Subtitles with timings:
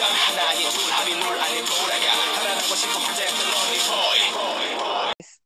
[0.00, 4.16] 없던 하나 아닌 둘 합이 물 안에 돌아가 살아나고 싶어 혼자였던 lonely boy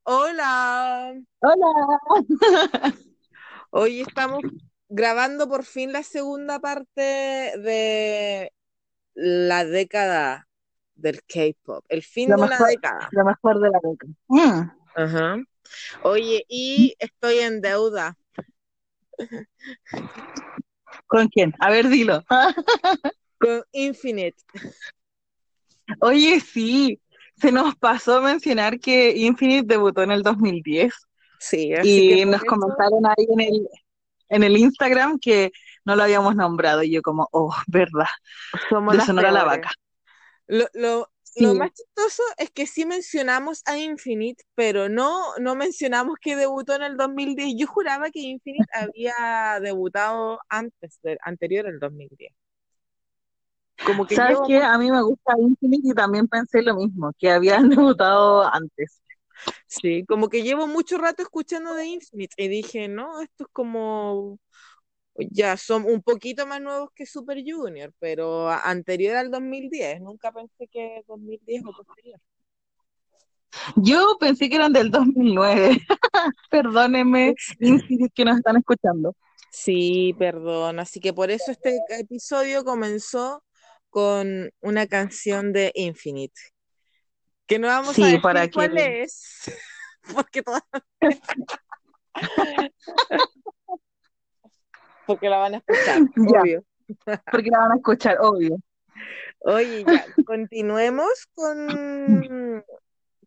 [0.06, 1.14] Hola.
[1.42, 2.90] Hola.
[3.70, 4.40] Hoy estamos
[4.88, 7.00] grabando por fin la segunda parte
[7.58, 8.52] de
[9.14, 10.48] la década
[10.94, 13.08] del K-pop, el fin Lo de una mejor, década.
[13.12, 14.06] lo mejor de la boca.
[14.28, 14.70] Mm.
[14.96, 15.36] Ajá.
[16.02, 18.16] Oye, y estoy en deuda.
[21.06, 21.54] ¿Con quién?
[21.60, 22.24] A ver, dilo.
[23.39, 24.37] con Infinite.
[26.01, 26.99] Oye, sí,
[27.37, 30.93] se nos pasó mencionar que Infinite debutó en el 2010
[31.39, 33.69] Sí, así y nos eso comentaron ahí en el,
[34.29, 35.51] en el Instagram que
[35.83, 38.07] no lo habíamos nombrado y yo como, oh, verdad,
[38.69, 39.43] somos de Sonora la.
[39.43, 39.71] Vaca.
[40.47, 45.53] Lo, lo, Sí, lo más chistoso es que sí mencionamos a Infinite, pero no, no
[45.55, 47.55] mencionamos que debutó en el 2010.
[47.57, 52.31] Yo juraba que Infinite había debutado antes, del anterior al 2010.
[53.83, 54.61] Como que ¿sabes qué?
[54.61, 59.01] A mí me gusta Infinite y también pensé lo mismo, que habían debutado antes.
[59.67, 64.39] sí, como que llevo mucho rato escuchando de Infinite y dije, no, esto es como,
[65.15, 70.01] ya son un poquito más nuevos que Super Junior, pero anterior al 2010.
[70.01, 72.19] Nunca pensé que 2010 o posterior.
[73.75, 75.77] Yo pensé que eran del 2009.
[76.49, 79.15] Perdónenme, Infinite, que nos están escuchando.
[79.51, 80.79] Sí, perdón.
[80.79, 83.43] Así que por eso este episodio comenzó
[83.95, 86.35] con una canción de Infinite,
[87.47, 88.51] que no vamos a decir para que...
[88.51, 89.49] cuál es,
[90.13, 90.43] porque
[95.07, 96.65] porque la van a escuchar, Ya, obvio.
[97.31, 98.57] porque la van a escuchar, obvio.
[99.39, 102.65] Oye, ya, continuemos con,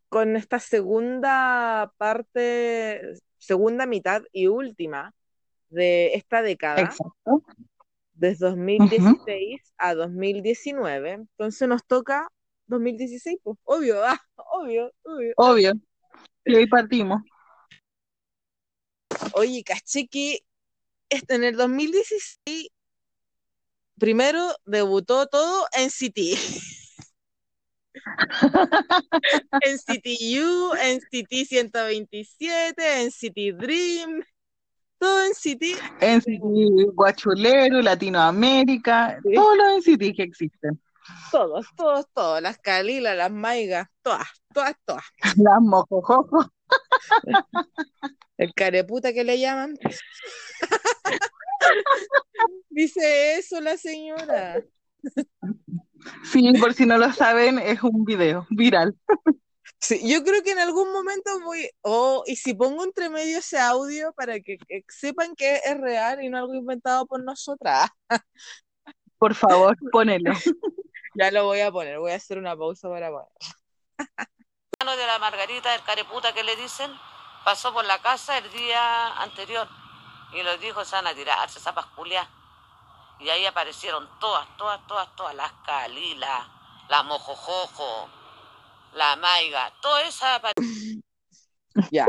[0.07, 5.15] con esta segunda parte, segunda mitad y última
[5.69, 7.43] de esta década, Exacto.
[8.19, 8.57] Desde Ujú.
[8.57, 11.11] 2016 a 2019.
[11.11, 12.29] Entonces nos toca
[12.67, 15.33] 2016, pues, obvio, ah, obvio, obvio.
[15.37, 15.73] Obvio.
[16.45, 17.21] Y ahí partimos.
[19.33, 20.39] Oye, caché que
[21.09, 22.69] este- en el 2016
[23.97, 26.37] primero debutó todo en City.
[29.61, 34.23] En CTU, en City 127, en City Dream,
[34.99, 35.75] todo en City.
[36.01, 39.33] NCT Guachulero, Latinoamérica, Sí.
[39.33, 40.79] todos los NCT que existen.
[41.31, 42.41] Todos, todos, todos.
[42.41, 45.03] Las Calilas, las Maigas, todas, todas, todas.
[45.37, 46.51] Las mojojojo.
[48.37, 49.75] El careputa que le llaman.
[52.69, 54.61] Dice eso la señora.
[56.23, 58.95] Sí, por si no lo saben, es un video viral.
[59.81, 63.57] Sí, yo creo que en algún momento voy, oh, y si pongo entre medio ese
[63.57, 67.89] audio para que, que sepan que es real y no algo inventado por nosotras.
[69.17, 70.31] Por favor, ponelo.
[71.15, 73.27] Ya lo voy a poner, voy a hacer una pausa para poner.
[74.79, 76.89] hermano de la Margarita, el careputa que le dicen,
[77.43, 79.67] pasó por la casa el día anterior
[80.31, 82.27] y les dijo, se van a tirarse, zapas culias.
[83.19, 86.47] Y ahí aparecieron todas, todas, todas, todas, las Calilas,
[86.87, 88.09] la Mojojojo,
[88.93, 90.41] la Maiga, todas esas
[91.91, 92.07] Ya.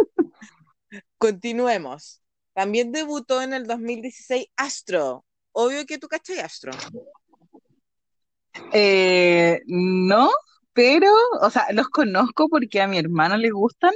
[1.18, 2.22] Continuemos.
[2.54, 5.24] También debutó en el 2016 Astro.
[5.52, 6.72] Obvio que tú cachai Astro.
[8.72, 10.30] Eh, no,
[10.72, 13.92] pero, o sea, los conozco porque a mi hermano le gustan,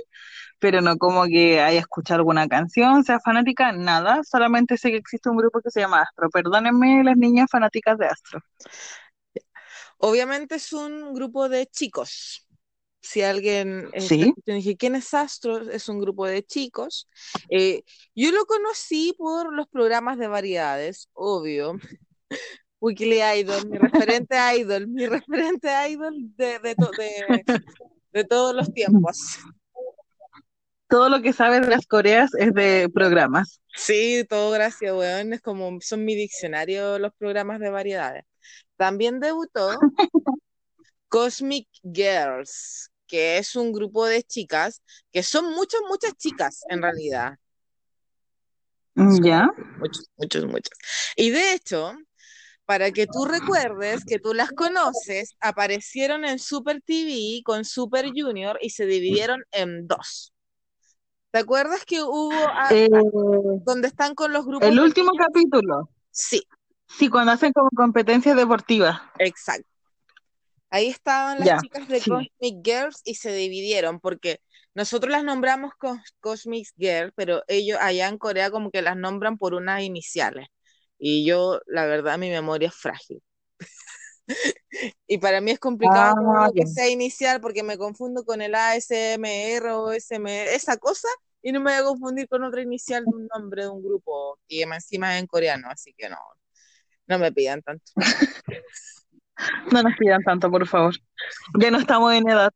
[0.59, 5.29] pero no como que haya escuchado alguna canción, sea fanática, nada, solamente sé que existe
[5.29, 6.31] un grupo que se llama Astro.
[6.31, 8.41] Perdónenme las niñas fanáticas de Astro.
[9.99, 12.44] Obviamente es un grupo de chicos.
[13.06, 14.33] Si alguien está Sí.
[14.47, 15.61] y dije, ¿quién es Astro?
[15.71, 17.06] Es un grupo de chicos.
[17.51, 17.83] Eh,
[18.15, 21.75] yo lo conocí por los programas de variedades, obvio.
[22.81, 27.62] Weekly Idol, mi referente idol, mi referente idol de, de, to- de,
[28.12, 29.39] de todos los tiempos.
[30.89, 33.61] Todo lo que sabes de las Coreas es de programas.
[33.77, 35.33] Sí, todo gracias, weón.
[35.35, 38.25] Es como son mi diccionario los programas de variedades.
[38.77, 39.79] También debutó
[41.09, 44.82] Cosmic Girls, que es un grupo de chicas,
[45.12, 47.38] que son muchas, muchas chicas en realidad.
[48.96, 49.46] ¿Ya?
[49.78, 50.72] Muchos, muchos, muchos.
[51.14, 51.93] Y de hecho,
[52.64, 58.58] para que tú recuerdes que tú las conoces, aparecieron en Super TV con Super Junior
[58.61, 60.32] y se dividieron en dos.
[61.31, 62.88] ¿Te acuerdas que hubo a- Eh,
[63.64, 66.43] donde están con los grupos el último capítulo, Sí,
[66.88, 69.00] sí, cuando hacen como competencias deportivas.
[69.20, 69.69] exacto.
[70.75, 72.05] Ahí estaban las chicas de sí.
[72.05, 74.41] Cosmic Girls y se dividieron porque
[74.75, 79.38] nosotros las nombramos Cos- Cosmic Girls, pero ellos allá en Corea como que las nombran
[79.38, 80.49] por unas iniciales.
[80.99, 83.23] Y yo, la verdad, mi memoria es frágil.
[85.06, 89.71] Y para mí es complicado Ah, que sea inicial porque me confundo con el ASMR
[89.71, 91.09] o SM, esa cosa,
[91.43, 94.38] y no me voy a confundir con otra inicial de un nombre de un grupo
[94.49, 96.19] y encima es en coreano, así que no,
[97.06, 97.93] no me pidan tanto.
[99.71, 100.95] No nos pidan tanto, por favor.
[101.59, 102.53] Ya no estamos en edad.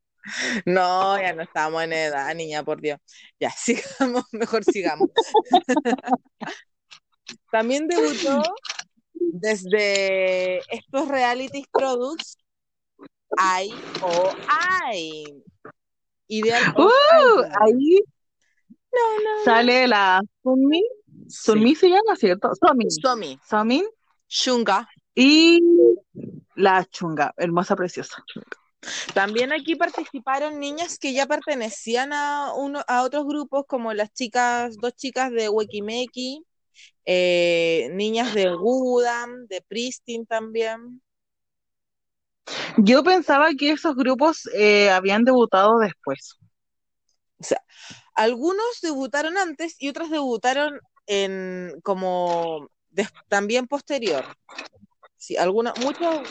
[0.65, 2.99] No, ya no estamos en edad, niña, por Dios.
[3.41, 5.09] Ya, sigamos, mejor sigamos.
[7.51, 8.43] También debutó
[9.15, 12.39] desde estos reality products
[13.37, 13.73] I
[14.03, 14.31] o
[14.93, 15.43] I.
[16.29, 17.43] Ideal ¡Uh!
[17.61, 18.01] Ahí
[18.93, 20.83] No, no, sale la Sunmi.
[21.29, 22.51] Sunmi se llama, ¿cierto?
[22.55, 22.91] Somin.
[22.91, 23.85] Somi, Somin
[24.29, 24.89] Shunga.
[25.15, 25.61] y
[26.58, 28.25] la Chunga, hermosa, preciosa.
[29.14, 34.76] También aquí participaron niñas que ya pertenecían a, uno, a otros grupos, como las chicas,
[34.76, 36.44] dos chicas de Wekimeki,
[37.05, 41.00] eh, niñas de Gudam, de Pristin también.
[42.76, 46.37] Yo pensaba que esos grupos eh, habían debutado después.
[47.38, 47.62] O sea,
[48.14, 52.69] algunos debutaron antes y otros debutaron en como
[53.28, 54.25] también posterior.
[55.19, 56.23] Sí, algunos, muchos,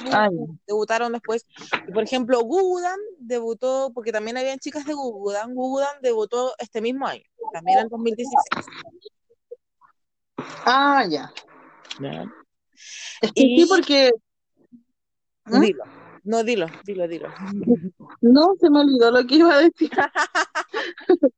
[0.65, 1.45] debutaron después.
[1.93, 7.23] Por ejemplo, Gugudam debutó, porque también habían chicas de Gugudam, Gugudam debutó este mismo año,
[7.51, 8.33] también en 2016.
[10.65, 11.31] ah, ya.
[11.99, 12.25] Ya.
[13.21, 14.11] Es que Y sí, porque
[15.45, 15.59] ¿Mm?
[15.61, 15.83] dilo,
[16.23, 17.27] no, dilo, dilo, dilo.
[18.21, 19.91] no se me olvidó lo que iba a decir.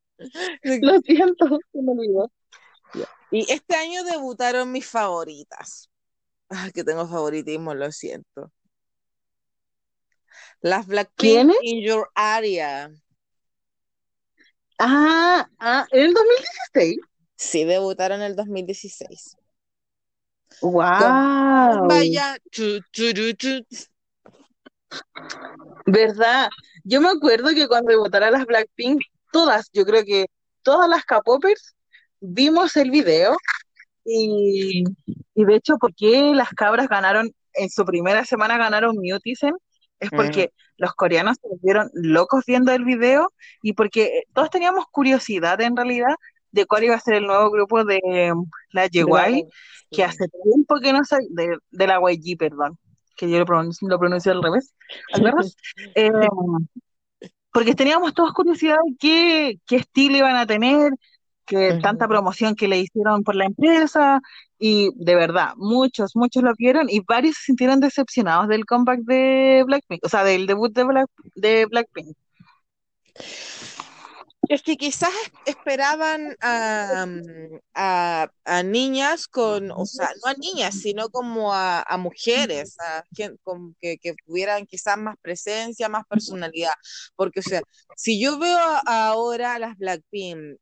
[0.81, 2.30] Lo siento, se me olvidó.
[3.31, 5.90] Y este año debutaron mis favoritas.
[6.50, 8.51] Ay, que tengo favoritismo, lo siento.
[10.62, 12.92] Las Blackpink in Your Area.
[14.78, 16.98] Ah, ah, en el 2016.
[17.36, 19.38] Sí, debutaron en el 2016.
[20.62, 21.88] ¡Wow!
[21.88, 22.38] Vaya.
[25.86, 26.50] ¿Verdad?
[26.84, 29.01] Yo me acuerdo que cuando debutaron las Blackpink,
[29.32, 30.25] todas, yo creo que
[30.63, 31.75] todas las K-popers
[32.20, 33.38] vimos el video
[34.10, 34.84] y,
[35.36, 39.56] y de hecho, ¿por qué las cabras ganaron, en su primera semana ganaron Mutisen?
[40.00, 45.60] Es porque los coreanos se volvieron locos viendo el video y porque todos teníamos curiosidad
[45.62, 46.16] en realidad
[46.51, 48.00] de cuál iba a ser el nuevo grupo de
[48.34, 49.46] um, la YG,
[49.92, 52.78] que hace tiempo que no sé, de, de la YG, perdón,
[53.16, 54.74] que yo lo pronuncio, lo pronuncio al revés,
[55.13, 55.56] al revés.
[55.96, 56.12] Eh,
[57.51, 60.92] porque teníamos todos curiosidad de qué, qué estilo iban a tener,
[61.50, 64.22] que tanta promoción que le hicieron por la empresa,
[64.60, 69.63] y de verdad, muchos, muchos lo vieron y varios se sintieron decepcionados del comeback de
[69.65, 72.15] Blackpink, o sea, del debut de, Black, de Blackpink.
[74.48, 75.12] Es que quizás
[75.46, 77.06] esperaban a,
[77.75, 83.03] a, a niñas con, o sea, no a niñas, sino como a, a mujeres, a
[83.15, 86.74] gen- con- que, que tuvieran quizás más presencia, más personalidad.
[87.15, 87.62] Porque, o sea,
[87.96, 90.58] si yo veo ahora a las Blackpink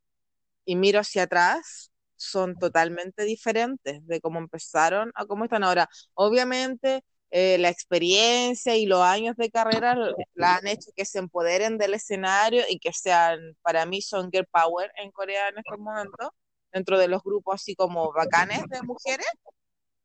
[0.67, 5.89] y miro hacia atrás, son totalmente diferentes de cómo empezaron a cómo están ahora.
[6.15, 9.95] Obviamente, eh, la experiencia y los años de carrera
[10.35, 14.47] la han hecho que se empoderen del escenario y que sean, para mí, son girl
[14.51, 16.29] power en Corea en estos momentos,
[16.73, 19.27] dentro de los grupos así como bacanes de mujeres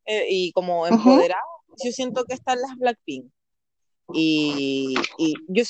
[0.07, 0.89] eh, y como Ujú.
[0.89, 1.45] empoderados.
[1.85, 3.33] Yo siento que están las Blackpink.
[4.15, 5.65] Y, y yo,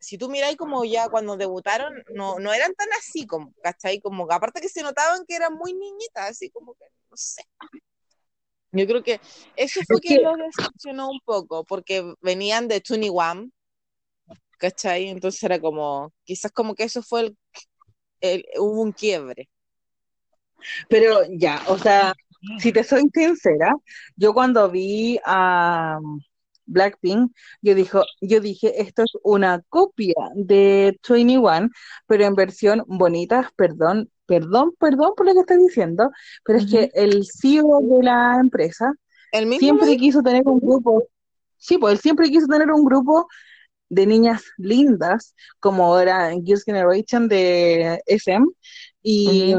[0.00, 4.00] si tú miráis como ya cuando debutaron, no, no eran tan así como, ¿cachai?
[4.00, 7.42] Como aparte que se notaban que eran muy niñitas, así como que, no sé.
[8.72, 9.20] Yo creo que
[9.56, 13.50] eso fue que los decepcionó un poco, porque venían de 21,
[14.58, 15.08] ¿cachai?
[15.08, 17.36] Entonces era como, quizás como que eso fue el,
[18.20, 19.48] el- hubo un quiebre.
[20.88, 22.14] Pero ya, o sea,
[22.58, 23.74] si te soy sincera,
[24.16, 25.98] yo cuando vi a
[26.72, 31.68] Blackpink, yo dijo, yo dije, esto es una copia de 21,
[32.06, 36.10] pero en versión bonita, perdón, perdón, perdón por lo que estoy diciendo,
[36.44, 38.92] pero es que el CEO de la empresa
[39.32, 41.04] El mismo siempre quiso tener un grupo,
[41.58, 43.26] sí, pues él siempre quiso tener un grupo
[43.88, 48.46] de niñas lindas, como era Girls' Generation de SM,
[49.02, 49.54] y.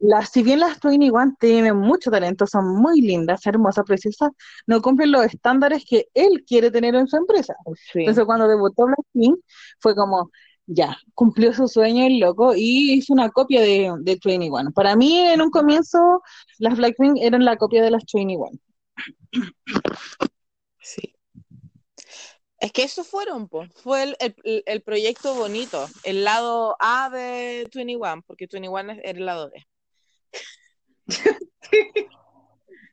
[0.00, 4.30] las, si bien las 21 tienen mucho talento, son muy lindas, hermosas, preciosas,
[4.66, 7.54] no cumplen los estándares que él quiere tener en su empresa.
[7.92, 8.00] Sí.
[8.00, 9.38] Entonces cuando debutó Blackpink
[9.78, 10.30] fue como,
[10.66, 14.72] ya, cumplió su sueño el loco y hizo una copia de, de 21.
[14.72, 16.22] Para mí en un comienzo
[16.58, 18.50] las Blackpink eran la copia de las 21.
[20.80, 21.14] Sí.
[22.58, 23.64] Es que eso fueron, po.
[23.74, 29.24] Fue el, el- el proyecto bonito, el lado A de 21, porque 21 es el
[29.24, 29.66] lado B.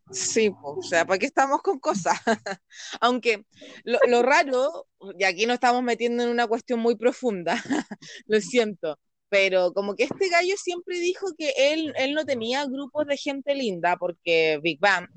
[0.10, 2.17] Sí, po, o sea, ¿para qué estamos con cosas?
[3.01, 3.44] Aunque
[3.84, 4.88] lo, lo raro,
[5.20, 7.62] y aquí nos estamos metiendo en una cuestión muy profunda,
[8.25, 8.98] lo siento,
[9.29, 13.53] pero como que este gallo siempre dijo que él, él no tenía grupos de gente
[13.56, 15.08] linda, porque Big Bang,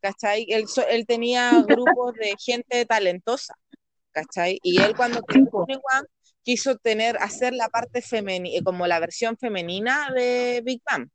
[0.00, 0.46] ¿cachai?
[0.48, 3.54] Él, él tenía grupos de gente talentosa,
[4.12, 4.58] ¿cachai?
[4.62, 5.80] Y él cuando creó 21
[6.42, 11.08] quiso tener, hacer la parte femenina, como la versión femenina de Big Bang.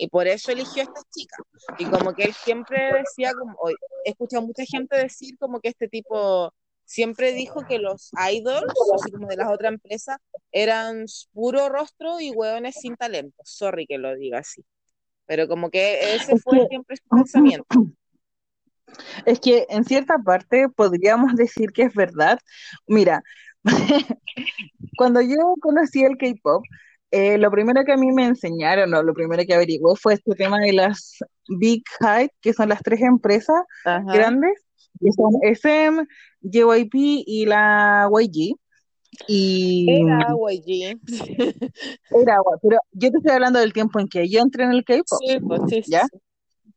[0.00, 1.36] Y por eso eligió a esta chica.
[1.78, 3.56] Y como que él siempre decía, como,
[4.04, 9.10] he escuchado mucha gente decir como que este tipo siempre dijo que los idols, así
[9.10, 10.18] como de las otras empresas,
[10.52, 13.42] eran puro rostro y hueones sin talento.
[13.44, 14.64] Sorry que lo diga así.
[15.26, 17.66] Pero como que ese Es fue siempre su pensamiento.
[19.26, 22.38] Es que en cierta parte podríamos decir que es verdad.
[22.86, 23.22] Mira,
[24.96, 26.64] cuando yo conocí el K-pop,
[27.10, 30.34] eh, lo primero que a mí me enseñaron, o lo primero que averigué fue este
[30.34, 34.12] tema de las Big High, que son las tres empresas Ajá.
[34.12, 34.52] grandes,
[35.00, 36.04] que son SM,
[36.42, 38.56] JYP y la YG.
[39.26, 41.00] Y Era YG.
[42.10, 45.20] era pero yo te estoy hablando del tiempo en que yo entré en el K-pop.
[45.26, 46.02] Sí, pues sí, ¿Ya?
[46.02, 46.18] sí.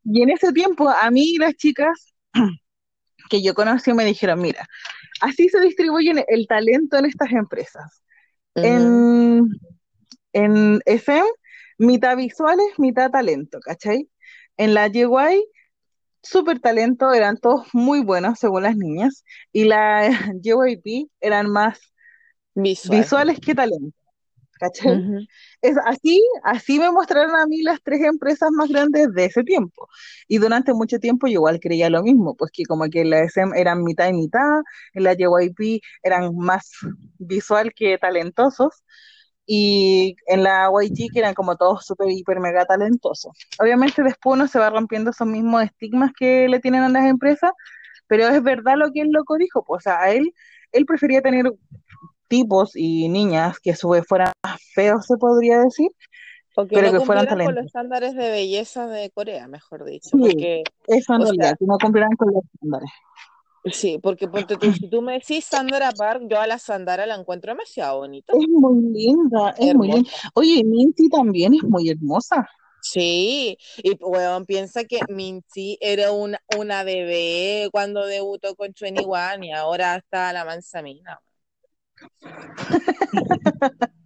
[0.05, 2.13] Y en ese tiempo, a mí las chicas
[3.29, 4.65] que yo conocí me dijeron, mira,
[5.21, 8.01] así se distribuye el talento en estas empresas.
[8.55, 9.47] En,
[10.33, 11.27] en FM,
[11.77, 14.09] mitad visuales, mitad talento, ¿cachai?
[14.57, 15.45] En la YY,
[16.21, 20.09] súper talento, eran todos muy buenos según las niñas, y la
[20.41, 21.79] JYP eran más
[22.53, 22.99] Visual.
[22.99, 23.97] visuales que talento,
[24.59, 24.91] ¿cachai?
[24.97, 25.25] Ujú.
[25.61, 29.87] Es así, así me mostraron a mí las tres empresas más grandes de ese tiempo.
[30.27, 33.19] Y durante mucho tiempo yo igual creía lo mismo, pues que como que en la
[33.19, 34.61] SM eran mitad y mitad,
[34.93, 36.69] en la JYP eran más
[37.17, 38.83] visual que talentosos,
[39.53, 43.33] y en la YG que eran como todos súper, hiper, mega talentosos.
[43.59, 47.51] Obviamente después uno se va rompiendo esos mismos estigmas que le tienen a las empresas,
[48.07, 50.33] pero es verdad lo que el loco dijo, pues, o sea, a él,
[50.71, 51.51] él prefería tener
[52.29, 55.89] tipos y niñas que a su vez fueran más feos, se podría decir,
[56.55, 59.83] O que pero no que fueran cumplieran con los estándares de belleza de Corea, mejor
[59.83, 60.11] dicho.
[60.13, 62.89] Sí, Porque, eso en realidad, sea, que no cumplieran con los estándares.
[63.65, 67.15] Sí, porque ponte tú, si tú me decís Sandra Park, yo a la Sandra la
[67.15, 70.09] encuentro demasiado bonita, Es muy linda, es muy linda.
[70.33, 72.47] Oye, Minty también es muy hermosa.
[72.81, 79.51] Sí, y weón, piensa que Minty era una, una bebé cuando debutó con 21 y
[79.51, 81.21] ahora está la manzamina.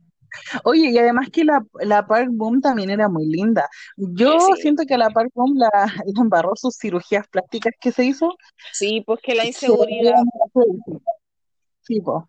[0.63, 3.67] Oye, y además que la, la Park Boom también era muy linda.
[3.97, 5.69] Yo Sí, siento que la Park Boom la,
[6.05, 8.35] la embarró sus cirugías plásticas que se hizo.
[8.73, 10.23] sí, pues que la inseguridad.
[11.81, 12.27] Sí, po.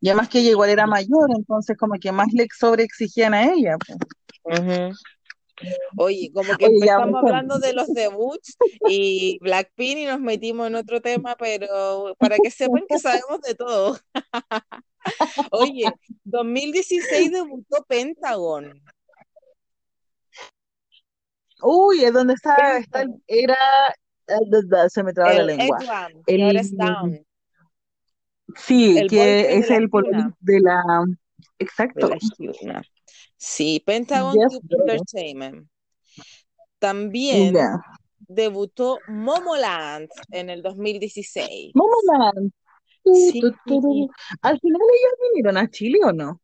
[0.00, 3.76] Y además que ella igual era mayor, entonces como que más le sobreexigían a ella.
[3.78, 3.94] po.
[4.44, 4.92] Ujú.
[5.96, 7.22] Oye, como que Oye, avancemos.
[7.24, 8.56] hablando de los debuts
[8.88, 13.54] y Blackpink y nos metimos en otro tema, pero para que sepan que sabemos de
[13.54, 13.98] todo.
[15.50, 15.84] Oye,
[16.24, 18.82] 2016 debutó Pentagon.
[21.62, 23.56] Uy, es donde está, está era,
[24.26, 25.78] eh, se me traba la lengua.
[25.78, 27.26] Edwin, que ahora es El, Down,
[28.56, 31.16] sí, el que de es el Hyuna, de la, de
[31.60, 32.82] exacto, la Hyuna.
[33.44, 34.60] Sí, Pentagon Yes.
[34.70, 35.68] Entertainment.
[36.78, 37.56] También
[38.20, 41.72] debutó Momoland en el 2016.
[41.74, 42.52] Momoland,
[43.04, 43.40] Sí.
[44.42, 46.40] Al final ellos vinieron a Chile o no?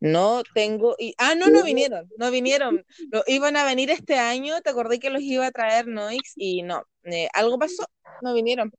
[0.00, 0.96] No tengo.
[0.98, 1.14] Y...
[1.16, 2.10] Ah, no, no vinieron.
[2.18, 2.84] No vinieron.
[3.12, 4.60] No, iban a venir este año.
[4.62, 6.82] Te acordé que los iba a traer Noix y no.
[7.04, 7.84] Eh, algo pasó.
[8.20, 8.72] No vinieron.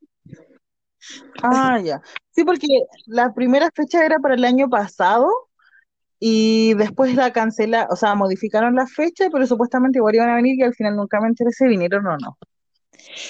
[1.41, 2.01] Ah, ya.
[2.31, 2.67] Sí, porque
[3.05, 5.31] la primera fecha era para el año pasado
[6.19, 10.55] y después la cancela, o sea, modificaron la fecha, pero supuestamente igual iban a venir
[10.59, 12.37] y al final nunca me enteré si vinieron o no.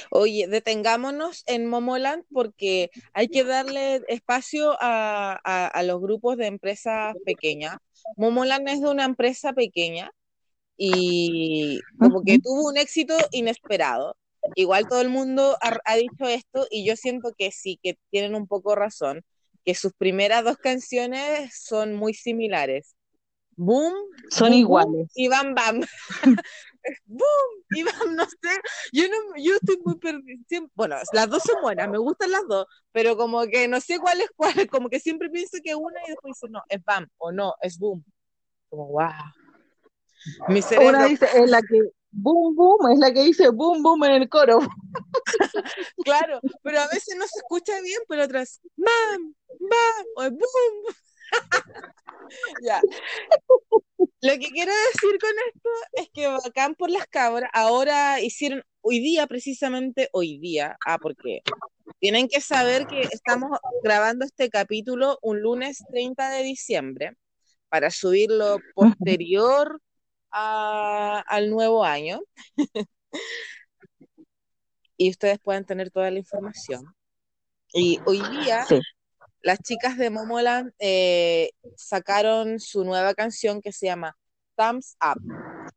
[0.10, 6.48] Oye, detengámonos en Momoland porque hay que darle espacio a, a- a los grupos de
[6.48, 7.78] empresas pequeñas.
[8.16, 10.12] Momoland es de una empresa pequeña
[10.78, 14.18] y como que tuvo un éxito inesperado.
[14.56, 18.36] Igual todo el mundo ha, ha dicho esto y yo siento que sí, que tienen
[18.36, 19.24] un poco razón,
[19.68, 22.96] que sus primeras dos canciones son muy similares.
[23.58, 23.94] Boom,
[24.30, 25.12] Son boom, iguales.
[25.14, 25.82] y bam, bam.
[27.06, 28.62] Boom y bam, no sé.
[28.94, 30.38] Yo, no, yo estoy muy perdida.
[30.74, 34.22] Bueno, las dos son buenas, me gustan las dos, pero como que no sé cuál
[34.22, 34.54] es cuál.
[34.72, 37.78] Como que siempre pienso que una y después dice, no, es bam o no, es
[37.78, 38.06] boom.
[38.70, 39.12] Como, wow.
[40.48, 44.04] Mi Una cerebro, dice, es la que boom boom, es la que dice boom boom
[44.06, 44.60] en el coro.
[46.04, 50.96] claro, pero a veces no se escucha bien, pero otras, bam, bam, o es boom.
[52.64, 52.82] ya.
[54.22, 59.00] Lo que quiero decir con esto es que bacán por las cabras, ahora hicieron, hoy
[59.00, 61.42] día, precisamente hoy día, ah, porque
[62.00, 67.18] tienen que saber que estamos grabando este capítulo un lunes 30 de diciembre
[67.70, 69.82] para subirlo posterior
[70.32, 72.20] a- al nuevo año
[74.98, 76.86] y ustedes pueden tener toda la información.
[77.74, 78.80] Y hoy día Sí.
[79.42, 84.18] las chicas de Momoland eh, sacaron su nueva canción que se llama
[84.56, 85.22] Thumbs Up.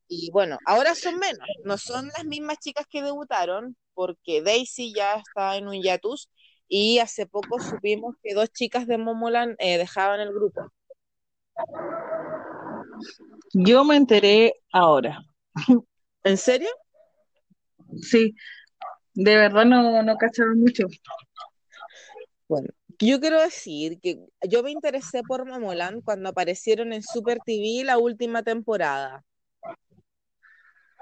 [0.09, 5.16] Y bueno, ahora son menos, no son las mismas chicas que debutaron, porque Daisy ya
[5.16, 6.30] está en un hiatus
[6.66, 10.73] y hace poco supimos que dos chicas de Momoland eh, dejaban el grupo.
[13.52, 15.25] Yo me enteré ahora.
[16.25, 16.69] ¿En serio?
[18.00, 18.34] Sí,
[19.15, 20.86] de verdad no, no cachaba mucho.
[22.49, 27.84] Bueno, yo quiero decir que yo me interesé por Momoland cuando aparecieron en Super TV
[27.84, 29.25] la última temporada.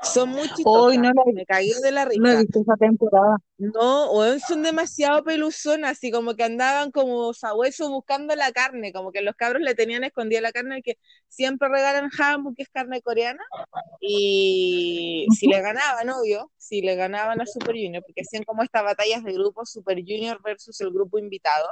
[0.03, 2.41] Son muy Hoy chistosas, no la me cagué de la no he risa.
[2.41, 3.37] visto esa temporada.
[3.59, 9.11] No, weón, son demasiado peluzonas, así como que andaban como sabuesos buscando la carne, como
[9.11, 13.03] que los cabros le tenían escondida la carne que siempre regalan jambu, que es carne
[13.03, 13.43] coreana,
[14.01, 18.85] y si le ganaban, obvio, si le ganaban a Super Junior, porque hacían como estas
[18.85, 21.69] batallas de grupo Super Junior versus el grupo invitado,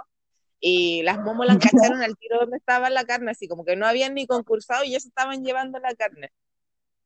[0.59, 1.59] y las momolas
[1.93, 4.91] cacharon al tiro donde estaba la carne, así como que no habían ni concursado y
[4.93, 6.33] ya se estaban llevando la carne.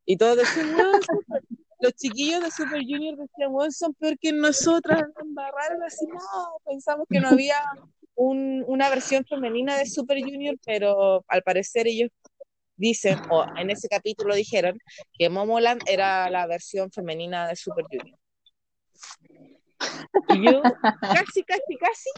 [0.04, 1.42] Y todos decían, "Weón, Super-".
[1.80, 6.18] los chiquillos de Super Junior decían, weón, son peor que nosotras, nos embarraron así, no,
[6.66, 7.56] pensamos que no había
[8.14, 12.10] un- una versión femenina de Super Junior, pero al parecer ellos
[12.76, 14.78] dicen, o en ese capítulo dijeron,
[15.12, 18.18] que Momoland era la versión femenina de Super Junior.
[20.28, 20.62] Y yo
[21.00, 22.10] casi, casi, casi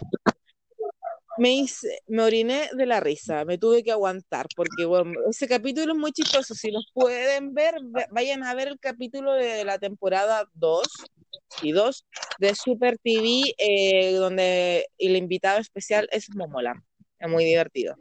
[1.38, 5.92] me hice, me oriné de la risa, me tuve que aguantar, porque bueno, ese capítulo
[5.92, 6.54] es muy chistoso.
[6.54, 10.86] Si los pueden ver, ve- vayan a ver el capítulo de la temporada 2
[11.62, 12.04] y 2
[12.38, 16.74] de Super TV, eh, donde el invitado especial es Momola.
[17.18, 17.96] Es muy divertido.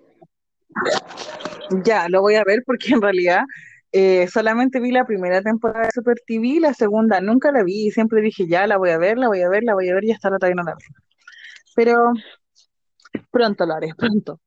[1.85, 3.43] Ya, lo voy a ver porque en realidad
[3.93, 8.21] eh, solamente vi la primera temporada de Super TV, la segunda nunca la vi siempre
[8.21, 10.11] dije, ya, la voy a ver, la voy a ver, la voy a ver y
[10.11, 10.89] hasta ahora todavía no la veo.
[11.75, 12.13] Pero
[13.31, 14.39] pronto lo haré, pronto.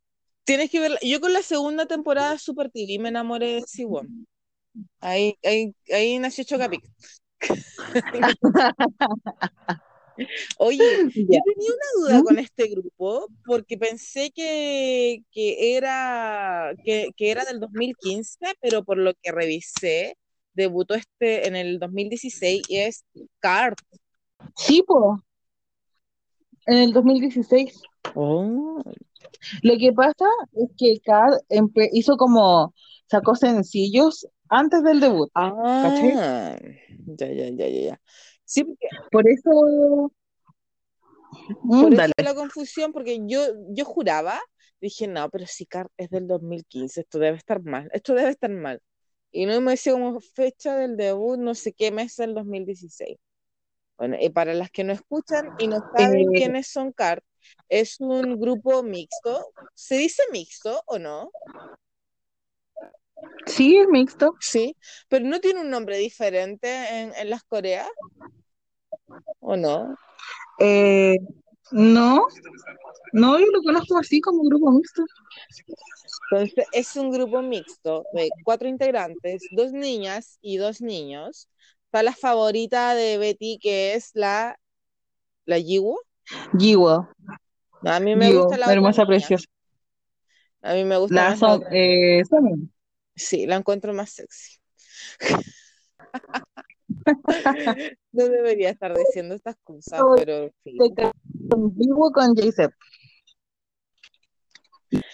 [0.45, 0.99] Tienes que verla.
[1.03, 4.27] Yo con la segunda temporada de Super TV me enamoré de Siwon.
[5.01, 6.85] Ahí, ahí, ahí nació Chocapic.
[10.59, 17.31] Oye, yo tenía una duda con este grupo porque pensé que, que era, que, que
[17.31, 20.17] era del 2015, pero por lo que revisé,
[20.53, 23.05] debutó este en el 2016 y es
[23.41, 23.75] Card.
[24.57, 25.19] Sí, pues,
[26.67, 27.83] en el 2016.
[28.15, 28.83] Oh,
[29.63, 31.01] Lo que pasa es que
[31.51, 32.75] empe- hizo como,
[33.11, 36.57] sacó sencillos antes del debut, ah,
[37.07, 38.01] ya, ya, ya, ya.
[38.45, 40.11] Sí, porque Por eso,
[41.69, 43.41] Mm, por eso la confusión, porque yo,
[43.71, 44.41] yo juraba,
[44.81, 48.51] dije, no, pero si Card es del 2015, esto debe estar mal, esto debe estar
[48.51, 48.81] mal.
[49.33, 53.19] Y no me decía como fecha del debut, no sé qué mes del 2016.
[53.99, 57.25] Bueno, y para las que no escuchan y no saben Eh, quiénes son CART,
[57.69, 59.53] es un grupo mixto.
[59.75, 61.31] ¿Se dice mixto o no?
[63.47, 64.35] sí, es mixto.
[64.41, 64.77] Sí,
[65.09, 66.69] pero no tiene un nombre diferente
[67.01, 67.89] en, en las Coreas,
[69.41, 69.97] ¿o no?
[70.61, 71.17] Eh,
[71.73, 72.27] no,
[73.13, 75.05] No, yo lo conozco así como grupo mixto.
[76.31, 81.49] Entonces, es un grupo mixto de cuatro integrantes, dos niñas y dos niños.
[81.87, 84.59] Está la favorita de Betty, que es la,
[85.47, 86.01] la Yiwo.
[86.59, 87.09] Jiwo,
[87.85, 89.47] A mí me gusta la hermosa, preciosa.
[90.63, 91.69] A mí me gusta La más la Son- otra.
[91.73, 92.23] eh.
[93.15, 94.59] Sí, la encuentro más sexy.
[98.13, 100.79] No debería estar diciendo estas cosas, Soy pero sí.
[100.97, 101.13] Ca-
[101.51, 102.73] con J-Sep.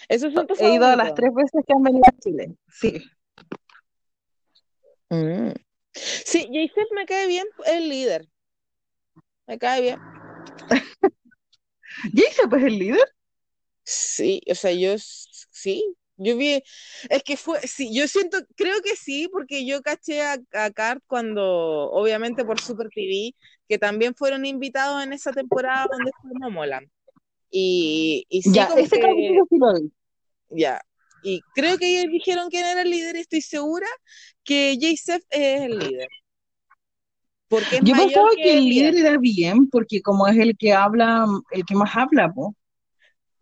[0.07, 2.55] ¿Esos son tus He ido a las tres veces que han venido a Chile.
[2.67, 3.01] Sí.
[5.09, 5.51] Mm.
[5.93, 8.27] Sí, J-Step me cae bien, el líder.
[9.47, 9.99] Me cae bien.
[12.13, 13.07] ¿J-Sep es el líder?
[13.83, 16.61] Sí, o sea, yo sí, yo vi,
[17.09, 21.03] es que fue, sí, yo siento, creo que sí, porque yo caché a, a Cart
[21.07, 23.33] cuando, obviamente por Super TV,
[23.67, 26.87] que también fueron invitados en esa temporada donde fue Momoland.
[27.49, 29.41] Y, y sí, Ya, como ese que,
[30.49, 30.81] ya,
[31.23, 33.87] y creo que ellos dijeron quién era el líder y estoy segura
[34.43, 36.07] que J-Sef es el líder.
[37.51, 41.65] Porque Yo pensaba que el líder era bien, porque como es el que habla, el
[41.65, 42.55] que más habla, po.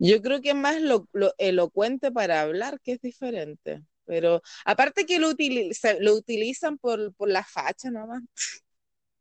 [0.00, 3.84] Yo creo que es más lo, lo elocuente para hablar, que es diferente.
[4.06, 8.20] Pero aparte que lo, utiliza, lo utilizan por, por la facha nomás.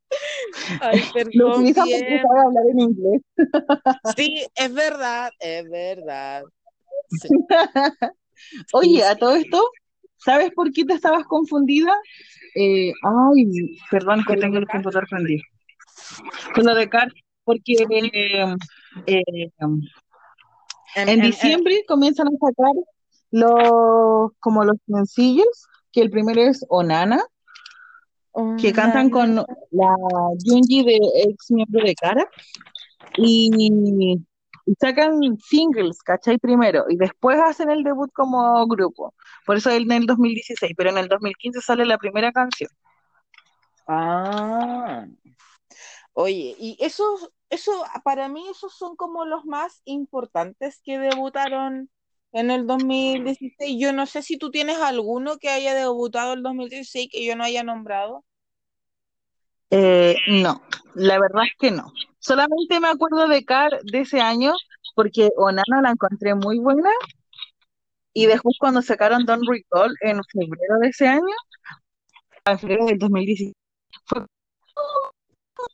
[0.81, 0.99] Ay,
[1.35, 2.21] Lo perdón, utilizan porque bien.
[2.23, 3.21] sabe hablar en inglés.
[4.17, 6.43] Sí, es verdad, es verdad.
[7.09, 7.27] Sí.
[8.73, 9.69] Oye, a todo esto,
[10.19, 11.93] ¿sabes por qué te estabas confundida?
[12.55, 15.43] Eh, ay, perdón, que ¿Con lo tengo el computador prendido.
[16.53, 18.55] Con lo de Cart, porque eh,
[19.05, 19.51] eh,
[20.95, 22.73] En, diciembre comienzan a sacar
[23.31, 27.23] los, como los sencillos, que el primero es Onana,
[28.61, 29.95] que cantan con la
[30.45, 32.29] Junji de ex miembro de Cara,
[33.17, 34.19] y
[34.79, 36.37] sacan singles, ¿cachai?
[36.37, 39.13] Primero, y después hacen el debut como grupo.
[39.45, 42.69] Por eso en el 2016, pero en el 2015 sale la primera canción.
[43.87, 45.05] Ah.
[46.13, 47.71] Oye, y esos, eso,
[48.03, 51.89] para mí esos son como los más importantes que debutaron
[52.31, 53.77] en el 2016.
[53.79, 57.43] Yo no sé si tú tienes alguno que haya debutado el 2016 que yo no
[57.43, 58.25] haya nombrado.
[59.71, 60.61] Eh, no,
[60.95, 61.91] la verdad es que no.
[62.19, 64.53] Solamente me acuerdo de Car de ese año,
[64.95, 66.91] porque Onana la encontré muy buena,
[68.13, 71.35] y después cuando sacaron Don't Recall en febrero de ese año,
[72.45, 73.53] en febrero del 2016,
[74.05, 74.25] fue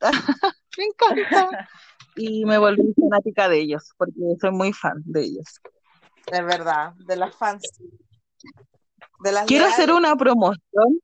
[0.77, 1.69] me encanta.
[2.17, 5.59] Y me volví fanática de ellos, porque soy muy fan de ellos.
[6.31, 7.63] Es verdad, de las fans.
[9.19, 10.99] De las Quiero hacer una promoción,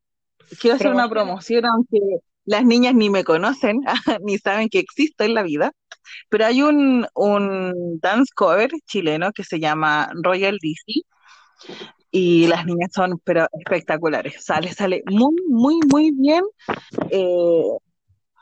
[0.59, 1.99] quiero hacer una promoción, aunque
[2.45, 3.81] las niñas ni me conocen,
[4.23, 5.71] ni saben que existo en la vida,
[6.29, 11.03] pero hay un, un dance cover chileno que se llama Royal DC,
[12.11, 14.43] y las niñas son pero espectaculares.
[14.43, 16.43] Sale, sale muy, muy, muy bien
[17.09, 17.77] eh,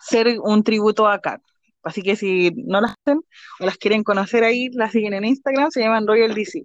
[0.02, 1.42] ser un tributo a Kat.
[1.84, 3.22] Así que si no las hacen
[3.60, 6.64] o las quieren conocer ahí, las siguen en Instagram, se llaman Royal DC.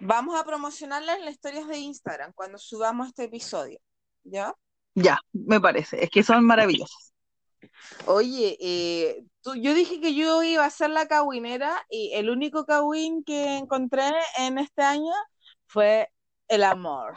[0.00, 3.78] Vamos a promocionarlas en las historias de Instagram cuando subamos este episodio.
[4.22, 4.54] ¿Ya?
[4.94, 7.12] Ya, me parece, es que son maravillosas.
[8.06, 12.64] Oye, eh, tú- yo dije que yo iba a ser la cagüinera y el único
[12.64, 15.12] cagüín que encontré en este año
[15.66, 16.10] fue
[16.48, 17.14] el amor.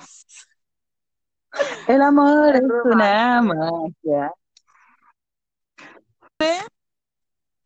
[1.87, 4.33] El amor es una magia.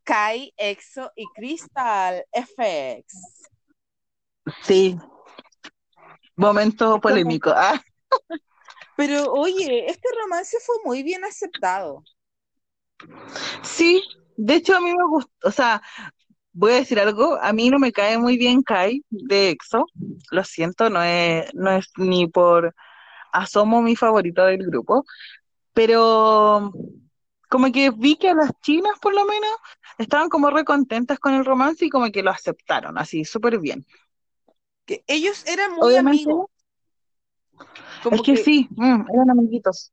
[0.03, 3.05] Kai, EXO y Crystal FX.
[4.63, 4.99] Sí.
[6.35, 7.51] Momento polémico.
[7.55, 7.79] Ah,
[8.95, 12.03] Pero oye, este romance fue muy bien aceptado.
[13.63, 14.03] sí,
[14.37, 15.81] de hecho a mí me gusta, o sea,
[16.53, 19.85] voy a decir algo, a mí no me cae muy bien Kai de EXO,
[20.31, 22.75] lo siento, no es, no es ni por
[23.33, 25.05] asomo mi favorito del grupo,
[25.73, 26.71] pero
[27.49, 29.51] como que vi que a las chinas por lo menos
[29.97, 33.85] estaban como re contentas con el romance y como que lo aceptaron, así, súper bien.
[34.85, 36.49] Que ellos eran muy Obviamente, amigos.
[38.03, 39.91] Como es que que sí, mm, eran amiguitos.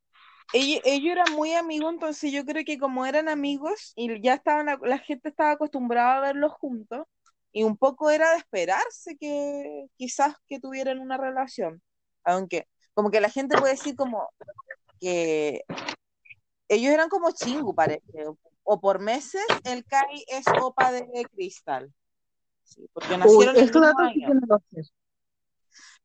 [0.52, 4.78] ellos, ellos eran muy amigos, entonces yo creo que como eran amigos y ya estaban,
[4.82, 7.06] la gente estaba acostumbrada a verlos juntos,
[7.52, 11.82] y un poco era de esperarse que quizás que tuvieran una relación.
[12.24, 14.28] Aunque, como que la gente puede decir como
[15.00, 15.62] que
[16.68, 18.26] ellos eran como chingu, parece.
[18.62, 21.92] O, por meses el Kai es opa de Cristal.
[22.62, 24.28] Sí, porque Uy, nacieron el estos datos sí año.
[24.28, 24.82] que no los sé.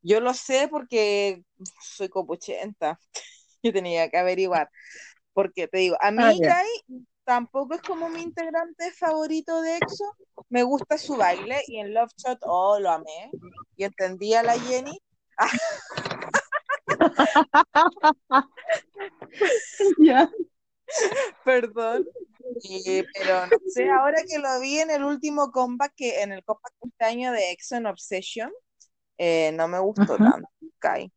[0.04, 1.44] Yo lo sé porque
[1.82, 3.00] soy copuchenta.
[3.64, 4.70] Yo tenía que averiguar.
[5.34, 6.50] Porque te digo, a mí Ah, ya.
[6.50, 6.68] Kai
[7.24, 10.16] tampoco es como mi integrante favorito de EXO.
[10.50, 13.32] Me gusta su baile y en Love Shot, oh, lo amé.
[13.78, 15.00] Y entendí a la Jenny.
[19.98, 20.30] Ya.
[21.46, 22.06] Perdón.
[22.70, 26.44] Eh, pero no sé, ahora que lo vi en el último comeback, que en el
[26.44, 28.52] comeback de este año de EXO en Obsession,
[29.18, 30.50] eh, no me gustó tanto
[30.80, 31.12] Kai.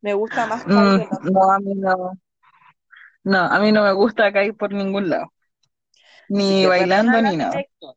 [0.00, 2.12] Me gusta más Kai Mm, no, a mí no.
[3.24, 5.32] No, a mí no me gusta caer por ningún lado.
[6.28, 7.60] Ni bailando ni nada.
[7.60, 7.96] EXO.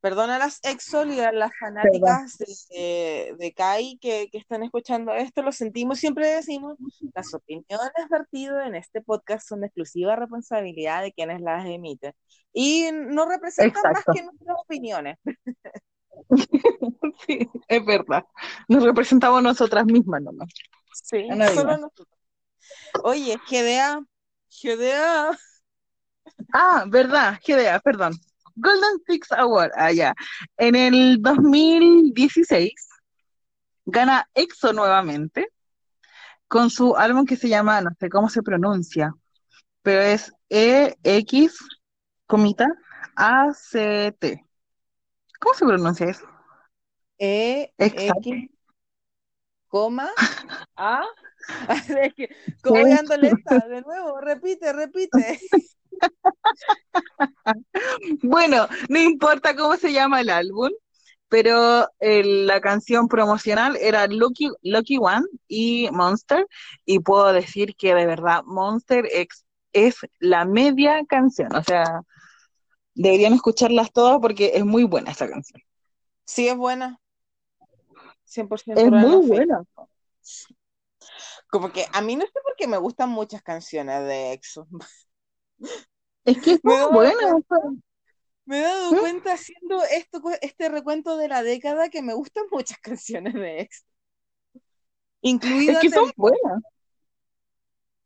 [0.00, 2.36] Perdona a las EXO y a las fanáticas
[2.70, 6.76] de, de Kai que, que están escuchando esto, lo sentimos, siempre decimos,
[7.12, 12.12] las opiniones vertidas en este podcast son de exclusiva responsabilidad de quienes las emiten
[12.52, 15.18] y no representan más que nuestras opiniones.
[17.26, 18.24] Sí, es verdad.
[18.68, 20.48] Nos representamos nosotras mismas nomás.
[20.92, 22.08] Sí, solo nosotros.
[23.02, 24.00] Oye, GDA,
[24.50, 25.36] GDA,
[26.52, 28.12] Ah, verdad, GDA, perdón.
[28.54, 30.14] Golden Six Award, ah, ya.
[30.56, 32.72] En el 2016
[33.84, 35.48] gana EXO nuevamente
[36.48, 39.14] con su álbum que se llama, no sé cómo se pronuncia,
[39.82, 41.58] pero es EX,
[42.26, 42.68] comita,
[43.16, 44.45] ACT.
[45.46, 46.26] ¿Cómo se pronuncia eso?
[47.18, 47.72] E.
[47.78, 48.50] X,
[49.68, 50.10] coma,
[50.74, 51.04] A.
[52.64, 55.38] Como voy ando lenta, de nuevo, repite, repite.
[58.22, 60.70] Bueno, no importa cómo se llama el álbum,
[61.28, 66.44] pero eh, la canción promocional era Lucky, Lucky One y Monster,
[66.84, 72.02] y puedo decir que de verdad Monster es, es la media canción, o sea,
[72.96, 75.62] deberían escucharlas todas porque es muy buena esa canción.
[76.24, 77.00] Sí, es buena.
[78.24, 79.62] 100% Es muy buena.
[81.48, 84.66] Como que a mí no sé por qué me gustan muchas canciones de EXO.
[86.24, 87.38] Es que es muy buena.
[88.44, 88.98] me he dado ¿Mm?
[88.98, 93.84] cuenta haciendo esto, este recuento de la década que me gustan muchas canciones de EXO.
[94.54, 94.62] Es
[95.22, 96.62] Incluida que son buenas.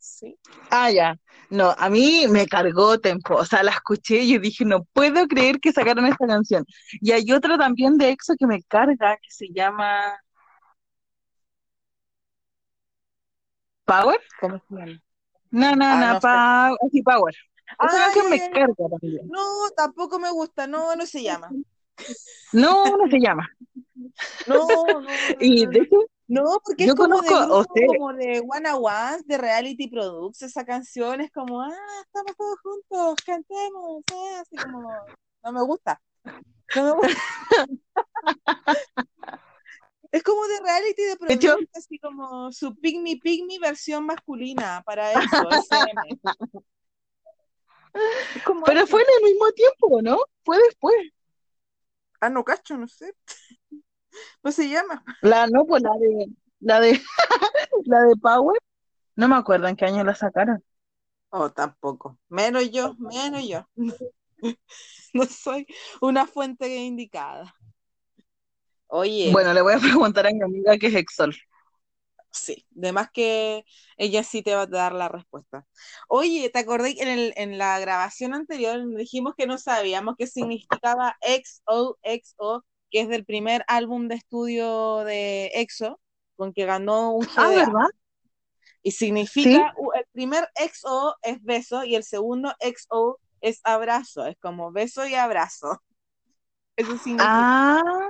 [0.00, 0.38] Sí.
[0.70, 1.14] Ah, ya.
[1.50, 3.34] No, a mí me cargó Tempo.
[3.36, 6.64] O sea, la escuché y dije, no puedo creer que sacaron esta canción.
[7.00, 10.18] Y hay otra también de EXO que me carga, que se llama
[13.84, 14.20] Power.
[14.40, 15.00] ¿Cómo se llama?
[15.50, 16.26] No, no, Ah, no, no sé.
[16.26, 17.34] pa sí, Power.
[17.82, 18.50] Esa canción ya, me ya.
[18.50, 19.28] carga también.
[19.28, 20.66] No, tampoco me gusta.
[20.66, 21.50] No, no se llama.
[22.52, 23.48] No, no se llama.
[24.46, 25.10] No, no, no,
[25.40, 25.96] Y de hecho,
[26.30, 30.42] No, porque yo es como de conozco, como de One a One, de Reality Products,
[30.42, 34.88] esa canción es como, ah, estamos todos juntos, cantemos, eh, así como,
[35.42, 36.00] no me gusta,
[36.76, 37.08] no me gusta.
[40.12, 44.82] Es como de Reality de Products, así como su Pick Me Pick Me versión masculina
[44.84, 45.48] para eso.
[47.94, 47.94] Es
[48.44, 50.18] como pero fue en el mismo tiempo, ¿no?
[50.44, 50.96] Fue después.
[52.20, 53.14] Ah, no cacho, no sé.
[54.42, 55.02] No se llama.
[55.22, 56.26] La, no, pues la de,
[56.60, 57.00] la de,
[57.86, 58.58] la de Power,
[59.16, 60.64] no me acuerdo en qué año la sacaron.
[61.32, 62.18] Oh, tampoco.
[62.28, 63.66] Menos yo, menos yo.
[65.14, 65.66] No soy
[66.00, 67.54] una fuente indicada.
[68.88, 71.34] Oye, Bueno, le voy a preguntar a mi amiga que es Exol.
[72.32, 73.64] sí, de más que
[73.96, 75.66] ella sí te va a dar la respuesta.
[76.08, 80.26] Oye, ¿te acordás que en, el, en la grabación anterior dijimos que no sabíamos qué
[80.26, 86.00] significaba XOXO, que es del primer álbum de estudio de EXO,
[86.36, 87.48] con que ganó un Ah?
[87.48, 87.88] ¿verdad?
[88.82, 94.72] Y significa, el primer XO es beso y el segundo XO es abrazo, es como
[94.72, 95.82] beso y abrazo.
[96.76, 97.26] Eso significa.
[97.26, 98.08] Ah.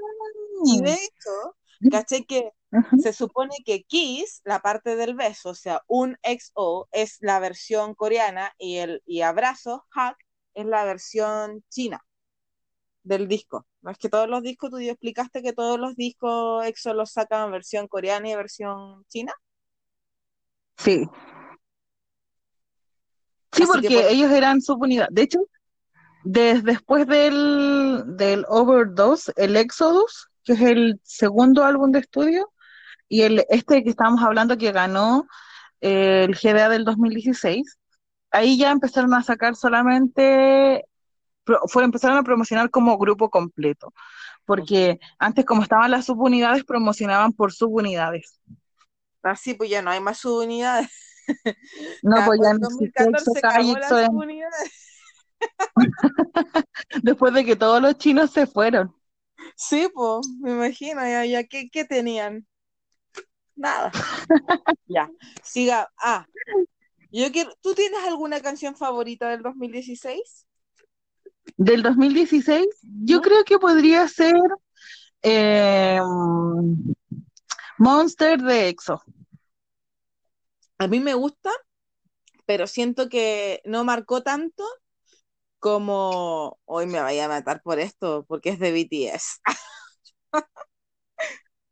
[0.65, 1.57] Y de hecho,
[1.91, 2.53] caché que
[3.01, 7.95] se supone que Kiss, la parte del beso, o sea, un XO es la versión
[7.95, 10.15] coreana y el y abrazo, hug,
[10.55, 12.05] es la versión china
[13.03, 13.67] del disco.
[13.83, 17.13] No es que todos los discos, tú ya explicaste que todos los discos EXO los
[17.13, 19.33] sacan versión coreana y versión china.
[20.77, 21.07] Sí.
[23.53, 25.09] Sí, Así porque por- ellos eran subunidad.
[25.11, 25.41] De hecho,
[26.25, 32.53] des- después del, del Overdose, el Exodus, que es el segundo álbum de estudio,
[33.09, 35.27] y el este que estábamos hablando que ganó
[35.81, 37.77] eh, el GDA del 2016,
[38.31, 40.85] ahí ya empezaron a sacar solamente,
[41.45, 43.93] pro- fue, empezaron a promocionar como grupo completo,
[44.45, 48.41] porque antes como estaban las subunidades, promocionaban por subunidades.
[49.23, 50.89] Así pues ya no hay más subunidades.
[52.03, 54.73] No, pues ya no existe EXO 2014 acá y acabó las EXO en- subunidades.
[57.03, 58.95] después de que todos los chinos se fueron.
[59.57, 62.47] Sí, pues, me imagino, ya, ya, ¿qué, qué tenían?
[63.57, 63.91] Nada.
[64.87, 65.09] Ya,
[65.45, 65.89] siga.
[65.99, 66.27] Ah,
[67.13, 70.47] Yo quiero, ¿tú tienes alguna canción favorita del 2016?
[71.57, 72.67] Del 2016,
[73.05, 74.35] yo creo que podría ser
[75.23, 76.01] eh,
[77.79, 79.03] Monster de EXO.
[80.79, 81.51] A mí me gusta,
[82.47, 84.65] pero siento que no marcó tanto
[85.59, 89.41] como hoy me vaya a matar por esto, porque es de BTS.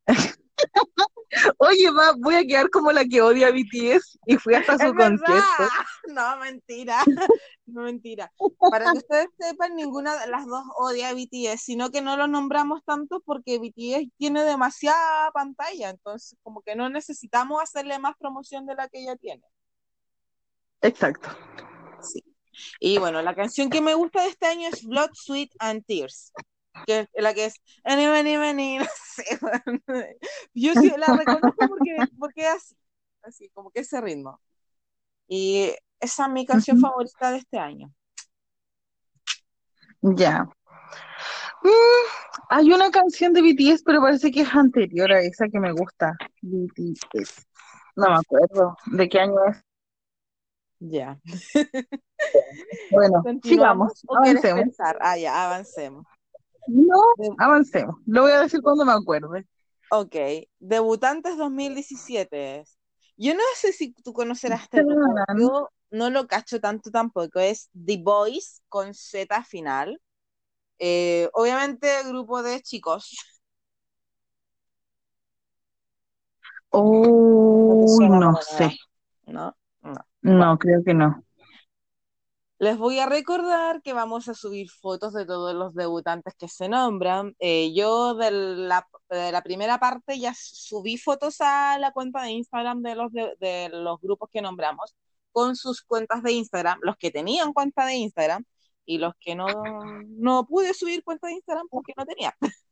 [1.59, 4.95] Oye, va, voy a quedar como la que odia a BTS y fui hasta su
[4.95, 5.65] concierto.
[6.09, 6.99] No, mentira.
[7.71, 8.33] No, mentira.
[8.71, 12.27] Para que ustedes sepan, ninguna de las dos odia a BTS, sino que no lo
[12.27, 18.65] nombramos tanto porque BTS tiene demasiada pantalla, entonces como que no necesitamos hacerle más promoción
[18.65, 19.43] de la que ella tiene.
[20.81, 21.29] Exacto.
[22.01, 22.25] Sí.
[22.81, 26.33] Y bueno, la canción que me gusta de este año es Blood, Sweat and Tears,
[26.87, 30.05] que es la que es no sé, bueno.
[30.55, 32.77] Yo sí la reconozco porque, porque es así,
[33.23, 34.41] así, como que ese ritmo.
[35.27, 37.93] Y esa es mi canción favorita de este año.
[40.01, 40.49] Ya.
[41.63, 45.73] Mm, hay una canción de BTS, pero parece que es anterior a esa que me
[45.73, 46.17] gusta.
[46.43, 47.47] BTS.
[47.97, 49.57] No me acuerdo de qué año es.
[50.81, 51.19] Ya.
[52.91, 54.77] Bueno, ¿Continuamos sigamos, avancemos.
[55.01, 56.07] Ah, ya, avancemos.
[56.69, 57.01] No,
[57.39, 57.97] avancemos.
[58.07, 59.47] Lo voy a decir cuando me acuerde.
[59.91, 60.15] ok,
[60.59, 62.79] Debutantes 2017 es.
[63.17, 64.85] Yo no sé si tú conocerás este
[65.37, 70.01] yo no lo cacho tanto tampoco, es The Boys con Z final.
[70.79, 73.17] Eh, obviamente grupo de chicos.
[76.71, 78.77] ¿No te Uy, suena no sé.
[79.27, 79.57] ¿No?
[79.81, 79.95] No.
[80.21, 81.25] No, creo que no.
[82.61, 86.69] Les voy a recordar que vamos a subir fotos de todos los debutantes que se
[86.69, 87.37] nombran.
[87.39, 92.33] Eh, yo de la, de la primera parte ya subí fotos a la cuenta de
[92.33, 94.97] Instagram de los, de, de los grupos que nombramos
[95.31, 98.45] con sus cuentas de Instagram, los que tenían cuenta de Instagram
[98.85, 99.47] y los que no,
[100.09, 102.35] no pude subir cuenta de Instagram porque no tenía.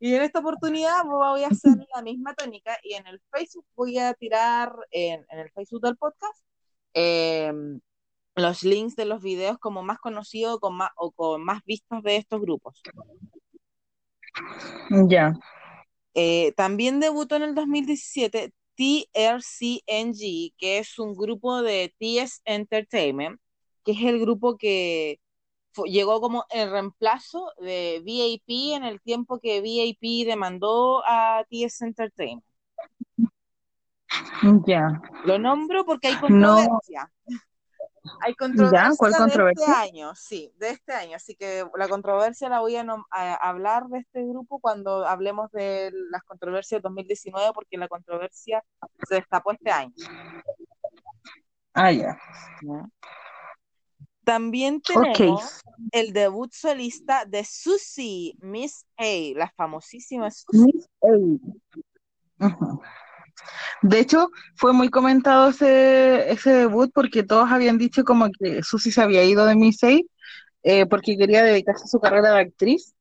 [0.00, 3.98] Y en esta oportunidad voy a hacer la misma tónica y en el Facebook voy
[3.98, 6.44] a tirar, en, en el Facebook del podcast,
[7.00, 7.52] eh,
[8.34, 12.16] los links de los videos como más conocidos con más, o con más vistas de
[12.16, 12.82] estos grupos.
[15.08, 15.34] Ya.
[16.14, 23.40] Eh, también debutó en el 2017 TRCNG, que es un grupo de TS Entertainment,
[23.84, 25.20] que es el grupo que
[25.84, 32.44] llegó como el reemplazo de VIP en el tiempo que VIP demandó a TS Entertainment.
[34.66, 35.00] Ya.
[35.24, 36.20] Lo nombro porque hay No.
[36.20, 37.10] controversia.
[38.20, 39.64] Hay controversia ¿cuál de controversia?
[39.66, 41.16] este año, sí, de este año.
[41.16, 42.84] Así que la controversia la voy a,
[43.34, 48.64] hablar de este grupo cuando hablemos de las controversias de 2019, porque la controversia
[49.08, 49.92] se destapó este año.
[51.74, 52.18] Ah, ya.
[54.24, 55.60] También tenemos
[55.92, 60.66] el debut solista de Susie, Miss A, la famosísima Susie.
[60.66, 62.46] Miss A.
[62.46, 62.80] Ujú.
[63.82, 68.90] De hecho, fue muy comentado ese, ese debut porque todos habían dicho como que Susi
[68.90, 69.90] se había ido de Miss A
[70.62, 72.94] eh, porque quería dedicarse a su carrera de actriz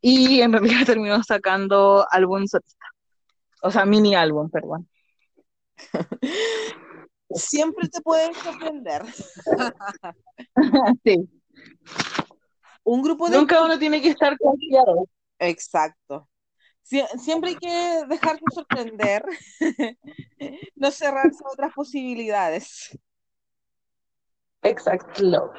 [0.00, 2.86] y en realidad terminó sacando álbum solista.
[3.62, 4.88] O sea, mini álbum, perdón.
[7.30, 9.04] Siempre te pueden sorprender.
[11.04, 11.28] Sí.
[12.84, 15.08] Un grupo de Nunca uno tiene que estar confiado.
[15.38, 16.28] Exacto.
[16.82, 19.24] Sie- siempre hay que dejarse sorprender,
[20.74, 22.98] no cerrarse a otras posibilidades.
[24.62, 25.52] Exacto.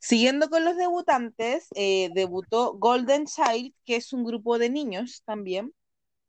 [0.00, 5.72] Siguiendo con los debutantes, eh, debutó Golden Child, que es un grupo de niños también,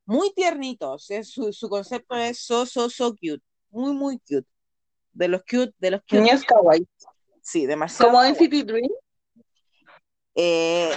[0.05, 1.07] muy tiernitos.
[1.23, 4.47] su, su concepto es so, so, so cute, muy, muy cute.
[5.13, 6.21] De los cute, de los cute.
[6.21, 6.87] Niños kawaii.
[7.41, 8.11] Sí, demasiado.
[8.11, 8.91] Como NCT Dream.
[10.35, 10.91] Eh,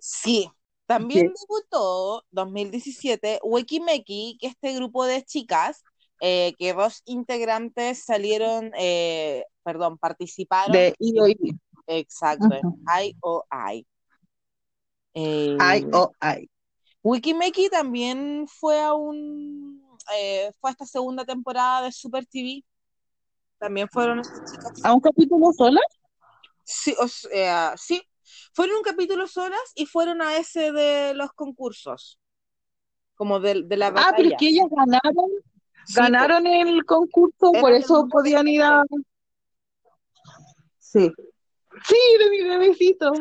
[0.00, 0.50] sí,
[0.86, 1.44] también Sí.
[1.48, 5.82] debutó 2017 Wekimeki, que es este grupo de chicas,
[6.20, 10.72] eh, que dos integrantes salieron, eh, perdón, participaron.
[10.72, 11.36] De EOI.
[11.86, 12.48] Exacto.
[12.86, 13.86] IOI.
[15.14, 16.48] Eh, I O I.
[17.02, 19.80] Wikimeki también fue a un,
[20.16, 22.64] eh, fue a esta segunda temporada de Super TV.
[23.58, 24.84] También fueron estas chicas.
[24.84, 25.80] ¿A un capítulo sola?
[26.64, 28.02] Sí, o sea, sí,
[28.52, 32.18] fueron un capítulo solas y fueron a ese de los concursos,
[33.14, 34.36] como de, de la Ah, pero es batalla.
[34.38, 35.30] que ellas ganaron,
[35.86, 38.82] Sí, ganaron el concurso, por eso podían ir a.
[40.78, 41.12] Sí.
[41.84, 43.12] Sí, de mi bebecito.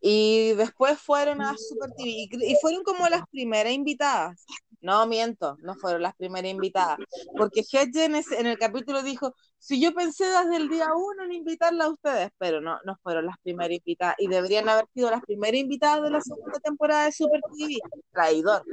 [0.00, 4.46] Y después fueron a Super TV y, fueron como las primeras invitadas.
[4.80, 6.98] No miento, no fueron las primeras invitadas.
[7.36, 11.86] Porque Hedgen en el capítulo dijo, si yo pensé desde el día uno en invitarla
[11.86, 14.14] a ustedes, pero no, no fueron las primeras invitadas.
[14.18, 17.78] Y deberían haber sido las primeras invitadas de la segunda temporada de Super TV.
[18.12, 18.64] Traidor.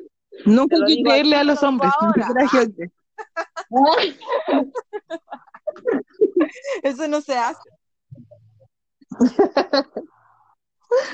[0.46, 1.92] Nunca hay que creerle a los lo hombres.
[2.00, 2.92] a gente.
[6.84, 7.70] Eso no se hace.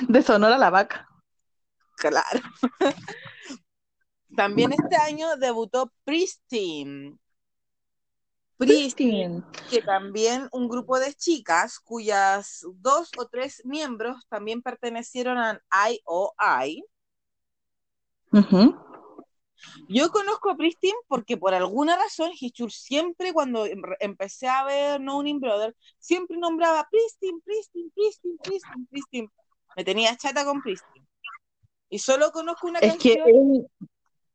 [0.08, 1.08] Deshonora la vaca.
[1.96, 2.40] Claro.
[4.36, 7.18] También este año debutó Pristine.
[8.66, 15.60] Pristine, que también un grupo de chicas cuyas dos o tres miembros también pertenecieron a
[15.90, 16.84] IOI.
[18.32, 18.76] Ujú.
[19.88, 25.00] Yo conozco a Pristine porque por alguna razón Hichur siempre cuando em- empecé a ver
[25.00, 29.28] No Name Brother, siempre nombraba Pristine, Pristine, Pristine, Pristine, Pristine.
[29.76, 31.06] Me tenía chata con Pristine.
[31.90, 33.70] Y solo conozco una Es que canción él-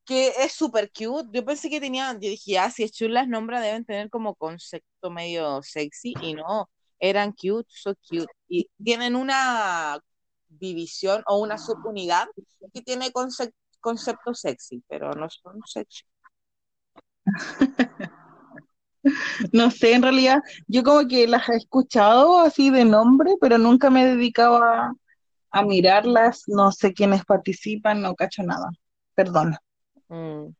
[0.07, 1.29] que es súper cute.
[1.33, 4.35] Yo pensé que tenía, yo dije, ah, si es chula las nombra deben tener como
[4.35, 8.27] concepto medio sexy y no, eran cute, so cute.
[8.47, 9.99] Y tienen una
[10.47, 12.27] división o una subunidad
[12.73, 16.03] que tiene concep- concepto sexy, pero no son sexy.
[19.51, 23.89] no sé, en realidad, yo como que las he escuchado así de nombre, pero nunca
[23.89, 24.93] me he dedicado a,
[25.51, 28.69] a mirarlas, no sé quiénes participan, no cacho nada.
[29.15, 29.59] Perdona.
[30.09, 30.53] Mm.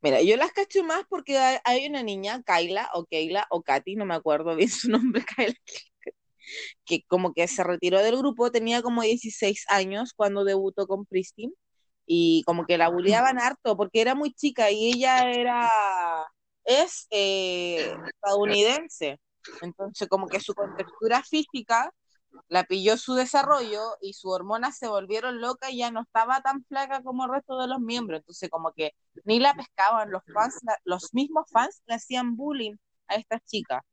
[0.00, 4.06] Mira, yo las cacho más porque hay, una niña, Kyla o Keila o Katy, no
[4.06, 5.54] me acuerdo bien su nombre, Kyla,
[6.84, 11.52] que como que se retiró del grupo, tenía como 16 años cuando debutó con Pristine
[12.06, 15.68] y como que la bulleaban harto porque era muy chica y ella era,
[16.64, 19.18] es eh, estadounidense,
[19.62, 21.92] entonces como que su contextura física
[22.48, 26.64] la pilló su desarrollo y sus hormonas se volvieron locas y ya no estaba tan
[26.64, 28.20] flaca como el resto de los miembros.
[28.20, 28.92] Entonces, como que
[29.24, 32.76] ni la pescaban, los fans, la- los mismos fans le hacían bullying
[33.08, 33.84] a esta chica.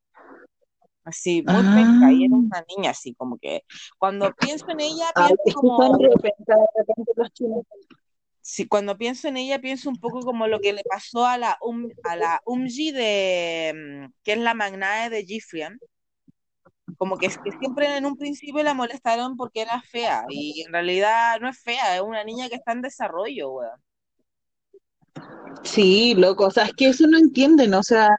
[1.03, 1.75] Así, muy Ah.
[1.75, 3.63] penca, y era una niña así, como que
[3.99, 7.63] cuando pienso en ella, Ay, pienso que como, son de repente, de repente los chinos.
[8.41, 11.57] sí, cuando pienso en ella, pienso un poco como lo que le pasó a la,
[11.61, 15.77] um, a la Umji de, mm, que es la magnae de Gifrian,
[16.97, 21.39] como que, que siempre en un principio la molestaron porque era fea y en realidad
[21.41, 23.81] no es fea, es una niña que está en desarrollo, weón.
[25.63, 28.09] Sí, loco, o sea, es que eso no entienden, o sea,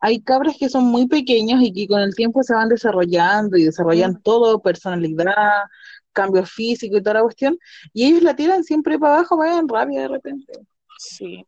[0.00, 3.64] hay cabras que son muy pequeños y que con el tiempo se van desarrollando y
[3.64, 4.22] desarrollan Mm.
[4.22, 5.64] todo, personalidad,
[6.12, 7.58] cambio físico y toda la cuestión,
[7.92, 10.52] y ellos la tiran siempre para abajo, me dan rabia de repente.
[10.98, 11.44] Sí.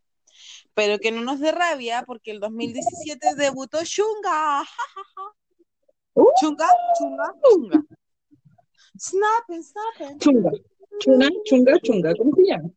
[0.74, 4.62] Pero que no nos dé rabia porque el 2017 debutó Chunga.
[6.16, 6.24] Uh.
[6.40, 7.82] Chunga, chunga, chunga.
[8.98, 10.18] Snapping, snapping.
[10.18, 10.50] Chunga,
[11.00, 12.70] chunga, chunga, chunga, ¿cómo se llama?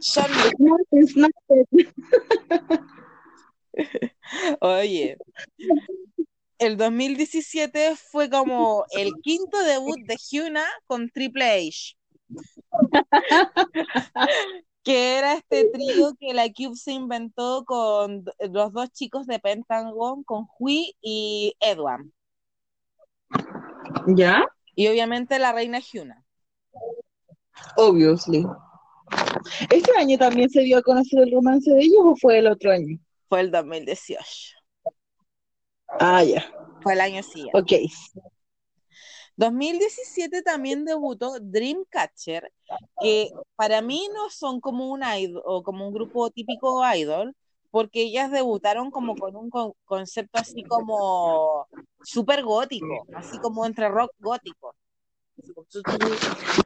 [0.00, 0.50] Shandy.
[1.06, 1.32] Snap, snap.
[4.60, 5.16] Oye,
[6.58, 11.96] el 2017 fue como el quinto debut de Hyuna con Triple H.
[14.82, 20.22] que era este trío que la Cube se inventó con los dos chicos de Pentagon,
[20.24, 22.06] con Hui y Edward.
[24.06, 24.44] ¿Ya?
[24.74, 26.24] Y obviamente la reina Hyuna.
[27.76, 28.46] Obviously.
[29.70, 32.70] ¿Este año también se dio a conocer el romance de ellos o fue el otro
[32.70, 32.98] año?
[33.28, 34.22] Fue el 2018.
[35.98, 36.44] Ah, ya,
[36.82, 37.58] Fue el año siguiente.
[37.58, 37.72] ok.
[39.40, 42.52] 2017 también debutó Dreamcatcher,
[43.00, 47.34] que para mí no son como un idol o como un grupo típico idol,
[47.70, 51.68] porque ellas debutaron como con un con- concepto así como
[52.02, 54.74] súper gótico, así como entre rock gótico.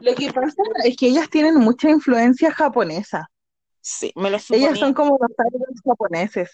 [0.01, 3.29] Lo que pasa es que ellas tienen mucha influencia japonesa.
[3.81, 4.79] Sí, me lo Ellas suponía.
[4.79, 6.51] son como los idols japoneses.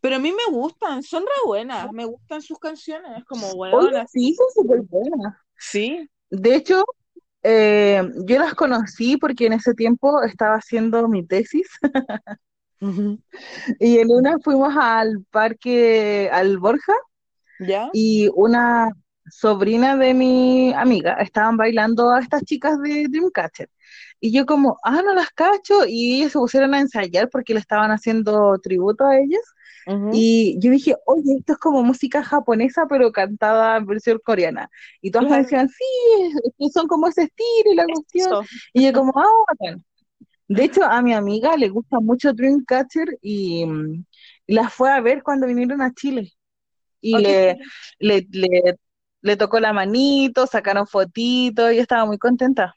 [0.00, 4.10] Pero a mí me gustan, son re buenas, me gustan sus canciones, es como buenas.
[4.10, 5.34] sí, son súper buenas.
[5.58, 6.08] Sí.
[6.30, 6.84] De hecho,
[7.42, 11.68] eh, yo las conocí porque en ese tiempo estaba haciendo mi tesis
[13.80, 16.94] y en una fuimos al parque, al Borja,
[17.58, 17.90] ¿Ya?
[17.92, 18.90] y una
[19.28, 23.68] sobrina de mi amiga estaban bailando a estas chicas de Dreamcatcher.
[24.20, 27.60] Y yo como, ah, no las cacho, y ellas se pusieron a ensayar porque le
[27.60, 29.42] estaban haciendo tributo a ellas.
[30.12, 34.70] Y yo dije, oye, esto es como música japonesa, pero cantada en versión coreana.
[35.00, 38.28] Y todas me decían, sí, son como ese estilo y la cuestión.
[38.28, 38.44] Eso.
[38.72, 39.84] Y yo como, ah, bacán.
[40.46, 44.04] De hecho, a mi amiga le gusta mucho Dreamcatcher y mm,
[44.48, 46.32] la fue a ver cuando vinieron a Chile.
[47.00, 47.58] Y le,
[47.98, 48.76] le,
[49.22, 52.74] le tocó la manito, sacaron fotitos y estaba muy contenta.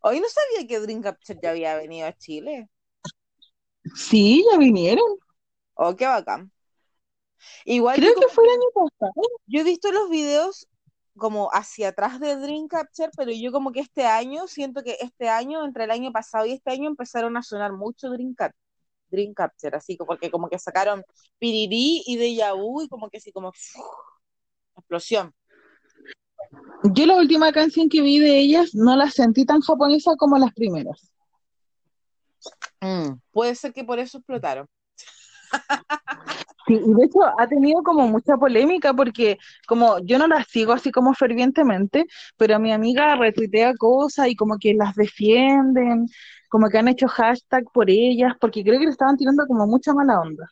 [0.00, 2.68] Hoy no sabía que Dreamcatcher ya había venido a Chile.
[3.94, 5.04] Sí, ya vinieron.
[5.74, 6.50] Oh, qué bacán.
[7.64, 9.12] Igual Creo que como- fue el año pasado.
[9.46, 10.68] yo he visto los videos
[11.16, 15.64] como hacia atrás de Dreamcatcher, pero yo como que este año, siento que este año,
[15.64, 18.54] entre el año pasado y este año, empezaron a sonar mucho Dreamcatcher,
[19.10, 21.04] Dreamcatcher, así como- porque como que sacaron
[21.38, 23.52] Piriri y Deja Vu y como que así como
[24.76, 25.32] explosión.
[26.84, 30.52] Yo la última canción que vi de ellas no la sentí tan japonesa como las
[30.52, 31.12] primeras.
[32.80, 34.66] Mm, Puede ser que por eso explotaron.
[36.66, 39.38] Sí, y de hecho ha tenido como mucha polémica porque
[39.68, 44.58] como yo no las sigo así como fervientemente, pero mi amiga retuitea cosas y como
[44.58, 46.06] que las defienden,
[46.48, 49.94] como que han hecho hashtag por ellas, porque creo que le estaban tirando como mucha
[49.94, 50.48] mala onda.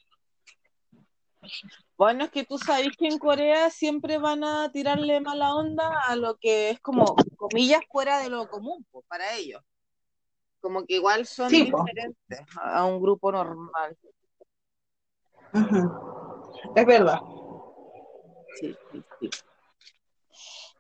[1.96, 6.16] Bueno, es que tú sabes que en Corea siempre van a tirarle mala onda a
[6.16, 9.62] lo que es como, comillas, fuera de lo común, pues, para ellos.
[10.60, 13.96] Como que igual son Sí, diferentes a a un grupo normal.
[16.74, 17.20] Es verdad.
[18.58, 19.30] Sí, sí, sí.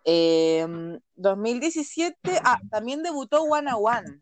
[0.06, 0.66] Eh,
[1.14, 4.18] 2017, ah, también debutó One a One,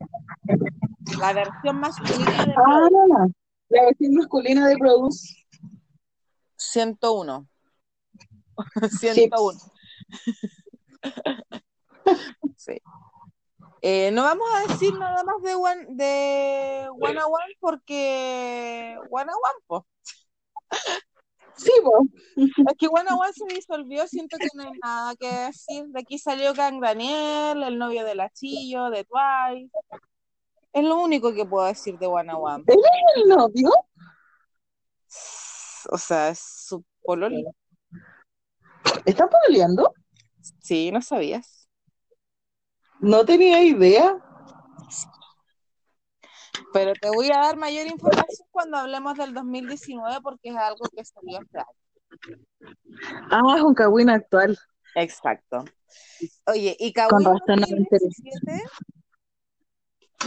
[1.18, 3.34] la versión masculina de Ah, Produce,
[3.70, 5.41] la versión masculina de Produce.
[6.70, 7.48] 101.
[9.00, 9.58] 101.
[12.56, 12.80] Sí.
[13.84, 19.30] Eh, no vamos a decir nada más de One, de One a One porque One
[19.30, 19.86] a One, po.
[21.56, 22.06] Sí, po.
[22.70, 25.86] Es que One a One se disolvió, siento que no hay nada que decir.
[25.88, 29.70] De aquí salió Kang Daniel, el novio de la Chillo, de Twice.
[30.72, 32.64] Es lo único que puedo decir de One a One.
[33.16, 33.70] ¿El novio?
[35.90, 37.54] O sea, es su pololo.
[39.04, 39.92] ¿Está peleando?
[40.60, 41.68] Sí, no sabías.
[43.00, 44.16] No tenía idea.
[46.72, 51.04] Pero te voy a dar mayor información cuando hablemos del 2019 porque es algo que
[51.04, 51.66] salió este año.
[53.30, 54.58] Ah, es un Kawin actual.
[54.94, 55.64] Exacto.
[56.46, 58.22] Oye, y Kawin razón no me interesa.
[58.24, 58.62] 2017,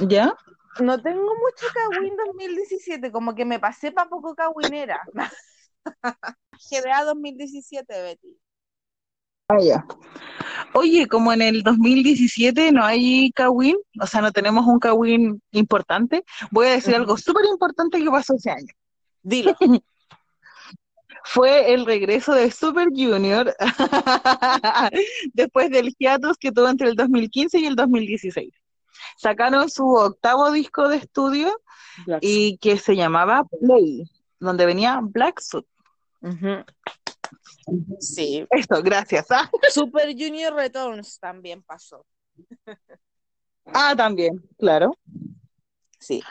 [0.07, 0.35] ¿Ya?
[0.81, 4.99] No tengo mucho Kawin 2017, como que me pasé para poco Kawinera.
[6.71, 8.37] GDA 2017, Betty.
[9.47, 9.85] Ah, ya.
[10.73, 16.23] Oye, como en el 2017 no hay Kawin, o sea, no tenemos un Kawin importante,
[16.51, 18.73] voy a decir algo súper importante que pasó ese año.
[19.21, 19.55] Dilo.
[21.27, 23.55] Fue el regreso de Super Junior
[25.33, 28.53] después del hiatus que tuvo entre el 2015 y el 2016.
[29.17, 31.61] Sacaron su octavo disco de estudio
[32.21, 35.65] y que se llamaba Play, donde venía Black Suit.
[37.99, 38.45] Sí.
[38.49, 39.27] Eso, gracias.
[39.31, 42.05] Ah, Super Junior Returns también pasó.
[43.65, 44.97] Ah, también, claro.
[45.99, 46.21] Sí.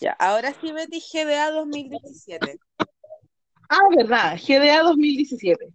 [0.00, 0.12] Ya.
[0.12, 2.58] Ahora sí, Betty, GDA 2017.
[3.68, 5.68] Ah, verdad, GDA 2017.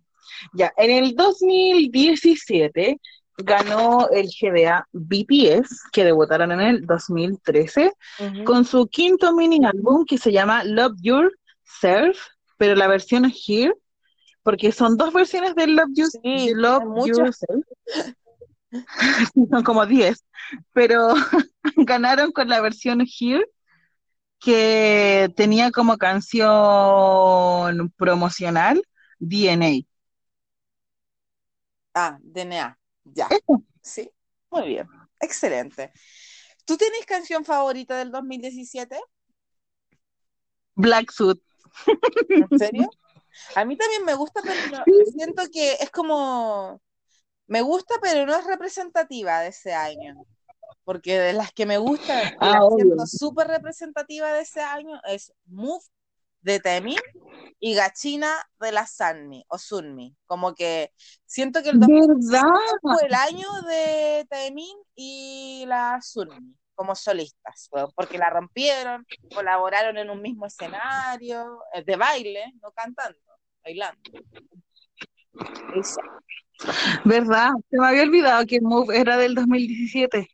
[0.54, 3.00] Ya, en el 2017
[3.38, 8.44] ganó el GDA BTS, que debutaron en el 2013, Ujú.
[8.44, 12.18] con su quinto mini álbum que se llama Love Yourself,
[12.58, 13.74] pero la versión Here,
[14.44, 17.08] porque son dos versiones de Love, You- Sí, Love.
[17.08, 17.66] Yourself.
[19.50, 20.24] Son como 10,
[20.74, 21.14] pero
[21.78, 23.46] ganaron con la versión Here,
[24.40, 28.82] que tenía como canción promocional
[29.20, 29.86] DNA.
[31.94, 32.78] Ah, DNA.
[33.06, 33.28] Ya.
[33.30, 33.64] Eso.
[33.82, 34.12] Sí.
[34.50, 34.88] Muy bien.
[35.20, 35.92] Excelente.
[36.66, 39.00] ¿Tú tienes canción favorita del 2017?
[40.76, 41.42] Black Suit.
[42.30, 42.90] ¿En serio?
[43.56, 46.82] A mí también me gusta, pero no- siento que es como...
[47.48, 50.16] Me gusta, pero no es representativa de ese año.
[50.84, 55.32] Porque de las que me gustan Ah, la siento súper representativa de ese año es
[55.46, 55.84] Move
[56.46, 57.00] de Temin
[57.60, 60.16] y Gachina de la Sunmi o Sunmi.
[60.28, 60.92] Como que
[61.26, 62.52] siento que el 2017 ¿Verdad?
[62.82, 70.10] fue el año de Temin y la Sunmi como solistas, porque la rompieron, colaboraron en
[70.10, 73.18] un mismo escenario, eh, de baile, no cantando,
[73.64, 74.02] bailando.
[75.74, 76.02] Eso.
[77.06, 77.52] ¿Verdad?
[77.72, 80.28] Se me había olvidado que Move era del 2017.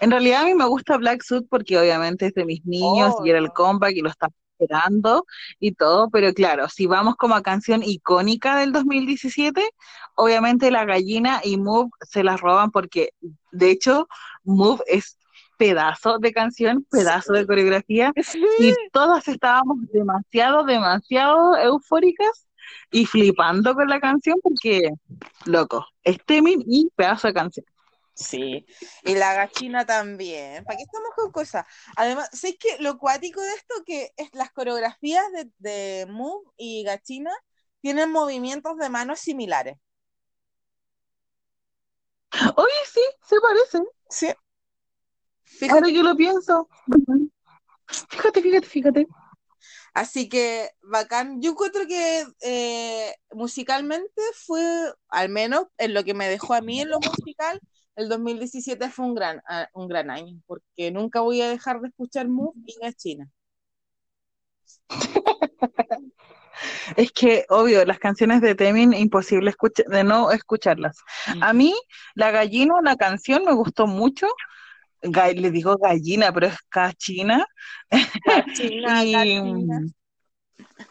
[0.00, 3.30] En realidad a mí me gusta Black Suit porque obviamente es de mis niños y
[3.30, 3.54] era el Obvio.
[3.54, 4.32] comeback y lo estaba
[4.62, 5.26] esperando
[5.58, 9.62] y todo, pero claro, si vamos como a canción icónica del 2017,
[10.14, 13.10] obviamente La Gallina y Move se las roban porque
[13.50, 14.08] de hecho
[14.44, 15.18] Move es
[15.56, 18.12] pedazo de canción, pedazo de coreografía
[18.58, 22.46] y todas estábamos demasiado, demasiado eufóricas
[22.90, 24.90] y flipando con la canción porque,
[25.44, 27.66] loco, es Temin y pedazo de canción.
[28.22, 28.66] Sí,
[29.04, 30.64] y la gachina también.
[30.64, 31.64] ¿Para qué estamos con cosas?
[31.96, 36.84] Además, ¿sabes que Lo cuático de esto que es las coreografías de, de Move y
[36.84, 37.32] gachina
[37.82, 39.76] tienen movimientos de manos similares.
[42.56, 43.82] Oye, sí, se parece.
[44.08, 44.26] Sí.
[44.26, 44.36] Ahora
[45.44, 46.68] Fíjate, que lo pienso.
[48.08, 49.06] Fíjate, fíjate, fíjate.
[49.92, 51.42] así que bacán.
[51.42, 56.80] Yo encuentro que eh, musicalmente fue, al menos en lo que me dejó a mí
[56.80, 57.60] en lo musical,
[57.96, 61.88] el 2017 fue un gran, ah, un gran año, porque nunca voy a dejar de
[61.88, 63.28] escuchar Move y Gachina.
[66.96, 70.98] Es que, obvio, las canciones de Temin, imposible escucha- de no escucharlas.
[71.40, 71.74] A mí,
[72.14, 74.26] La Gallina, la canción, me gustó mucho.
[75.02, 77.44] Ga- le digo gallina, pero es cachina.
[78.56, 79.80] Y Gachina.
[79.80, 79.92] mm,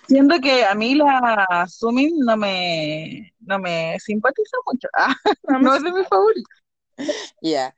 [0.07, 4.87] siendo que a mí la Sumin no me, no me simpatiza mucho.
[5.47, 6.49] Ah, no es de mi favorito.
[7.41, 7.75] Ya.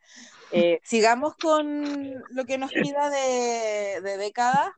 [0.51, 4.77] Eh, sigamos con lo que nos queda de, de década.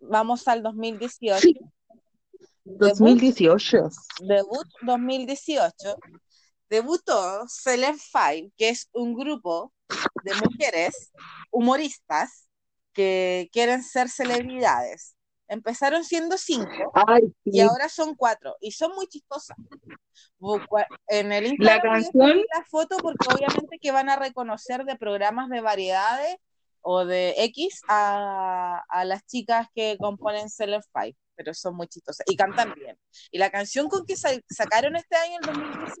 [0.00, 1.40] Vamos al 2018.
[1.40, 1.60] Sí,
[2.64, 3.90] Debut, 2018.
[4.20, 5.96] debut 2018.
[6.70, 9.72] Debutó Celeb Five, que es un grupo
[10.24, 11.12] de mujeres
[11.50, 12.48] humoristas
[12.92, 15.14] que quieren ser celebridades.
[15.52, 17.60] Empezaron siendo cinco Ay, y sí.
[17.60, 19.56] ahora son cuatro y son muy chistosas.
[21.08, 24.84] En el La Instagram voy a canción, la foto porque obviamente que van a reconocer
[24.84, 26.36] de programas de variedades
[26.80, 32.24] o de X a, a las chicas que componen Celeb Five, pero son muy chistosas
[32.28, 32.98] y cantan bien.
[33.30, 35.94] Y la canción con que sa- sacaron este año, el 2018,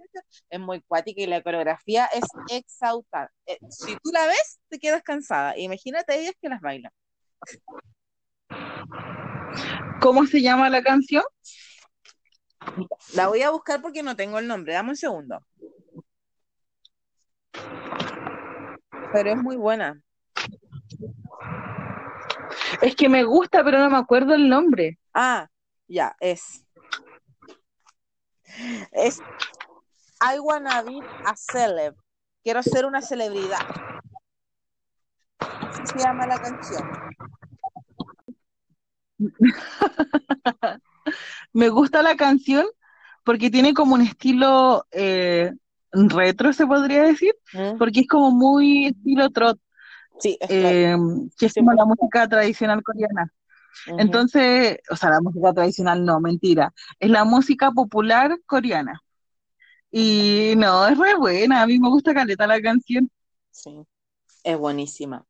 [0.50, 3.30] es muy cuática y la coreografía es exaltada.
[3.46, 5.56] Eh, si tú la ves, te quedas cansada.
[5.58, 6.90] Imagínate ellas que las bailan.
[10.00, 11.24] ¿Cómo se llama la canción?
[13.14, 14.72] La voy a buscar porque no tengo el nombre.
[14.72, 15.44] Dame un segundo.
[19.12, 20.00] Pero es muy buena.
[22.80, 24.98] Es que me gusta, pero no me acuerdo el nombre.
[25.12, 25.48] Ah,
[25.86, 26.64] ya, es.
[28.92, 29.20] Es
[30.20, 31.94] I wanna be a celeb.
[32.42, 33.66] Quiero ser una celebridad.
[35.38, 36.88] Así se llama la canción.
[41.52, 42.66] Me gusta la canción
[43.24, 45.52] porque tiene como un estilo eh,
[45.92, 47.78] retro, se podría decir, ¿Mm?
[47.78, 49.58] porque es como muy estilo trot,
[50.18, 50.78] Sí, es claro.
[50.86, 50.96] eh,
[51.38, 53.32] que es Sí, como la música tradicional coreana.
[53.96, 59.00] Entonces, o sea, la música tradicional no, mentira, es la música popular coreana.
[59.90, 63.10] Y no, es re buena, a mí me gusta caleta la canción.
[63.50, 63.86] Sí,
[64.44, 65.26] es buenísima.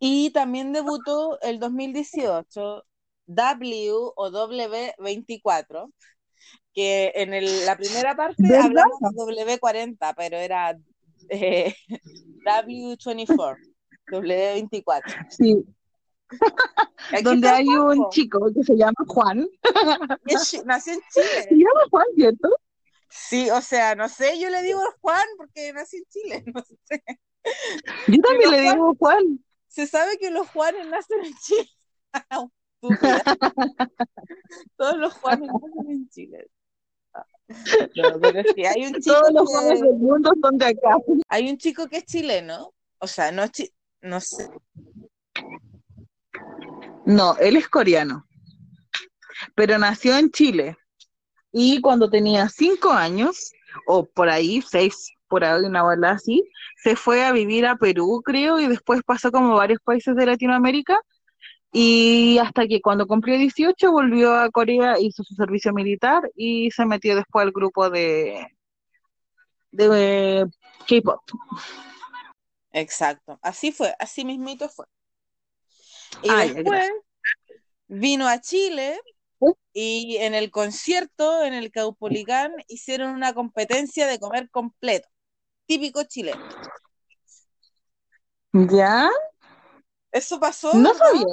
[0.00, 2.84] Y también debutó el 2018
[3.28, 5.92] W o W24,
[6.74, 8.64] que en el- la primera parte ¿Verdad?
[8.66, 9.08] hablamos de
[9.60, 10.76] W40, pero era
[11.28, 11.74] eh,
[12.44, 13.56] W24,
[14.10, 15.02] W24.
[15.30, 15.64] Sí,
[17.10, 19.46] Aquí donde hay Juanjo, un chico que se llama Juan.
[20.26, 21.48] es nació en Se Chile.
[21.50, 22.48] llama Juan, ¿cierto?
[23.10, 27.02] Sí, o sea, no sé, yo le digo Juan porque nació en Chile, no sé.
[28.08, 29.44] Yo también le Juan, digo Juan.
[29.68, 31.70] se sabe que los Juanes nacen en Chile.
[32.82, 33.22] Estúpida.
[34.76, 36.46] Todos los Juanes nacen en Chile.
[37.96, 40.96] No, pero sí, hay un chico Todos los Juanes que del mundo son de acá.
[41.28, 43.72] hay un chico que es chileno, o sea, no es chi-
[44.02, 44.50] no sé,
[47.06, 48.26] No, él es coreano,
[49.54, 50.76] pero nació en Chile.
[51.52, 53.50] Y cuando tenía cinco años,
[53.86, 56.44] o por ahí, seis, por ahí, una bola así,
[56.82, 61.00] se fue a vivir a Perú, creo, y después pasó como varios países de Latinoamérica.
[61.72, 66.86] Y hasta que cuando cumplió 18 volvió a Corea, hizo su servicio militar y se
[66.86, 68.46] metió después al grupo de,
[69.70, 70.46] de
[70.86, 71.20] K-pop.
[72.72, 74.86] exacto, así fue, así mismito fue.
[76.22, 76.90] Y Ay, después
[77.88, 78.98] vino a Chile
[79.72, 85.08] y en el concierto en el Caupolicán hicieron una competencia de comer completo,
[85.66, 86.40] típico chileno.
[88.52, 89.08] ¿Ya?
[90.12, 91.24] Eso pasó, No sabía.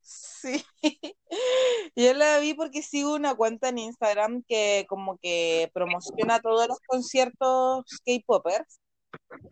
[0.00, 0.64] Sí,
[1.96, 6.78] yo la vi porque sigo una cuenta en Instagram que como que promociona todos los
[6.86, 8.80] conciertos K-popers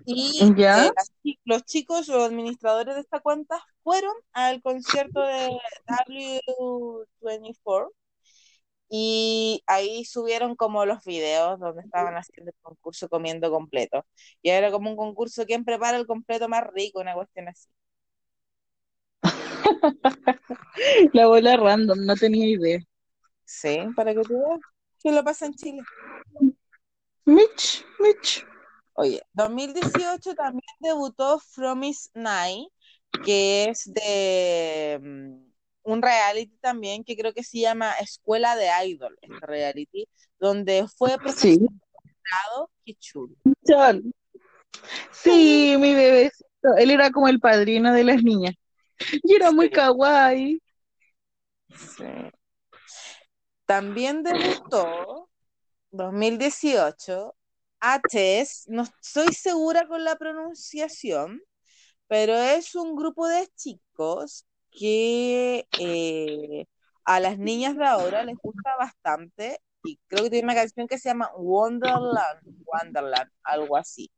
[0.04, 0.86] y ¿Ya?
[0.86, 0.90] eh,
[1.44, 5.50] los chicos o administradores de esta cuenta fueron al concierto de
[5.86, 7.92] W24
[8.88, 14.04] y ahí subieron como los videos donde estaban haciendo el concurso comiendo completo
[14.42, 17.68] y era como un concurso quién prepara el completo más rico, una cuestión así.
[21.12, 22.80] La bola random, no tenía idea.
[23.44, 24.60] Sí, para que tú veas.
[25.02, 25.82] ¿Qué lo pasa en Chile?
[27.24, 28.46] Mitch, Mitch.
[28.94, 32.68] Oye, 2018 también debutó Fromis Night,
[33.24, 35.50] que es de mm,
[35.84, 40.06] un reality también que creo que se llama Escuela de Idol, este reality,
[40.38, 41.18] donde fue Sí.
[41.18, 43.34] presentado, qué chulo.
[45.12, 46.76] Sí, mi bebecito.
[46.76, 48.54] Él era como el padrino de las niñas.
[49.24, 50.60] Y era muy kawaii.
[51.68, 52.04] Sí.
[53.66, 55.30] También debutó
[55.92, 57.36] 2018
[57.80, 61.40] ATES, no estoy segura con la pronunciación,
[62.08, 66.66] pero es un grupo de chicos que eh,
[67.04, 70.98] a las niñas de ahora les gusta bastante y creo que tiene una canción que
[70.98, 74.10] se llama Wonderland, Wonderland, algo así.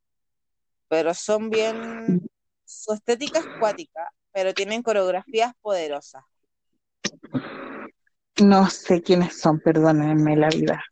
[0.88, 2.22] Pero son bien,
[2.64, 6.24] su estética es cuática, pero tienen coreografías poderosas.
[8.40, 10.82] No sé quiénes son, perdónenme la vida.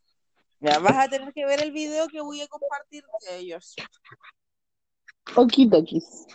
[0.61, 3.75] Ya vas a tener que ver el video que voy a compartir de ellos.
[5.35, 6.27] Okitokis.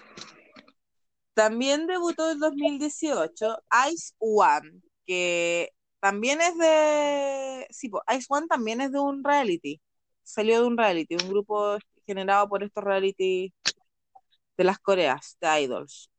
[1.35, 3.57] También debutó en 2018
[3.91, 7.67] Ice One, que también es de...
[7.69, 9.81] Sí, po, Ice One también es de un reality.
[10.23, 13.53] Salió de un reality, un grupo generado por estos reality
[14.57, 16.09] de las Coreas, de idols.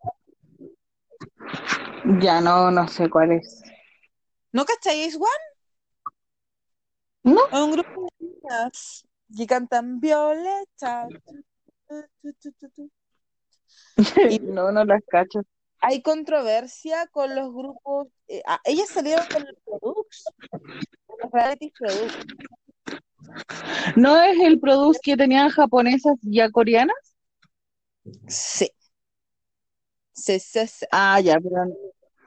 [2.20, 3.62] Ya no, no sé cuál es.
[4.53, 5.27] ¿No cachai Ice One?
[7.24, 7.41] ¿No?
[7.47, 9.05] Es un grupo de niñas
[9.37, 11.09] que cantan Violeta.
[14.31, 15.43] Y- No, no las cacho.
[15.81, 18.09] Hay controversia con los grupos.
[18.29, 20.24] eh, ah, ellas salieron con el Produx,
[21.07, 22.16] con los reality Produx.
[23.97, 26.97] ¿No es el produce que tenían japonesas ya coreanas?
[28.29, 28.70] Sí.
[30.17, 30.87] Sí, sí, sí.
[30.93, 31.67] Ah, ya, pero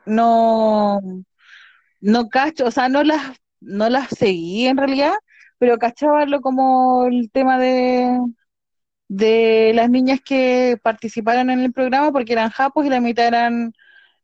[0.05, 0.99] no,
[2.01, 5.13] no cacho, o sea, no las, no las seguí en realidad,
[5.59, 8.19] pero cachaba lo como el tema de,
[9.09, 13.73] de las niñas que participaron en el programa porque eran japos y la mitad eran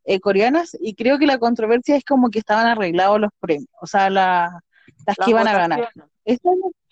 [0.05, 3.87] eh, coreanas y creo que la controversia es como que estaban arreglados los premios, o
[3.87, 4.61] sea, la-
[5.07, 5.89] las Las que iban a ganar.
[6.25, 6.39] es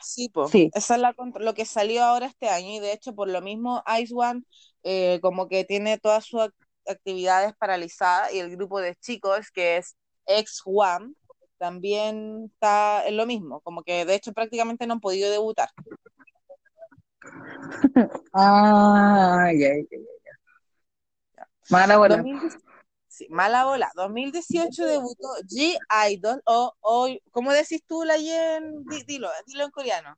[0.04, 0.48] Sí, po.
[0.48, 0.70] Sí.
[0.74, 3.84] Esa es la, lo que salió ahora este año y de hecho por lo mismo
[4.00, 4.44] Ice One
[4.84, 6.54] eh, como que tiene todas sus ac-
[6.88, 9.96] actividades paralizadas y el grupo de chicos que es
[10.26, 11.14] X One
[11.58, 15.70] también está en lo mismo, como que de hecho prácticamente no han podido debutar.
[18.34, 19.98] Ah, ya, ya, ya,
[21.98, 22.18] bola.
[22.18, 22.58] 2010
[23.14, 23.92] sí, mala bola.
[23.96, 30.18] 2018 debutó G-Idol o, o ¿cómo decís tú la en di- dilo, dilo en coreano.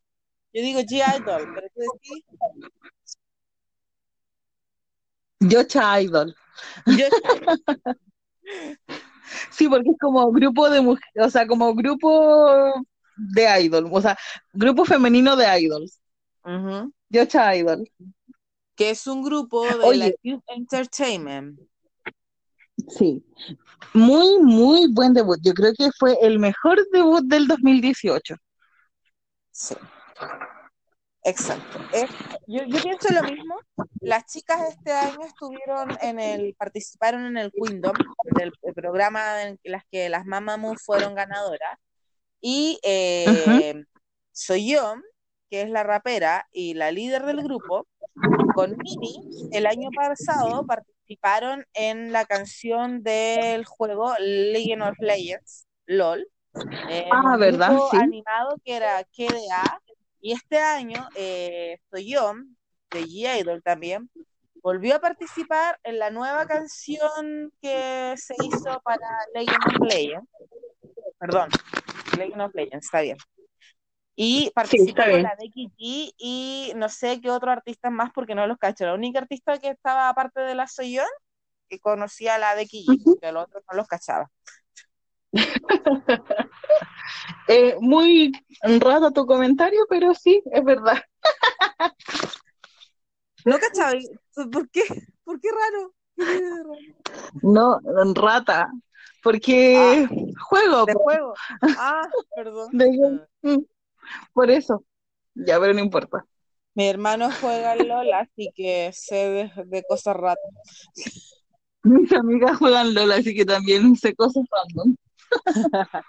[0.53, 2.23] Yo digo G-Idol, pero tú decís
[5.41, 6.35] Yocha Idol.
[9.51, 12.73] Sí, porque es como grupo de mujeres, o sea, como grupo
[13.15, 14.17] de idol, o sea,
[14.53, 15.99] grupo femenino de idols.
[16.43, 16.93] Ujú.
[17.09, 17.89] Yocha Idol.
[18.75, 19.97] que es un grupo de Oye.
[19.97, 21.59] la Cube Entertainment.
[22.87, 23.23] Sí.
[23.93, 25.39] Muy, muy buen debut.
[25.41, 28.35] Yo creo que fue el mejor debut del 2018.
[29.51, 29.75] Sí.
[31.23, 31.79] Exacto.
[31.91, 32.09] Es-
[32.47, 33.55] yo, yo pienso lo mismo.
[34.01, 37.95] Las chicas este año estuvieron en el, participaron en el Kingdom,
[38.35, 41.79] del el programa en las que las Mamamoo fueron ganadoras.
[42.41, 43.83] Y eh,
[44.31, 45.01] Soyeon,
[45.49, 47.87] que es la rapera y la líder del grupo,
[48.53, 50.94] con Mini, el año pasado participaron
[51.73, 56.27] en la canción del juego League of Legends, LOL.
[56.89, 57.69] eh, Ah, un ¿verdad?
[57.69, 57.97] grupo Sí.
[57.97, 59.81] animado que era KDA.
[60.21, 61.79] Y este año, eh,
[62.91, 64.09] de G-Idol también,
[64.63, 70.29] volvió a participar en la nueva canción que se hizo para Legend of Legends.
[71.19, 71.49] Perdón,
[72.17, 73.17] Legend of Legends, está bien.
[74.15, 75.23] Y participó con bien.
[75.23, 78.85] la Becky G y no sé qué otro artista más porque no los cacho.
[78.85, 81.07] La única artista que estaba aparte de la Soyeon
[81.67, 84.29] que conocía a la Becky G, porque los otros no los cachaba.
[87.47, 90.97] Eh, muy raro tu comentario, pero sí, es verdad.
[93.45, 93.95] No cachaba.
[93.95, 94.09] ¿y
[94.51, 94.81] ¿Por qué?
[95.23, 95.93] ¿Por qué raro?
[97.43, 97.79] No,
[98.15, 98.71] rata,
[99.21, 100.07] porque
[100.49, 101.33] juego, De juego.
[101.77, 102.01] Ah,
[102.35, 102.69] perdón.
[102.71, 103.63] de- mm,
[104.33, 104.83] por eso.
[105.33, 106.25] Ya, pero no importa.
[106.73, 110.37] Mi hermano juega al LOL, así que sé de, de cosas raras.
[111.83, 114.95] Mis amigas juegan LOL, así que también sé cosas random.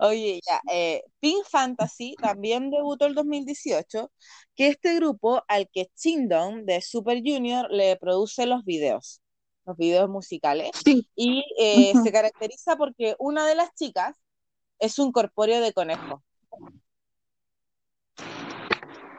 [0.00, 4.10] Oye, ya, eh, Pink Fantasy también debutó el 2018,
[4.54, 9.22] que este grupo al que Chindong de Super Junior le produce los videos,
[9.64, 14.16] los videos musicales, Sí, y eh, se caracteriza porque una de las chicas
[14.78, 16.22] es un corpóreo de conejo.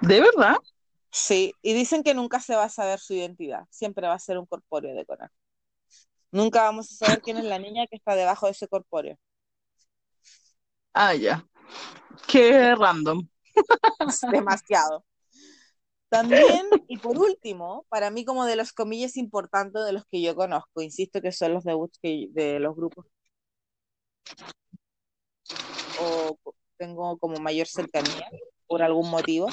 [0.08, 0.56] ¿De verdad?
[1.12, 4.38] Sí, y dicen que nunca se va a saber su identidad, siempre va a ser
[4.38, 5.30] un corpóreo de Conan.
[6.32, 9.18] Nunca vamos a saber quién es la niña que está debajo de ese corpóreo.
[10.94, 11.46] Ah, ya.
[12.28, 13.28] Qué random.
[14.32, 15.06] Demasiado.
[16.10, 20.36] También, y por último, para mí como de los comillas importantes de los que yo
[20.36, 23.06] conozco, insisto que son los debuts que- de los grupos
[26.00, 26.38] o
[26.78, 28.30] tengo como mayor cercanía
[28.68, 29.48] por algún motivo.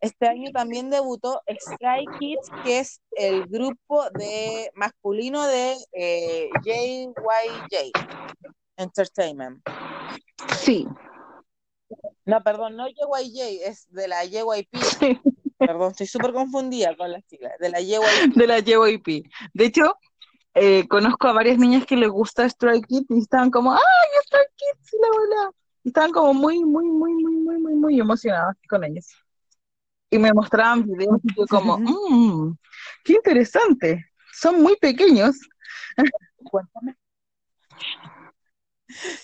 [0.00, 7.92] Este año también debutó Stray Kids, que es el grupo de masculino de eh, JYJ
[8.76, 9.60] Entertainment.
[10.56, 10.86] Sí.
[12.24, 14.76] No, perdón, no JYJ, es de la JYP.
[14.76, 15.20] Sí.
[15.58, 17.52] Perdón, estoy súper confundida con las siglas.
[17.58, 18.34] De la JYP.
[18.34, 19.26] De la JYP.
[19.52, 19.96] De hecho,
[20.54, 23.80] eh, conozco a varias niñas que les gusta Stray Kids y estaban como, ¡ay,
[24.24, 24.94] Stray Kids!
[24.94, 25.52] Y la bola.
[25.84, 29.06] Y estaban como muy, muy, muy, muy, muy, muy, muy emocionadas con ellos.
[30.10, 32.56] Y me mostraban videos y yo como, mmm,
[33.04, 34.06] qué interesante.
[34.32, 35.36] Son muy pequeños.
[36.36, 36.96] Cuéntame.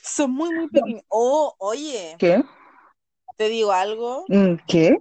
[0.03, 1.03] Son muy, muy pequeños.
[1.09, 2.45] Oh, oye, ¿Qué?
[3.37, 4.25] te digo algo.
[4.29, 4.97] Mm, ¿Qué?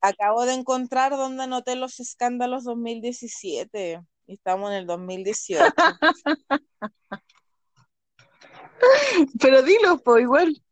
[0.00, 4.00] Acabo de encontrar donde anoté los escándalos 2017.
[4.26, 5.64] Y estamos en el 2018.
[9.40, 10.63] Pero dilo, pues igual.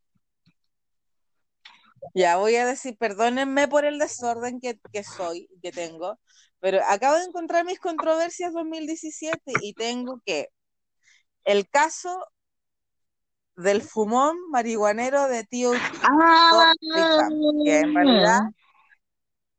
[2.15, 6.19] Ya voy a decir, perdónenme por el desorden que, que soy, que tengo,
[6.61, 10.49] pero acabo de encontrar mis controversias 2017 y tengo que
[11.45, 12.25] el caso
[13.57, 15.73] del fumón marihuanero de tío
[16.03, 16.73] Ah,
[17.65, 18.41] que en realidad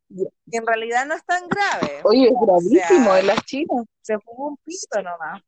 [0.09, 2.01] que en realidad no es tan grave.
[2.03, 3.85] Oye, es gravísimo sea, en las chinas.
[4.01, 5.41] Se fumó un pito nomás.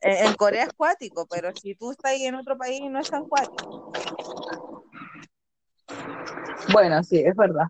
[0.00, 3.10] En, en Corea es cuático, pero si tú estás ahí en otro país no es
[3.10, 3.92] tan cuático.
[6.72, 7.66] Bueno, sí, es verdad.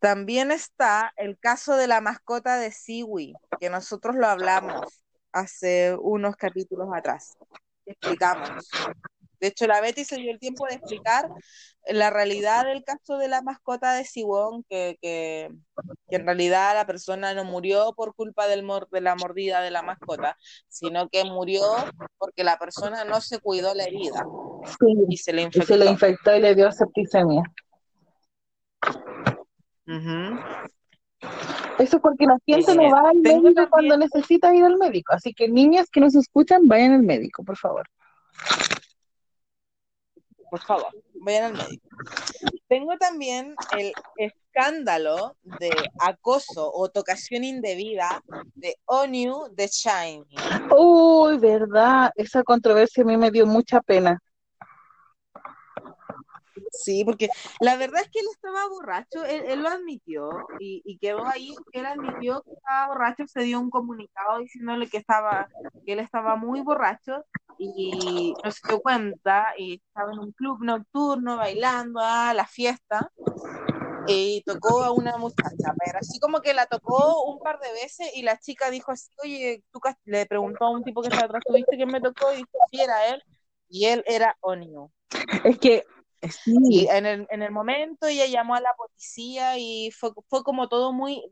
[0.00, 5.02] También está el caso de la mascota de Siwi, que nosotros lo hablamos
[5.32, 7.36] hace unos capítulos atrás.
[7.84, 8.68] Explicamos.
[9.40, 11.28] De hecho, la Betty se dio el tiempo de explicar
[11.88, 15.50] la realidad del caso de la mascota de Siwon, que, que,
[16.08, 19.70] que en realidad la persona no murió por culpa del mor de la mordida de
[19.70, 20.36] la mascota,
[20.68, 21.62] sino que murió
[22.18, 24.24] porque la persona no se cuidó la herida
[24.64, 25.66] Sí, y se le y infectó.
[25.66, 27.42] se le infectó y le dio septicemia.
[31.78, 35.12] Eso porque la gente Eh, no va al médico cuando necesita ir al médico.
[35.12, 37.86] Así que niñas que nos escuchan, vayan al médico, por favor.
[40.50, 41.88] Por favor, vayan al médico.
[42.68, 45.70] Tengo también el escándalo de
[46.00, 48.22] acoso o tocación indebida
[48.54, 50.36] de Onyu de Shiny.
[50.76, 54.20] Uy, verdad, esa controversia a mí me dio mucha pena.
[56.72, 57.28] Sí, porque
[57.60, 61.54] la verdad es que él estaba borracho, él, él lo admitió y, y quedó ahí,
[61.72, 65.48] él admitió que estaba borracho, se dio un comunicado diciéndole que estaba,
[65.84, 67.24] que él estaba muy borracho
[67.76, 73.10] y no se dio cuenta y estaba en un club nocturno bailando a la fiesta
[74.06, 78.10] y tocó a una muchacha, pero así como que la tocó un par de veces
[78.14, 81.26] y la chica dijo así, oye, tú cas-" le preguntó a un tipo que estaba
[81.26, 82.32] atrás, ¿tuviste quién me tocó?
[82.32, 83.22] Y dijo, sí, era él,
[83.68, 84.90] y él era Onyu.
[85.44, 85.84] Es que,
[86.22, 90.42] Y sí, en el, en el momento ella llamó a la policía y fue, fue
[90.42, 91.22] como todo muy,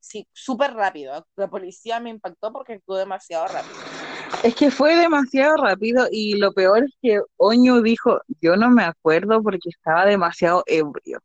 [0.00, 1.26] sí, súper rápido.
[1.36, 3.97] La policía me impactó porque actuó demasiado rápido.
[4.42, 8.84] Es que fue demasiado rápido y lo peor es que Oño dijo, yo no me
[8.84, 11.20] acuerdo porque estaba demasiado ebrio.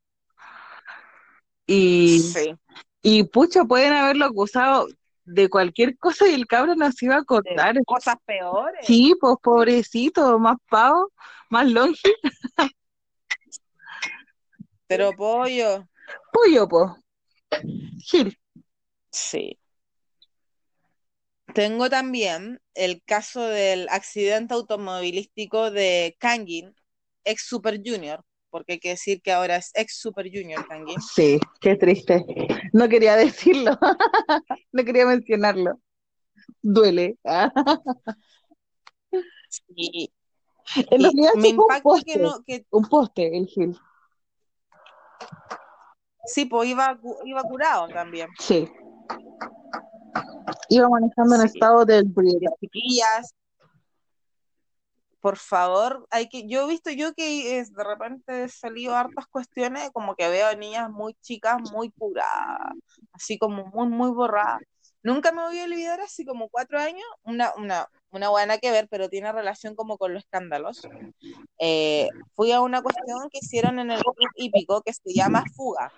[1.66, 2.56] Y, Sí,
[3.02, 4.88] y pucha, pueden haberlo acusado
[5.26, 7.76] de cualquier cosa y el cabro no se iba a de contar.
[7.86, 8.86] cosas peores.
[8.86, 11.12] Sí, pues pobrecito, más pavo,
[11.50, 12.14] más longe,
[14.88, 15.88] Pero pollo,
[16.32, 16.92] pollo, pues.
[18.00, 18.38] Gil.
[19.10, 19.58] sí.
[21.54, 26.74] Tengo también el caso del accidente automovilístico de Kangin,
[27.24, 31.00] ex Super Junior, porque hay que decir que ahora es ex Super Junior Kangin.
[31.00, 32.26] Sí, qué triste.
[32.72, 33.78] No quería decirlo,
[34.72, 35.80] no quería mencionarlo.
[36.62, 37.18] Duele.
[39.76, 40.12] Y,
[40.90, 43.78] En realidad me un que poste, no, que un poste, el Gil.
[46.26, 48.30] sí, pues iba, iba curado también.
[48.40, 48.68] Sí.
[50.74, 51.48] Iba manejando en Sí.
[51.48, 52.52] estado de ebriedad.
[52.60, 53.34] chiquillas,
[55.24, 59.26] por favor, hay que, yo he visto yo que es, de repente he salido hartas
[59.28, 62.74] cuestiones, como que veo niñas muy chicas, muy curadas,
[63.14, 64.60] así como muy, muy borradas.
[65.02, 68.90] nunca me voy a olvidar, así como cuatro años, una, una, una buena que ver,
[68.90, 70.90] pero tiene relación como con lo escandaloso.
[71.58, 75.94] Eh, fui a una cuestión que hicieron en el club hípico que se llama Fuga,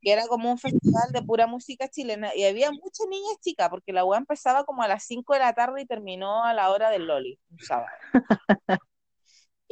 [0.00, 3.92] que era como un festival de pura música chilena, y había muchas niñas chicas, porque
[3.92, 6.90] la web empezaba como a las 5 de la tarde y terminó a la hora
[6.90, 7.88] del Loli, un sábado.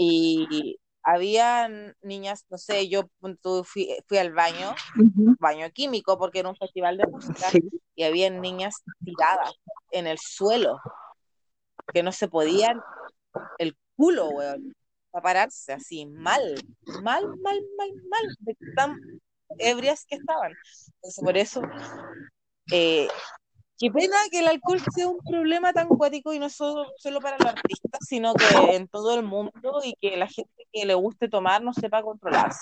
[0.00, 1.68] Y había
[2.02, 3.08] niñas, no sé, yo
[3.64, 4.74] fui, fui al baño,
[5.40, 7.60] baño químico, porque era un festival de música, Sí.
[7.96, 9.54] y había niñas tiradas
[9.90, 10.78] en el suelo,
[11.92, 12.80] que no se podían
[13.58, 14.72] el culo, weón,
[15.10, 16.42] para pararse así, mal,
[17.02, 19.20] mal, mal, mal, mal, de tan
[19.59, 20.53] ebrias que estaban.
[20.96, 21.62] Entonces, por eso,
[22.72, 23.09] eh,
[23.78, 27.38] qué pena que el alcohol sea un problema tan cuático y no solo, solo para
[27.38, 31.28] los artistas, sino que en todo el mundo y que la gente que le guste
[31.28, 32.61] tomar no sepa controlarse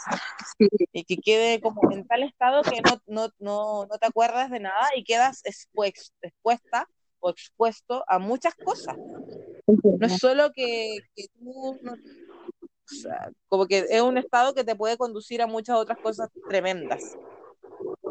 [0.59, 4.51] Sí, y que quede como en tal estado que no, no, no, no te acuerdas
[4.51, 6.89] de nada y quedas expues- expuesta
[7.21, 8.97] o expuesto a muchas cosas.
[9.67, 11.97] No es solo que, que tú, no-
[13.49, 17.17] como que es un estado que te puede conducir a muchas otras cosas tremendas.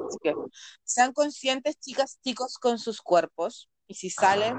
[0.08, 0.36] Así que
[0.84, 4.56] sean conscientes, chicas, chicos, con sus cuerpos y si salen,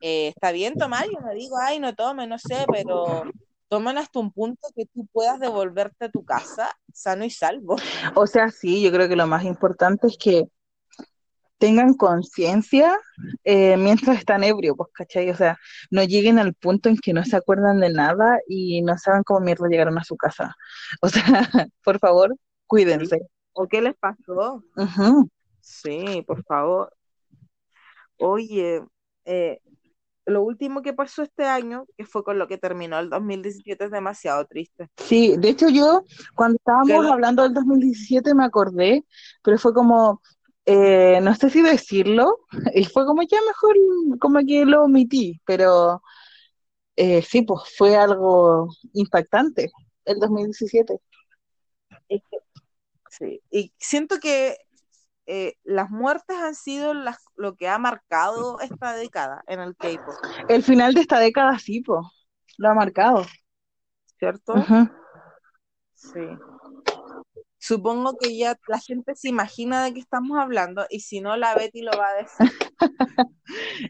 [0.00, 3.24] eh, está bien tomar, yo no digo, ay, no tomen, no sé, pero
[3.68, 7.76] tomen hasta un punto que tú puedas devolverte a tu casa sano y salvo.
[8.14, 10.48] O sea, sí, yo creo que lo más importante es que
[11.58, 12.98] tengan conciencia
[13.44, 15.30] eh, mientras están ebrios, pues, ¿cachai?
[15.30, 15.58] O sea,
[15.90, 19.40] no lleguen al punto en que no se acuerdan de nada y no saben cómo
[19.40, 20.54] mierda llegaron a su casa.
[21.02, 21.50] O sea,
[21.84, 22.34] por favor,
[22.66, 23.20] cuídense.
[23.52, 24.62] ¿O qué les pasó?
[25.60, 26.92] Sí, por favor.
[28.18, 28.82] Oye,
[29.24, 29.60] eh,
[30.26, 33.90] lo último que pasó este año, que fue con lo que terminó el 2017, es
[33.90, 34.88] demasiado triste.
[34.96, 36.02] Sí, de hecho yo
[36.34, 37.12] cuando estábamos ¿Qué?
[37.12, 39.04] hablando del 2017 me acordé,
[39.42, 40.20] pero fue como,
[40.66, 42.40] eh, no sé si decirlo,
[42.74, 43.76] y fue como ya mejor
[44.20, 46.02] como que lo omití, pero
[46.96, 49.70] eh, sí, pues fue algo impactante
[50.04, 51.00] el 2017.
[52.08, 52.38] Es que-
[53.10, 54.58] sí, y siento que
[55.26, 60.14] eh, las muertes han sido las, lo que ha marcado esta década en el K-pop,
[60.48, 62.06] El final de esta década sí, pues,
[62.58, 63.24] lo ha marcado.
[64.18, 64.54] ¿cierto?
[65.94, 66.20] Sí.
[67.58, 71.54] Supongo que ya la gente se imagina de qué estamos hablando y si no, la
[71.54, 72.52] Betty lo va a decir.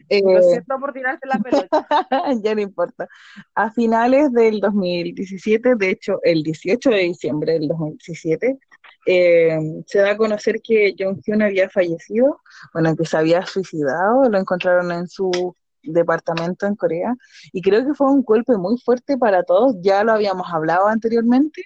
[0.09, 1.87] Eh, Lo siento por tirarte la pelota.
[2.43, 3.07] ya no importa.
[3.55, 8.59] A finales del 2017, de hecho, el 18 de diciembre del 2017,
[9.07, 12.39] eh, se da a conocer que Jong-hyun había fallecido,
[12.73, 17.15] bueno, que se había suicidado, lo encontraron en su departamento en Corea,
[17.51, 21.63] y creo que fue un golpe muy fuerte para todos, ya lo habíamos hablado anteriormente,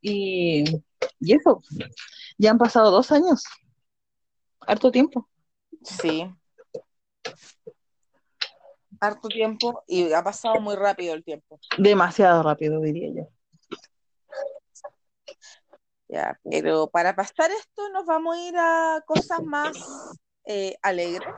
[0.00, 0.83] y,
[1.20, 1.62] y eso,
[2.38, 3.44] ya han pasado dos años,
[4.60, 5.28] harto tiempo.
[5.82, 6.30] Sí.
[9.00, 11.58] Harto tiempo y ha pasado muy rápido el tiempo.
[11.78, 13.28] Demasiado rápido, diría yo.
[16.08, 19.76] Ya, pero para pasar esto nos vamos a ir a cosas más
[20.46, 21.34] eh, alegres.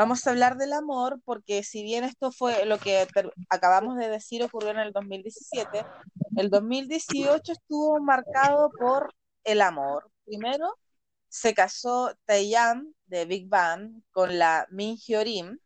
[0.00, 3.06] Vamos a hablar del amor, porque si bien esto fue lo que
[3.50, 5.84] acabamos de decir ocurrió en el 2017,
[6.38, 9.12] el 2018 estuvo marcado por
[9.44, 10.10] el amor.
[10.24, 10.74] Primero,
[11.28, 15.58] se casó Taeyang de Big Bang con la Min Hyorim,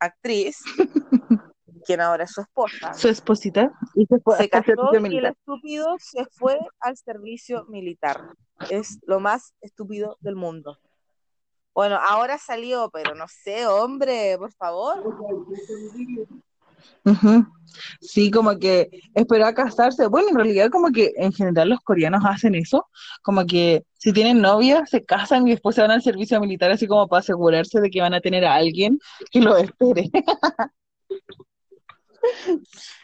[0.00, 0.64] actriz,
[1.86, 2.94] quien ahora es su esposa.
[2.94, 8.34] Su esposita, y se fue Se casó y el estúpido se fue al servicio militar.
[8.70, 10.80] Es lo más estúpido del mundo.
[11.74, 15.02] Bueno, ahora salió, pero no sé, hombre, por favor.
[18.00, 20.06] Sí, como que esperó a casarse.
[20.08, 22.88] Bueno, en realidad como que en general los coreanos hacen eso,
[23.22, 26.86] como que si tienen novia, se casan y después se van al servicio militar así
[26.86, 28.98] como para asegurarse de que van a tener a alguien
[29.30, 30.10] que lo espere.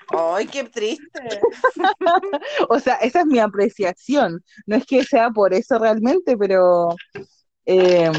[0.09, 1.21] Ay, qué triste.
[2.69, 4.43] O sea, esa es mi apreciación.
[4.67, 6.89] No es que sea por eso realmente, pero
[7.65, 8.11] eh,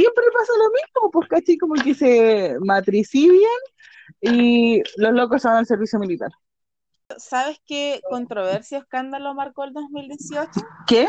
[0.00, 3.60] siempre pasa lo mismo, pues casi como que se matricidian
[4.20, 6.30] y los locos van al servicio militar.
[7.18, 10.50] ¿Sabes qué controversia o escándalo marcó el 2018?
[10.86, 11.08] ¿Qué?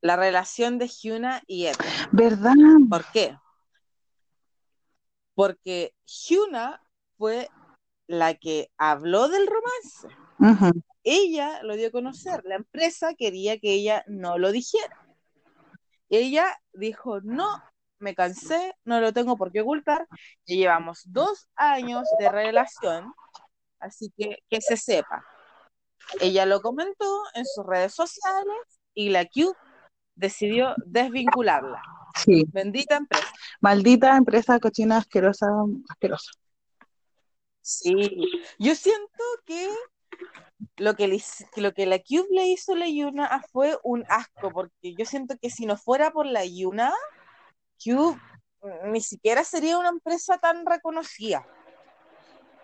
[0.00, 1.76] La relación de Hyuna y Ed.
[2.12, 2.54] ¿Verdad?
[2.88, 3.36] ¿Por qué?
[5.34, 6.80] Porque Hyuna
[7.18, 7.48] fue
[8.06, 10.72] la que habló del romance.
[11.02, 12.42] Ella lo dio a conocer.
[12.44, 15.05] La empresa quería que ella no lo dijera.
[16.08, 17.62] Ella dijo, no,
[17.98, 20.06] me cansé, no lo tengo por qué ocultar.
[20.44, 23.12] Y llevamos dos años de relación,
[23.80, 25.24] así que que se sepa.
[26.20, 29.54] Ella lo comentó en sus redes sociales y la Q
[30.14, 31.82] decidió desvincularla.
[32.14, 33.26] Sí, Bendita empresa.
[33.60, 35.46] maldita empresa cochina asquerosa,
[35.90, 36.30] asquerosa.
[37.60, 37.92] Sí.
[38.58, 39.68] Yo siento que
[40.76, 41.22] lo que, le
[41.56, 45.36] lo que la Cube le hizo a la Yuna fue un asco, porque yo siento
[45.40, 46.92] que si no fuera por la Yuna,
[47.84, 48.20] Cube
[48.86, 51.46] ni siquiera sería una empresa tan reconocida.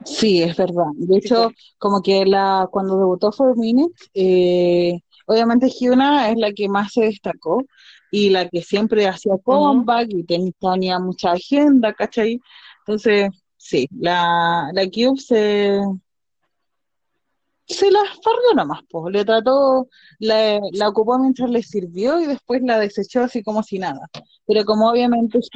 [0.04, 0.86] Sí, es verdad.
[0.96, 6.68] De hecho, como que la cuando debutó Four Minutes, eh, obviamente Hyuna es la que
[6.68, 7.62] más se destacó
[8.10, 12.40] y la que siempre hacía comeback y ten- tenía mucha agenda, ¿cachai?
[12.80, 15.78] Entonces, sí, la, la Cube se,
[17.72, 19.12] se la farrió nomás, pues.
[19.12, 23.78] Le trató, la, la ocupó mientras le sirvió y después la desechó así como si
[23.78, 24.08] nada.
[24.46, 25.48] Pero como obviamente es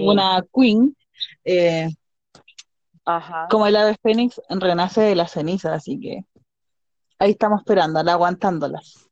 [0.00, 0.96] una queen,
[1.44, 1.88] eh,
[3.04, 3.46] Ajá.
[3.50, 6.24] como el ave fénix renace de las cenizas, así que
[7.18, 9.08] ahí estamos esperándola, aguantándolas.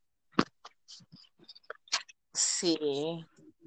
[2.32, 2.76] Sí,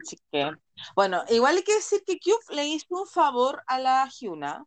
[0.04, 0.52] sí que.
[0.96, 4.66] Bueno, igual hay que decir que Cube le hizo un favor a la Hyuna.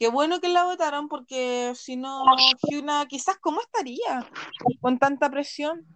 [0.00, 2.24] Qué bueno que la votaron porque si no,
[2.62, 4.26] Hyuna quizás cómo estaría
[4.80, 5.86] con tanta presión.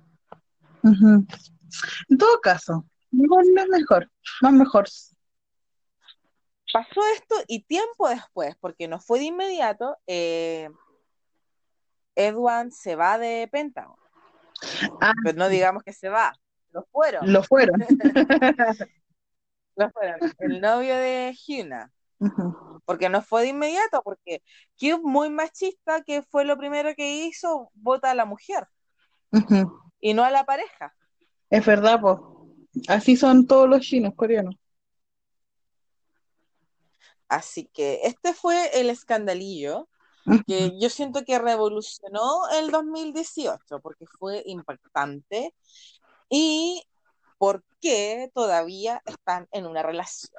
[0.83, 4.11] En todo caso, no es mejor,
[4.43, 4.85] más mejor.
[6.71, 10.69] Pasó esto y tiempo después, porque no fue de inmediato, eh,
[12.15, 13.97] Edwin se va de Pentagon.
[15.01, 16.39] Ah, Pero no digamos que se va,
[16.73, 17.81] lo fueron, lo fueron.
[19.77, 20.21] lo fueron.
[20.41, 21.94] El novio de Hyuna.
[22.85, 24.43] Porque no fue de inmediato, porque
[24.79, 28.67] Cube, muy machista, que fue lo primero que hizo, vota a la mujer
[30.01, 30.95] y no a la pareja.
[31.51, 32.19] Es verdad, pues.
[32.89, 34.57] Así son todos los chinos coreanos.
[37.29, 39.89] Así que este fue el escandalillo
[40.47, 45.55] que yo siento que revolucionó el 2018 porque fue impactante
[46.31, 46.83] y
[47.39, 50.33] por qué todavía están en una relación.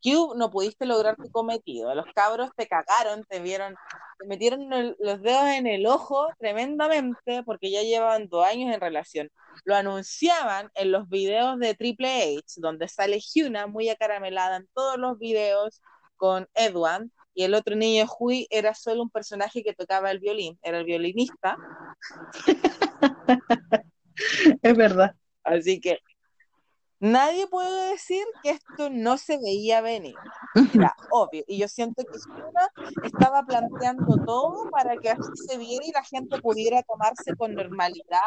[0.00, 3.74] Si no pudiste lograr tu cometido, los cabros te cagaron, te vieron,
[4.18, 8.80] te metieron el- los dedos en el ojo tremendamente porque ya llevaban dos años en
[8.80, 9.28] relación.
[9.64, 14.96] Lo anunciaban en los videos de Triple H, donde sale Hyuna muy acaramelada en todos
[14.96, 15.82] los videos
[16.16, 20.58] con Edwan, y el otro niño Hui era solo un personaje que tocaba el violín,
[20.62, 21.56] era el violinista,
[24.62, 25.14] Es verdad.
[25.44, 25.98] así que
[27.00, 30.16] nadie puede decir que esto no se veía venir,
[30.74, 32.72] era obvio, y yo siento que Hyuna
[33.04, 38.20] estaba planteando todo para que así se viera y la gente pudiera tomarse con normalidad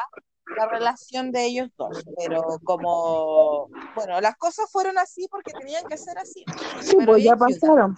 [0.57, 5.97] la relación de ellos dos, pero como, bueno, las cosas fueron así porque tenían que
[5.97, 6.43] ser así,
[6.82, 7.95] Sí, pero pues ya pasaron.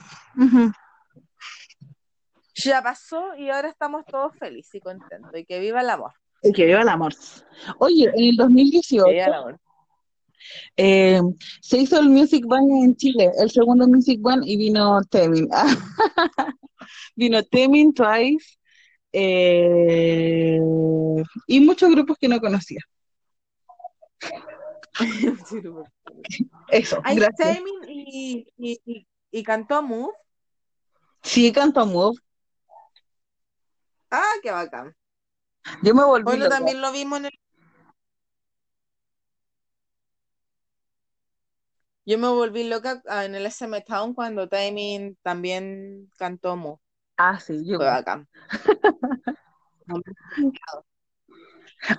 [2.55, 5.31] Ya pasó y ahora estamos todos felices y contentos.
[5.33, 6.13] Y que viva el amor.
[6.43, 7.13] Y que viva el amor.
[7.79, 9.59] Oye, en el Que viva 2018 el amor.
[10.77, 11.21] Eh,
[11.61, 15.47] se hizo el Music Bank en Chile, el segundo Music Bank, y vino Temin.
[17.15, 18.57] Vino Temin, Twice,
[19.11, 20.59] eh,
[21.47, 22.79] y muchos grupos que no conocía.
[26.71, 27.37] Eso, Hay gracias.
[27.37, 30.13] Taemin y, y, y, y cantó Move.
[31.23, 32.19] Sí, cantó Move.
[34.11, 34.95] Ah, qué bacán.
[35.81, 36.55] Yo me volví Bueno, loca.
[36.55, 37.31] también lo vimos en el.
[42.05, 46.79] Yo me volví loca ah, en el SM Town cuando Taemin también cantó Move.
[47.17, 47.77] Ah, sí, yo.
[47.77, 48.27] Fue bacán.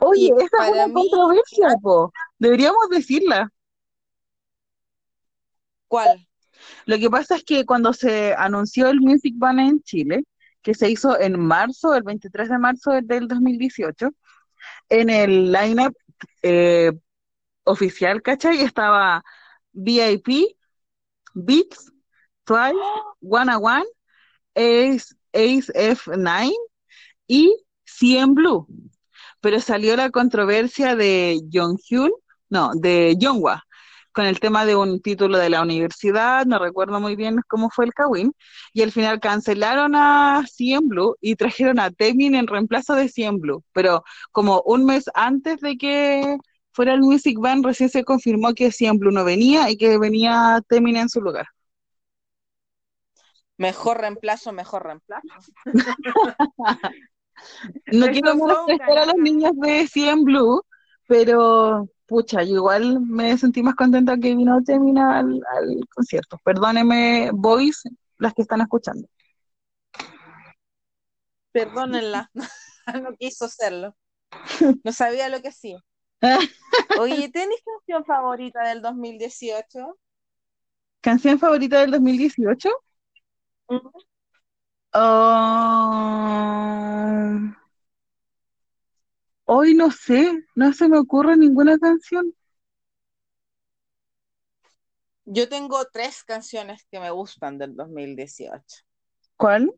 [0.01, 2.12] Oye, Y esa es una mí- controversia, po.
[2.39, 3.51] Deberíamos decirla.
[5.89, 6.26] ¿Cuál?
[6.86, 10.24] Lo que pasa es que cuando se anunció el Music Ban en Chile,
[10.62, 14.10] que se hizo en marzo, el 23 de marzo del 2018,
[14.89, 15.94] en el lineup
[16.43, 16.93] eh,
[17.64, 18.62] oficial, ¿cachai?
[18.62, 19.22] Estaba
[19.74, 20.56] VIP,
[21.34, 21.92] Beats,
[22.44, 22.74] Twice,
[23.20, 23.84] One a One,
[24.55, 26.52] Ace, Ace F9
[27.26, 28.66] y CN Blue.
[29.40, 32.10] Pero salió la controversia de Jonghyun,
[32.48, 33.64] no, de Jongwa,
[34.14, 37.84] con el tema de un título de la universidad, no recuerdo muy bien cómo fue
[37.84, 38.32] el Kawin,
[38.72, 43.38] y al final cancelaron a CN Blue y trajeron a Temin en reemplazo de CN
[43.40, 46.38] Blue, pero como un mes antes de que
[46.74, 50.60] fuera el Music Band, recién se confirmó que CN Blue no venía y que venía
[50.68, 51.46] Temin en su lugar.
[53.56, 55.28] Mejor reemplazo, mejor reemplazo.
[57.86, 60.62] No quiero molestar a los niños de CN Blue,
[61.09, 66.38] pero pucha, yo igual me sentí más contenta que vino Temin al, al concierto.
[66.44, 67.82] Perdóneme, boys,
[68.18, 69.09] las que están escuchando.
[71.51, 72.30] Perdónenla,
[73.02, 73.96] no quiso hacerlo.
[74.84, 75.76] No sabía lo que sí.
[77.01, 79.98] Oye, ¿tenés canción favorita del 2018?
[81.01, 82.70] ¿Canción favorita del 2018?
[84.92, 86.14] Ah,
[89.44, 92.34] hoy no sé, no se me ocurre ninguna canción.
[95.26, 98.84] Yo tengo tres canciones que me gustan del 2018.
[99.36, 99.74] ¿Cuál?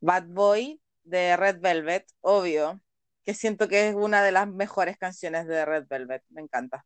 [0.00, 2.80] Bad Boy de Red Velvet, obvio,
[3.24, 6.84] que siento que es una de las mejores canciones de Red Velvet, me encanta.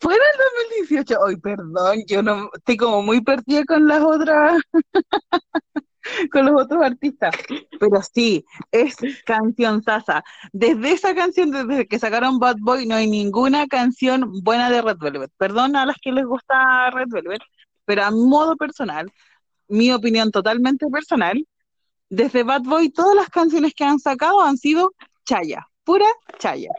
[0.00, 1.18] Fuera el 2018.
[1.20, 4.60] Hoy, perdón, yo no estoy como muy perdida con las otras,
[6.30, 7.34] con los otros artistas.
[7.80, 10.22] Pero sí, es canción sasa.
[10.52, 14.98] Desde esa canción, desde que sacaron Bad Boy, no hay ninguna canción buena de Red
[14.98, 15.32] Velvet.
[15.38, 17.40] Perdón a las que les gusta Red Velvet,
[17.86, 19.10] pero a modo personal,
[19.68, 21.46] mi opinión totalmente personal,
[22.08, 24.92] desde Bad Boy, todas las canciones que han sacado han sido
[25.24, 26.06] chaya, pura
[26.38, 26.70] chaya.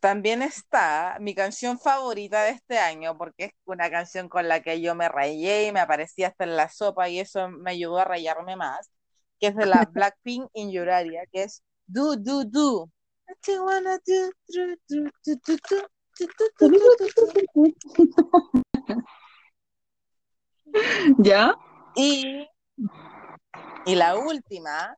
[0.00, 4.80] También está mi canción favorita de este año, porque es una canción con la que
[4.80, 8.04] yo me rayé y me aparecía hasta en la sopa y eso me ayudó a
[8.04, 8.90] rayarme más,
[9.38, 12.90] que es de la Blackpink in Your Area, que es Do, Do, Do.
[21.18, 21.54] ¿Ya?
[21.94, 22.46] Y
[23.84, 24.96] y la última,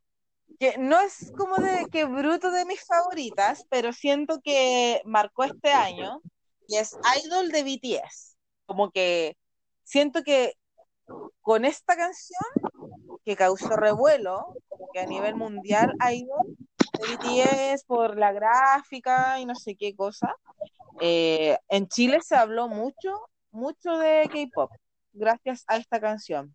[0.58, 5.72] que no es como de que bruto de mis favoritas, pero siento que marcó este
[5.72, 6.20] año,
[6.66, 8.36] y es Idol de BTS.
[8.66, 9.36] Como que
[9.84, 10.54] siento que
[11.40, 12.40] con esta canción,
[13.24, 16.56] que causó revuelo, como que a nivel mundial, Idol
[16.98, 20.34] de BTS por la gráfica y no sé qué cosa,
[21.00, 24.70] eh, en Chile se habló mucho, mucho de K-pop,
[25.12, 26.54] gracias a esta canción.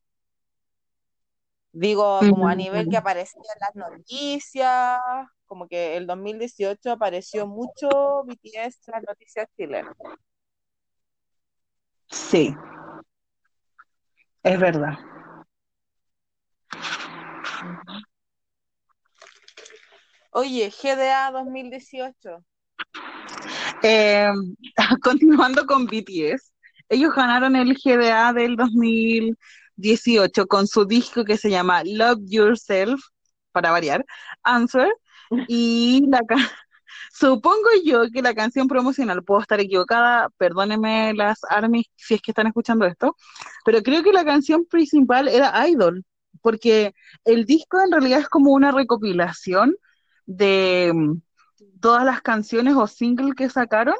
[1.75, 5.01] Digo, como a nivel que aparecía en las noticias,
[5.47, 9.95] como que el 2018 apareció mucho BTS en las noticias chilenas.
[12.11, 12.55] Sí,
[14.43, 14.99] es verdad.
[20.29, 22.43] Oye, GDA 2018.
[23.81, 24.29] Eh,
[25.01, 26.53] continuando con BTS,
[26.89, 28.55] ellos ganaron el GDA del
[29.75, 33.01] 2018 con su disco que se llama Love Yourself,
[33.51, 34.05] para variar,
[34.43, 34.91] Answer,
[35.47, 36.21] y la
[37.11, 42.31] supongo yo que la canción promocional, puedo estar equivocada, perdónenme las ARMYs si es que
[42.31, 43.15] están escuchando esto,
[43.65, 46.03] pero creo que la canción principal era Idol,
[46.41, 46.93] porque
[47.25, 49.75] el disco en realidad es como una recopilación
[50.25, 51.21] de mm,
[51.79, 53.95] todas las canciones o singles que sacaron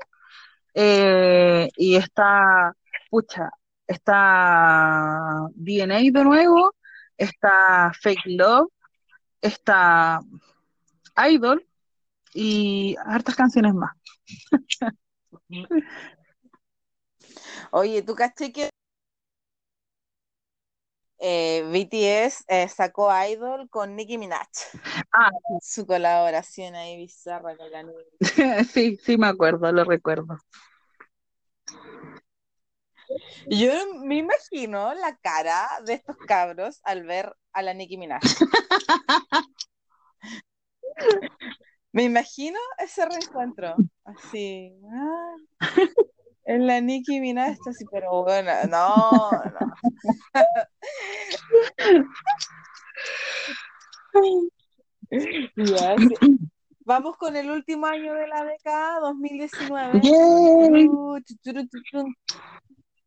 [0.73, 2.75] eh, y está,
[3.09, 3.51] pucha,
[3.87, 6.73] está DNA de nuevo,
[7.17, 8.69] está Fake Love,
[9.41, 10.19] está
[11.29, 11.65] Idol
[12.33, 13.91] y hartas canciones más.
[17.71, 18.69] Oye, ¿tú caché que
[21.19, 24.47] eh, BTS eh, sacó Idol con Nicki Minaj?
[25.11, 25.29] Ah,
[25.61, 27.95] Su colaboración ahí bizarra con la niña.
[28.73, 30.37] sí, sí me acuerdo, lo recuerdo.
[33.47, 33.71] Yo
[34.03, 38.21] me imagino la cara de estos cabros al ver a la Nicki Minaj.
[41.91, 44.73] Me imagino ese reencuentro, así.
[44.91, 45.35] ah,
[46.43, 49.73] es la Nicki Minaj, está así, pero bueno, no, no.
[56.85, 60.01] Vamos con el último año de la década, 2019.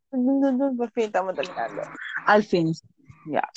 [0.09, 1.81] Por fin estamos terminando.
[2.25, 2.73] Al fin.
[3.25, 3.47] Ya.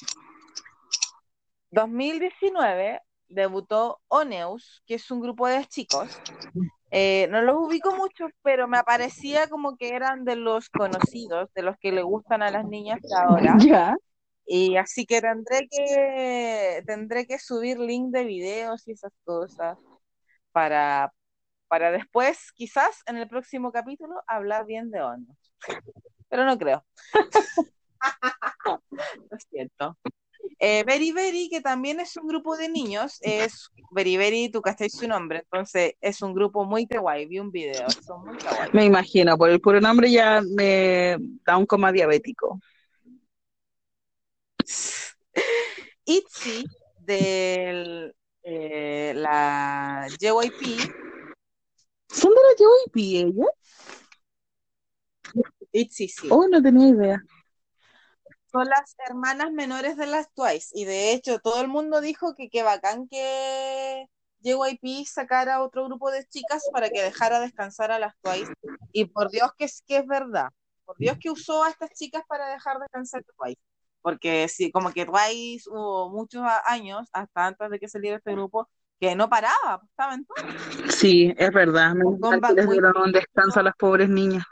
[1.70, 6.20] 2019 debutó Oneus, que es un grupo de chicos.
[6.90, 11.62] Eh, no los ubico mucho, pero me parecía como que eran de los conocidos, de
[11.62, 13.56] los que le gustan a las niñas de ahora.
[13.58, 13.96] Ya.
[14.44, 19.78] Y así que tendré que tendré que subir link de videos y esas cosas
[20.50, 21.12] para,
[21.68, 25.52] para después, quizás en el próximo capítulo, hablar bien de Oneus.
[26.30, 26.82] Pero no creo.
[29.30, 29.98] Lo siento.
[30.58, 34.92] Eh, Very Very, que también es un grupo de niños, es Very Very, tú cacháis
[34.92, 38.70] su nombre, entonces es un grupo muy kawaii, vi un video, son muy kawaii.
[38.72, 42.60] Me imagino, por el puro nombre ya me da un coma diabético.
[46.04, 46.64] ITZY,
[46.98, 48.14] de
[49.14, 50.90] la JYP,
[52.12, 52.96] ¿Son de la JYP
[53.28, 53.46] ella?
[55.72, 56.28] ITZY, sí.
[56.30, 57.22] Oh, no tenía idea.
[58.50, 60.68] son las hermanas menores de las Twice.
[60.74, 64.06] Y de hecho, todo el mundo dijo que qué bacán que
[64.42, 68.52] JYP sacara otro grupo de chicas para que dejara descansar a las Twice.
[68.92, 70.48] Y por Dios que es, que es verdad.
[70.84, 73.60] Por Dios que usó a estas chicas para dejar descansar a Twice.
[74.02, 78.68] Porque sí, como que Twice hubo muchos años, hasta antes de que saliera este grupo,
[78.98, 80.44] que no paraba, estaba en todo.
[80.90, 81.94] Sí, es verdad.
[81.94, 84.44] Que comeback les dieron un descanso a las pobres niñas.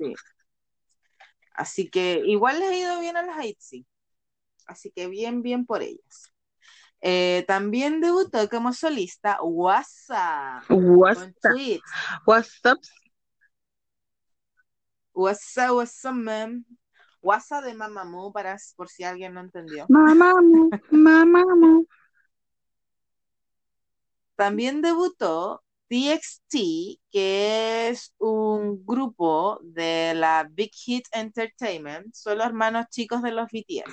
[0.00, 0.14] Sí.
[1.52, 3.86] Así que igual les ha ido bien a las ITZY.
[4.66, 6.32] Así que bien, bien por ellas.
[7.02, 11.36] Eh, también debutó como solista WhatsApp What's con up?
[11.42, 11.82] tweets.
[12.26, 12.78] What's up?
[15.12, 16.66] WhatsApp, WhatsApp, man.
[17.20, 19.84] WhatsApp de Mamamoo, para, por si alguien no entendió.
[19.88, 21.86] Mamamu, mamamu.
[24.36, 32.14] También debutó TXT, que es un grupo de la Big Hit Entertainment.
[32.14, 33.92] Son los hermanos chicos de los BTS.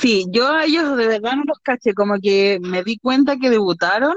[0.00, 3.50] Sí, yo a ellos de verdad no los caché, como que me di cuenta que
[3.50, 4.14] debutaron,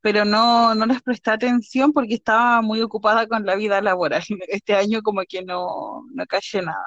[0.00, 4.22] pero no, no les presté atención porque estaba muy ocupada con la vida laboral.
[4.48, 6.86] Este año como que no, no caché nada.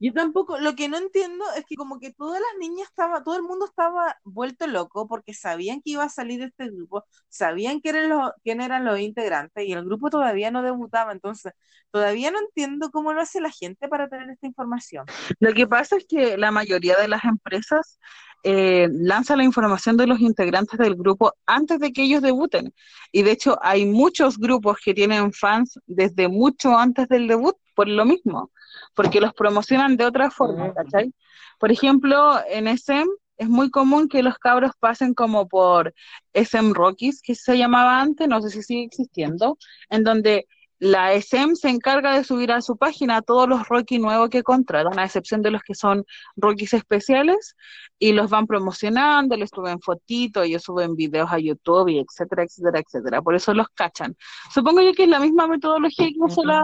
[0.00, 3.36] Yo tampoco, lo que no entiendo es que como que todas las niñas estaba, todo
[3.36, 7.96] el mundo estaba vuelto loco porque sabían que iba a salir este grupo, sabían quién
[7.96, 11.52] eran los, quién eran los integrantes y el grupo todavía no debutaba, entonces
[11.90, 15.06] todavía no entiendo cómo lo hace la gente para tener esta información.
[15.40, 17.98] Lo que pasa es que la mayoría de las empresas
[18.44, 22.72] eh, lanza la información de los integrantes del grupo antes de que ellos debuten.
[23.10, 27.86] Y de hecho hay muchos grupos que tienen fans desde mucho antes del debut por
[27.86, 28.50] lo mismo,
[28.96, 30.74] porque los promocionan de otra forma, Mm.
[30.74, 31.14] ¿cachai?
[31.60, 35.94] Por ejemplo, en SM es muy común que los cabros pasen como por
[36.32, 39.58] SM Rockies, que se llamaba antes, no sé si sigue existiendo,
[39.90, 40.48] en donde
[40.78, 44.98] la SM se encarga de subir a su página todos los Rockies nuevos que contratan,
[44.98, 46.04] a excepción de los que son
[46.36, 47.56] Rockies especiales,
[47.98, 52.80] y los van promocionando, les suben fotitos, ellos suben videos a YouTube, y etcétera, etcétera,
[52.80, 53.22] etcétera.
[53.22, 54.16] Por eso los cachan.
[54.52, 56.62] Supongo yo que es la misma metodología que usó la,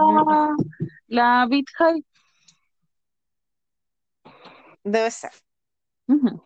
[1.07, 2.05] la Beat High.
[4.83, 5.31] Debe ser.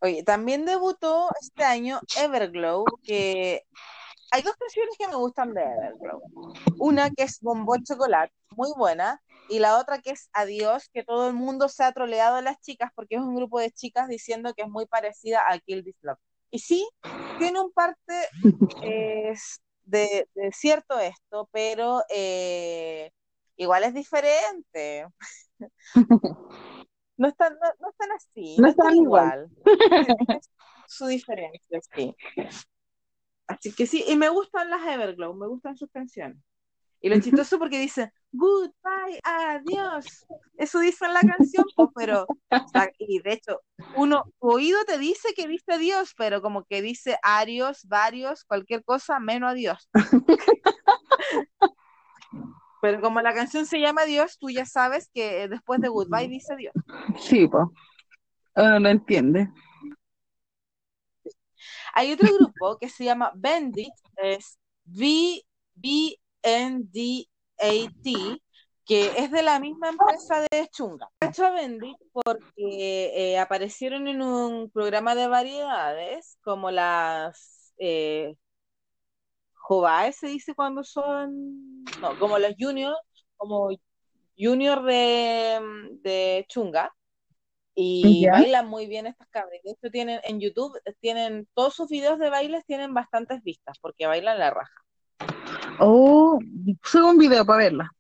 [0.02, 3.64] Oye, también debutó este año Everglow, que
[4.32, 6.22] hay dos canciones que me gustan de Everglow.
[6.80, 11.28] Una que es Bombo Chocolate, muy buena, y la otra que es Adiós, que todo
[11.28, 14.54] el mundo se ha troleado a las chicas porque es un grupo de chicas diciendo
[14.54, 16.20] que es muy parecida a Kill This Love.
[16.52, 16.88] Y sí,
[17.40, 18.28] tiene un parte
[18.84, 19.34] eh,
[19.84, 23.12] de, de cierto esto, pero eh,
[23.58, 25.08] igual es diferente.
[27.18, 29.50] No están, no, no están así, No no están están igual.
[29.50, 29.52] igual.
[30.88, 32.16] Su diferencia, sí.
[33.50, 36.38] Así que sí, y me gustan las Everglow, me gustan sus canciones.
[37.02, 40.28] Y lo chistoso porque dice goodbye, adiós.
[40.56, 43.62] Eso dice en la canción, pues, pero, o sea, y de hecho,
[43.96, 48.84] uno, tu oído te dice que dice adiós, pero como que dice adiós, varios, cualquier
[48.84, 49.90] cosa, menos adiós.
[52.82, 56.54] Pero como la canción se llama Adiós, tú ya sabes que después de goodbye dice
[56.54, 56.74] adiós.
[57.20, 57.66] Sí, pues.
[58.56, 59.50] Lo entiende.
[61.94, 65.42] Hay otro grupo que se llama Bendit, es V
[65.76, 67.28] B N D
[67.58, 68.42] A T,
[68.86, 71.10] que es de la misma empresa de Chunga.
[71.22, 78.36] Hecho a Bendit porque eh, aparecieron en un programa de variedades como las eh,
[79.54, 82.98] Jovae se dice cuando son, no, como los juniors,
[83.38, 83.70] como
[84.38, 85.60] junior de,
[86.02, 86.92] de Chunga.
[87.82, 88.34] Y Ya.
[88.34, 89.62] bailan muy bien estas cabras.
[89.64, 94.06] De hecho, tienen en YouTube, tienen todos sus videos de bailes tienen bastantes vistas porque
[94.06, 94.84] bailan la raja.
[95.80, 96.40] Oh,
[96.84, 97.92] subo un video para verla.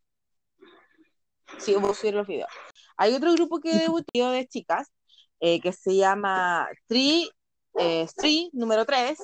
[1.59, 2.49] Sí, voy a subir los videos.
[2.97, 4.91] Hay otro grupo que debutó de chicas
[5.39, 7.31] eh, que se llama Tri,
[7.79, 9.17] eh, Tri número 3,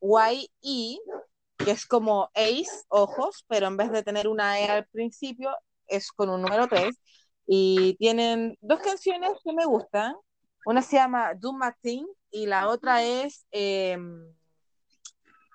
[0.00, 0.98] YE,
[1.56, 5.56] que es como Ace, ojos, pero en vez de tener una E al principio,
[5.86, 6.98] es con un número 3.
[7.46, 10.14] Y tienen dos canciones que me gustan.
[10.66, 13.46] Una se llama Do My Thing y la otra es.
[13.52, 13.98] eh,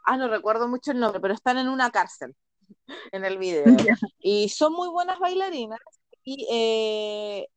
[0.05, 2.35] ah, no recuerdo mucho el nombre, pero están en una cárcel
[3.11, 3.65] en el video.
[4.19, 5.79] Y son muy buenas bailarinas.
[6.23, 7.47] Y eh,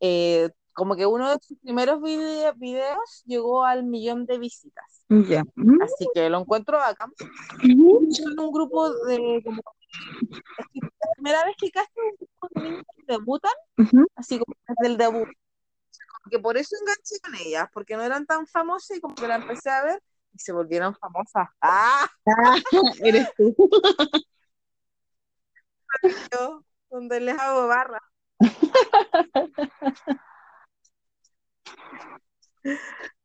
[0.00, 5.04] eh, como que uno de sus primeros vide- videos llegó al millón de visitas.
[5.56, 5.82] Mm.
[5.82, 7.10] Así que lo encuentro acá.
[7.60, 9.42] Son un grupo de.
[9.44, 9.60] Como,
[11.18, 13.52] primera vez que casi un grupo de niñas que debutan,
[14.14, 15.28] así como desde el debut.
[16.30, 19.36] Que por eso enganché con ellas, porque no eran tan famosas y como que la
[19.36, 21.48] empecé a ver y se volvieron famosas.
[21.60, 22.06] ¡Ah!
[23.02, 23.54] Eres tú.
[26.32, 27.98] Yo, donde les hago barra.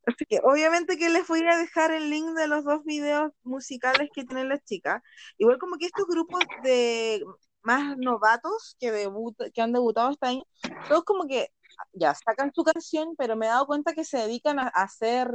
[0.06, 4.10] Así que obviamente que les voy a dejar el link de los dos videos musicales
[4.12, 5.02] que tienen las chicas.
[5.38, 7.22] Igual como que estos grupos de
[7.64, 10.42] más novatos que, debut, que han debutado este año,
[10.88, 11.48] todos como que
[11.92, 15.28] ya sacan su canción, pero me he dado cuenta que se dedican a, hacer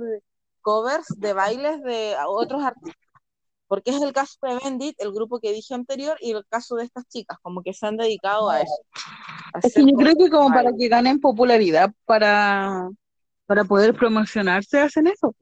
[0.61, 2.95] covers de bailes de otros artistas.
[3.67, 6.85] Porque es el caso de Bendit, el grupo que dije anterior, y el caso de
[6.85, 8.81] estas chicas, como que se han dedicado a eso.
[9.53, 12.89] a Es que yo creo que como para que ganen popularidad, para,
[13.45, 15.35] para poder promocionarse, hacen eso.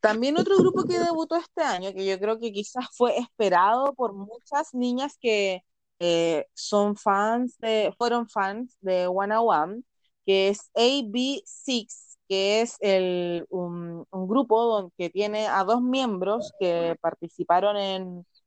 [0.00, 4.14] También otro grupo que debutó este año, que yo creo que quizás fue esperado por
[4.14, 5.62] muchas niñas que
[5.98, 9.82] eh, son fans de, fueron fans de One One,
[10.24, 16.52] que es AB6, que es el, un, un grupo don- que tiene a dos miembros
[16.58, 18.02] que participaron en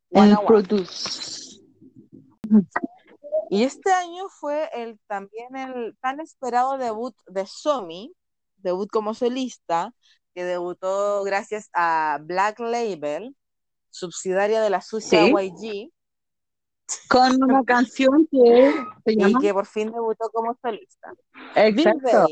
[0.09, 0.47] One En One.
[0.47, 1.59] Produce.
[3.49, 8.11] Y este año fue el, también el tan esperado debut de Somi,
[8.57, 9.93] debut como solista,
[10.33, 13.35] que debutó gracias a Black Label,
[13.89, 15.31] subsidiaria de la sucia Sí.
[15.31, 15.91] YG,
[17.07, 18.73] Con una canción que
[19.05, 21.13] se y que por fin debutó como solista.
[21.55, 22.27] Exacto.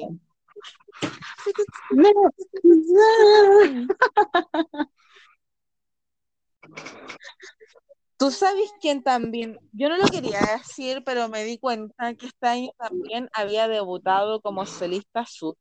[8.18, 12.48] Tú sabes quién también, yo no lo quería decir, pero me di cuenta que este
[12.48, 15.58] año también había debutado como solista Su-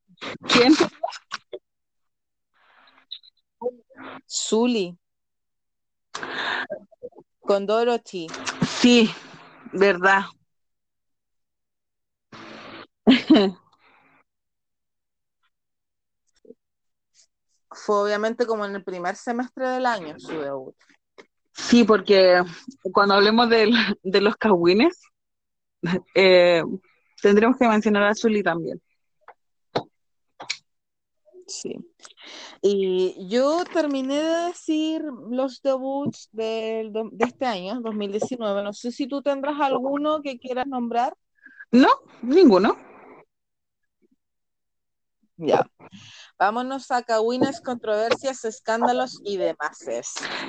[0.52, 0.74] ¿Quién?
[4.28, 4.96] Zully
[7.40, 8.26] con Dorothy.
[8.66, 9.10] Sí,
[9.72, 10.22] verdad.
[17.72, 20.74] Fue obviamente como en el primer semestre del año su debut.
[21.52, 22.42] Sí, porque
[22.92, 25.00] cuando hablemos del- de los cagüines,
[26.14, 26.62] eh,
[27.22, 28.80] tendremos que mencionar a Zully también.
[31.50, 31.76] Sí.
[32.62, 38.62] Y yo terminé de decir los debuts del de este año, 2019.
[38.62, 41.14] No sé si tú tendrás alguno que quieras nombrar.
[41.72, 41.88] No,
[42.22, 42.76] ninguno.
[45.36, 45.66] Ya.
[46.38, 49.78] Vámonos a cagüines, controversias, escándalos y demás.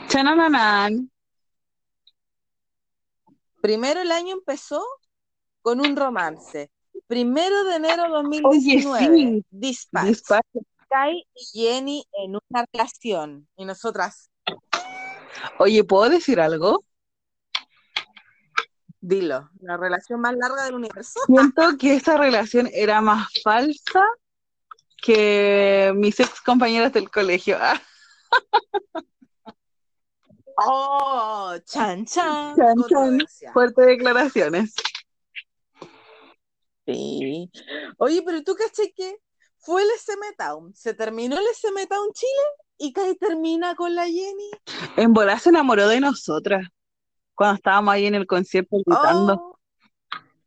[0.08, 1.10] Chanananan.
[3.62, 4.84] Primero el año empezó
[5.62, 6.70] con un romance.
[7.08, 9.46] Primero de enero Oye, 2019, sí.
[9.50, 10.08] Dispatch.
[10.08, 10.46] Dispatch.
[10.92, 13.48] Kai y Jenny en una relación.
[13.56, 14.30] Y nosotras,
[15.58, 16.84] Oye, ¿puedo decir algo?
[19.04, 21.20] dilo, la relación más larga del universo.
[21.26, 24.06] Siento que esta relación era más falsa
[25.02, 27.58] que mis ex compañeras del colegio.
[30.64, 32.56] Oh, chan chan.
[32.56, 33.20] Chan, chan.
[33.52, 34.76] fuertes declaraciones.
[36.86, 37.50] Sí.
[37.98, 39.18] Oye, pero tú caché que
[39.62, 40.74] fue el SM Town.
[40.76, 42.44] Se terminó el SM Town Chile
[42.78, 44.52] y Kai termina con la Jenny.
[44.98, 46.68] En volar se enamoró de nosotras
[47.36, 49.34] cuando estábamos ahí en el concierto gritando.
[49.34, 49.60] Oh,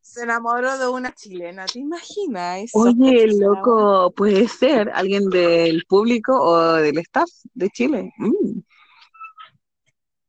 [0.00, 1.66] se enamoró de una chilena.
[1.66, 2.62] ¿Te imaginas?
[2.62, 8.12] Esos Oye, loco, puede ser alguien del público o del staff de Chile.
[8.18, 8.60] Mm.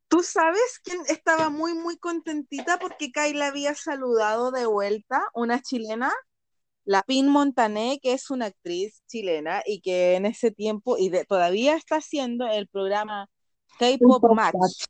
[0.07, 5.23] ¿Tú sabes quién estaba muy, muy contentita porque Kai la había saludado de vuelta?
[5.33, 6.13] Una chilena,
[6.85, 11.25] la Pin Montané, que es una actriz chilena y que en ese tiempo y de-
[11.25, 13.27] todavía está haciendo el programa
[13.79, 14.85] K-Pop Match.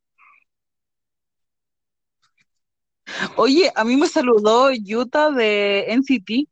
[3.37, 6.49] Oye, a mí me saludó Yuta de NCT.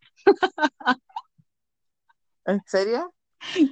[2.46, 3.14] ¿En serio?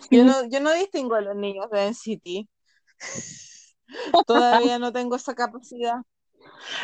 [0.09, 2.49] Yo no, yo no distingo a los niños de NCT.
[4.27, 5.97] Todavía no tengo esa capacidad.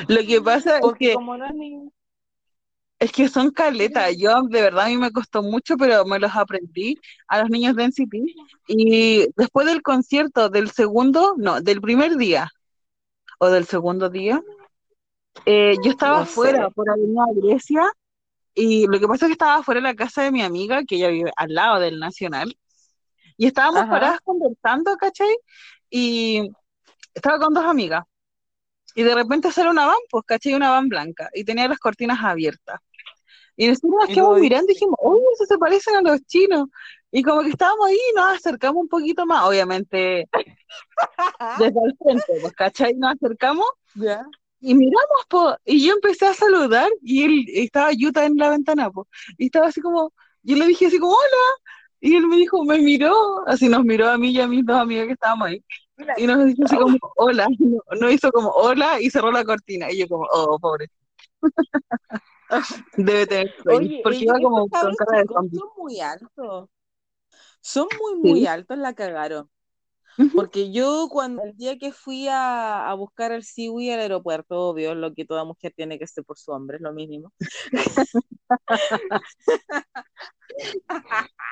[0.07, 1.91] Lo que pasa es que, como no es niño.
[2.99, 4.15] Es que son caletas.
[4.17, 7.75] Yo, de verdad, a mí me costó mucho, pero me los aprendí a los niños
[7.75, 8.15] de NCT.
[8.67, 12.49] Y después del concierto, del segundo, no, del primer día,
[13.39, 14.41] o del segundo día,
[15.45, 16.49] eh, yo estaba No sé.
[16.49, 17.91] afuera, por Avenida Grecia,
[18.55, 20.95] y lo que pasa es que estaba afuera de la casa de mi amiga, que
[20.95, 22.57] ella vive al lado del Nacional,
[23.37, 23.91] y estábamos Ajá.
[23.91, 25.35] paradas conversando, ¿cachai?
[25.89, 26.49] Y
[27.13, 28.03] estaba con dos amigas,
[28.95, 30.55] y de repente sale una van, pues, ¿cachai?
[30.55, 32.79] Una van blanca, y tenía las cortinas abiertas.
[33.57, 36.69] Y nosotros nos Y quedamos mirando y dijimos, oye, eso se parecen a los chinos.
[37.11, 40.29] Y como que estábamos ahí, nos acercamos un poquito más, obviamente
[41.59, 42.93] desde el frente, pues, ¿cachai?
[42.93, 43.65] Nos acercamos
[43.95, 44.25] ¿Ya?
[44.59, 48.89] y miramos, po, y yo empecé a saludar y él estaba Yuta en la ventana,
[48.91, 49.07] po,
[49.37, 50.13] y estaba así como,
[50.43, 54.09] yo le dije así como, hola, y él me dijo, me miró, así nos miró
[54.09, 55.63] a mí y a mis dos amigas que estábamos ahí,
[56.17, 59.91] y nos dijo así como, hola, no, no hizo como, hola, y cerró la cortina,
[59.91, 60.89] y yo como, oh, pobre.
[62.97, 65.59] Debe tener Oye, porque iba como con cara de zombie.
[65.59, 66.69] son muy altos.
[67.61, 68.47] Son muy, muy Sí.
[68.47, 69.49] altos, la cagaron.
[70.35, 74.95] Porque yo cuando el día que fui a, a buscar al Siwi al aeropuerto, obvio,
[74.95, 77.33] lo que toda mujer tiene que hacer por su hombre, es lo mínimo.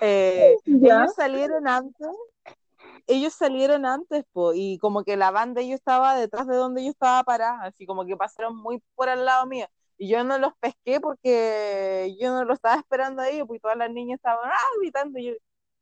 [0.00, 1.06] Eh, Ya.
[1.06, 2.08] ellos salieron antes,
[3.08, 6.90] ellos salieron antes, po, y como que la banda yo estaba detrás de donde yo
[6.90, 9.66] estaba parada, así como que pasaron muy por al lado mío.
[9.96, 13.76] Y yo no los pesqué porque yo no los estaba esperando a ellos, porque todas
[13.76, 15.18] las niñas estaban ah, gritando.
[15.18, 15.32] Y yo,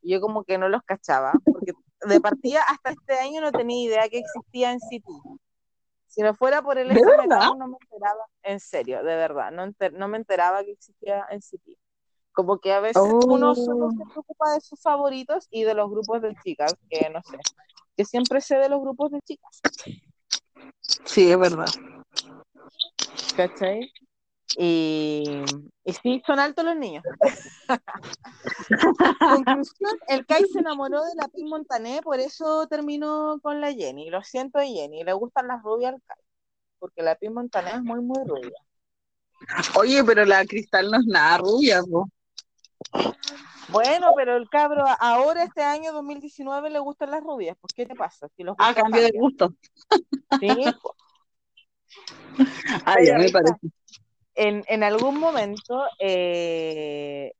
[0.01, 1.73] y yo como que no los cachaba, porque
[2.07, 5.11] de partida hasta este año no tenía idea que existía en City.
[6.07, 9.63] Si no fuera por el ¿De SMK, no me enteraba, en serio, de verdad, no,
[9.65, 11.77] enter- no me enteraba que existía en City.
[12.37, 13.91] Como que a veces uno solo Oh.
[13.91, 17.39] se preocupa de sus favoritos y de los grupos de chicas, que no sé,
[17.95, 19.59] que siempre sé de los grupos de chicas,
[21.03, 21.65] Sí, es verdad.
[23.35, 23.91] ¿cachai?
[24.55, 25.23] Y,
[25.83, 27.03] y sí, son altos los niños.
[29.19, 34.11] Conclusión, el Kai se enamoró de la Pink Montané, por eso terminó con la Jenny.
[34.11, 36.23] Lo siento, Jenny, le gustan las rubias al Kai,
[36.77, 38.59] porque la Pink Montané es muy, muy rubia.
[39.75, 42.07] Oye, pero la Cristal no es nada rubia, po.
[43.69, 47.57] Bueno, pero el cabro ahora, este año 2019, le gustan las rubias.
[47.59, 48.27] Pues, ¿qué te pasa?
[48.35, 49.53] Si los Ah, cambio de gusto.
[50.39, 50.55] Sí,
[52.85, 53.67] Pero ya me parece.
[54.35, 57.33] en, en algún momento, eh,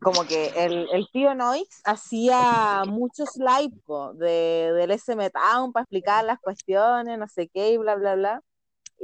[0.00, 5.84] como que el, el tío Noix hacía muchos live po, de, del SM Town para
[5.84, 8.42] explicar las cuestiones, no sé qué, y bla, bla, bla.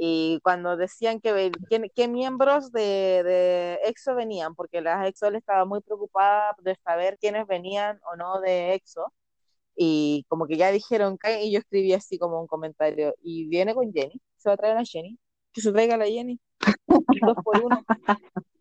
[0.01, 1.51] Y cuando decían que
[1.93, 7.17] qué miembros de, de EXO venían, porque la EXO le estaba muy preocupada de saber
[7.19, 9.11] quiénes venían o no de EXO.
[9.75, 13.75] Y como que ya dijeron que, y yo escribí así como un comentario, y viene
[13.75, 15.19] con Jenny, se va a traer a Jenny,
[15.51, 16.39] que se traiga la Jenny,
[17.21, 17.83] dos por uno.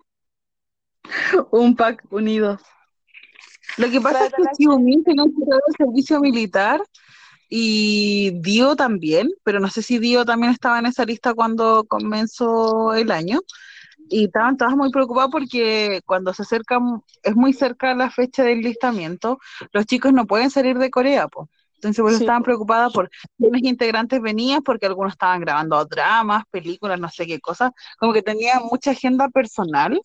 [1.53, 2.59] Un pack unido.
[3.77, 6.83] Lo que pasa es que Tráetela, Xiaomi tiene un periodo de servicio militar
[7.49, 12.95] y Dio también, pero no sé si Dio también estaba en esa lista cuando comenzó
[12.95, 13.41] el año.
[14.11, 16.79] Y estaban todas muy preocupadas porque cuando se acerca,
[17.23, 19.39] es muy cerca la fecha del listamiento,
[19.73, 21.49] los chicos no pueden salir de Corea, po.
[21.75, 26.99] Entonces, pues Sí, estaban preocupadas por quiénes integrantes venían, porque algunos estaban grabando dramas, películas,
[26.99, 30.01] no sé qué cosas, como que tenían mucha agenda personal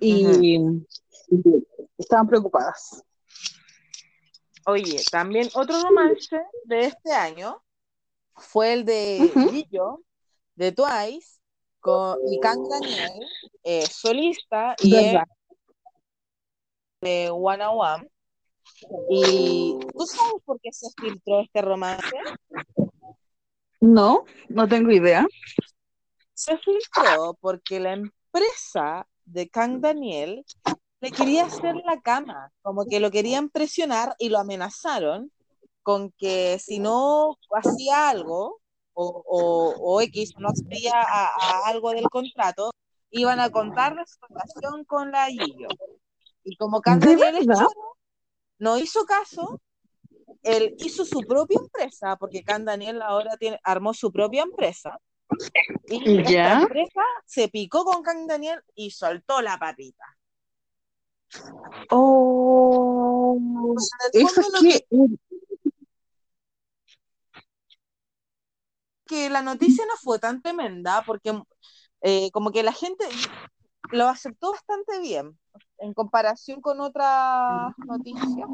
[0.00, 0.58] y
[1.30, 1.42] y
[1.98, 3.02] estaban preocupadas.
[4.66, 7.62] Oye, también otro romance de este año
[8.34, 9.50] fue el de Ujú.
[9.50, 10.00] Gillo,
[10.54, 11.38] de Twice,
[11.80, 13.26] con, y Kang Daniel,
[13.62, 14.90] eh, solista, y
[17.02, 18.10] de One on One.
[19.10, 22.16] ¿Y tú sabes por qué se filtró este romance?
[23.80, 25.26] No, no tengo idea.
[26.32, 30.44] Se filtró porque la empresa de Kang Daniel
[31.04, 35.30] le quería hacer la cama, como que lo querían presionar y lo amenazaron
[35.82, 38.62] con que si no hacía algo
[38.94, 42.70] o, o, o X no accedía a, a algo del contrato,
[43.10, 45.68] iban a contar su relación con la Gillo.
[46.42, 47.64] Y como Kang ¿De Daniel es verdad?
[47.64, 47.98] choro,
[48.58, 49.60] no hizo caso,
[50.42, 54.98] él hizo su propia empresa, porque Kang Daniel ahora tiene, armó su propia empresa.
[55.86, 56.60] Y esta ¿Ya?
[56.62, 60.06] empresa se picó con Kang Daniel y soltó la patita.
[61.90, 63.74] Oh,
[64.12, 64.86] eso es que,
[69.06, 71.40] que, la noticia no fue tan tremenda, porque
[72.02, 73.04] eh, como que la gente
[73.90, 75.38] lo aceptó bastante bien
[75.78, 78.48] en comparación con otras noticias,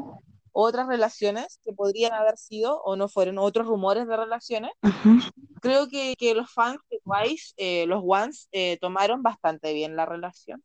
[0.51, 4.71] otras relaciones que podrían haber sido o no fueron otros rumores de relaciones.
[5.61, 10.05] Creo que, que los fans de Twice, eh, los Ones, eh, tomaron bastante bien la
[10.05, 10.63] relación.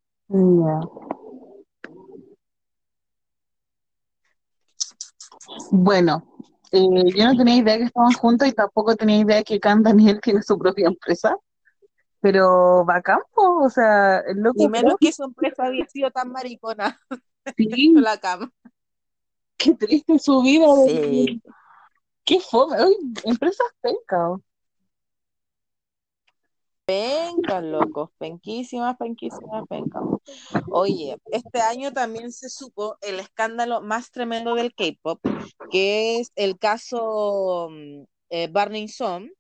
[5.71, 6.25] Bueno,
[6.73, 6.87] eh,
[7.17, 10.43] yo no tenía idea que estaban juntos y tampoco tenía idea que Can Daniel tiene
[10.43, 11.37] su propia empresa,
[12.21, 16.11] pero bacán, po, o sea, el Y loco menos fue, que su empresa había sido
[16.11, 17.01] tan maricona
[17.57, 18.51] sí, la cama.
[19.57, 21.43] qué triste su vida, Sí.
[22.25, 22.95] qué fome, Ay,
[23.25, 24.37] empresas penca.
[26.87, 30.03] Pencas, locos, penquísimas, penquísimas, pencas.
[30.71, 35.21] Oye, este año también se supo el escándalo más tremendo del K-pop,
[35.71, 39.33] que es el caso mm, eh, Burning Sun,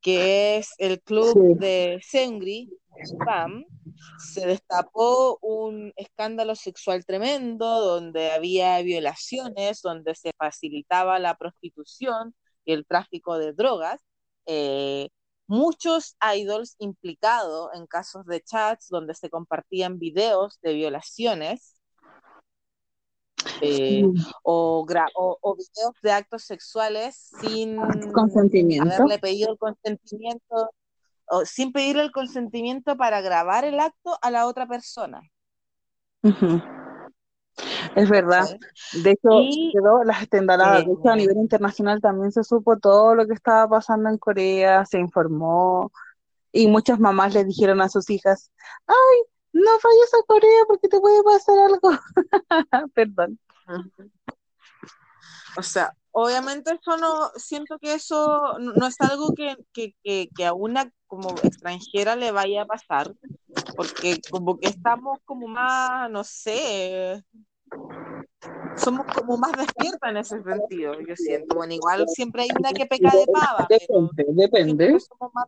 [0.00, 1.58] que es el club Sí.
[1.58, 2.70] de Seungri,
[3.26, 3.64] Bam.
[4.18, 12.32] Se destapó un escándalo sexual tremendo donde había violaciones, donde se facilitaba la prostitución
[12.64, 14.00] y el tráfico de drogas.
[14.46, 15.08] Eh,
[15.48, 21.74] muchos idols implicados en casos de chats donde se compartían videos de violaciones
[23.60, 24.04] eh,
[24.42, 28.86] o, gra- o, o videos de actos sexuales sin Consentimiento.
[28.94, 30.70] haberle pedido el consentimiento
[31.26, 35.20] o sin pedirle el consentimiento para grabar el acto a la otra persona.
[36.22, 36.60] Ujú.
[37.94, 38.48] Es verdad.
[38.92, 40.86] De hecho, Y, quedó las estendaladas.
[40.86, 44.84] De hecho, a nivel internacional también se supo todo lo que estaba pasando en Corea,
[44.86, 45.90] se informó
[46.52, 48.50] y muchas mamás le dijeron a sus hijas,
[48.86, 49.22] ay,
[49.52, 51.90] no vayas a Corea porque te puede pasar algo.
[52.94, 53.38] Perdón.
[55.56, 60.28] O sea, obviamente eso no, siento que eso no no es algo que, que, que,
[60.34, 63.12] que a una como extranjera le vaya a pasar,
[63.74, 67.24] porque como que estamos como más, no sé,
[68.76, 71.56] somos como más despiertas en ese sentido, yo siento.
[71.56, 75.00] Bueno, igual siempre hay una que peca de pava, Depende, depende.
[75.00, 75.46] somos más.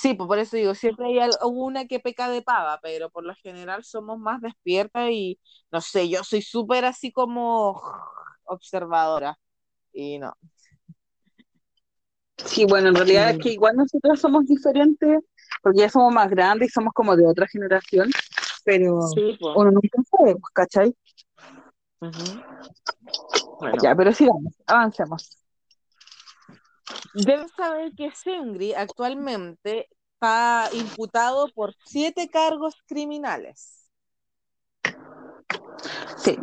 [0.00, 3.34] Sí, pues por eso digo, siempre hay una que peca de pava, pero por lo
[3.34, 5.38] general somos más despiertas y
[5.70, 7.80] no sé, yo soy súper así como
[8.44, 9.38] observadora
[9.92, 10.36] y no.
[12.36, 15.20] Sí, bueno, en realidad es que igual nosotros somos diferentes
[15.62, 18.10] porque ya somos más grandes y somos como de otra generación,
[18.64, 19.54] pero Sí, pues.
[19.56, 20.94] uno nunca sabe, pues, ¿cachai?
[23.60, 25.38] Bueno, Ya, pero sigamos, avancemos.
[27.14, 33.88] debes saber que Seungri actualmente está imputado por siete cargos criminales.
[36.16, 36.38] Sí,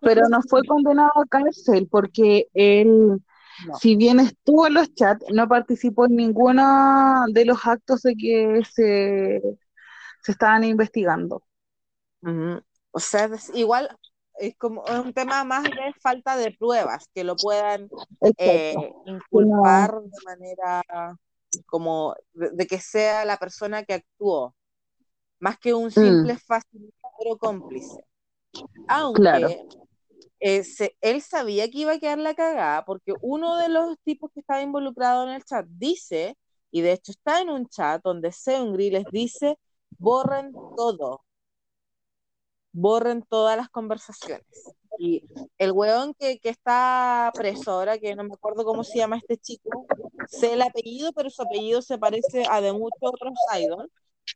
[0.00, 3.22] pero no fue condenado a cárcel porque él,
[3.66, 3.74] No.
[3.76, 8.62] si bien estuvo en los chats, no participó en ninguno de los actos de que
[8.70, 9.40] se,
[10.22, 11.42] se estaban investigando.
[12.22, 12.62] Ujú.
[12.92, 13.96] O sea, es igual
[14.38, 17.88] es como es un tema más de falta de pruebas que lo puedan
[18.22, 20.82] eh, Que no- inculpar de manera
[21.66, 24.54] como de, de que sea la persona que actuó,
[25.40, 28.04] más que un simple Mm, facilitador o cómplice.
[29.14, 29.48] claro.
[30.64, 34.40] Se- él sabía que iba a quedar la cagada porque uno de los tipos que
[34.40, 36.36] estaba involucrado en el chat dice,
[36.70, 39.58] y de hecho está en un chat donde Seungri les dice,
[39.98, 41.24] borren todo,
[42.72, 44.46] borren todas las conversaciones.
[44.98, 45.24] Y
[45.58, 49.38] el weón que, que está preso ahora, que no me acuerdo cómo se llama este
[49.38, 49.86] chico,
[50.26, 53.90] sé el apellido, pero su apellido se parece a de muchos otros idols.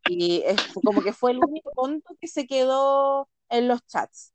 [0.09, 0.45] Y
[0.85, 4.34] como que fue el único tonto que se quedó en los chats.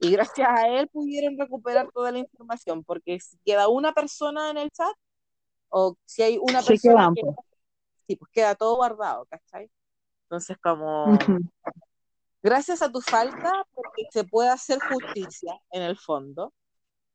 [0.00, 4.58] Y gracias a él pudieron recuperar toda la información, porque si queda una persona en
[4.58, 4.94] el chat,
[5.68, 7.36] o si hay una persona que pues.
[8.06, 9.70] sí, pues queda todo guardado, ¿cachai?
[10.22, 11.18] Entonces, como
[12.42, 16.52] gracias a tu falta, porque se puede hacer justicia en el fondo.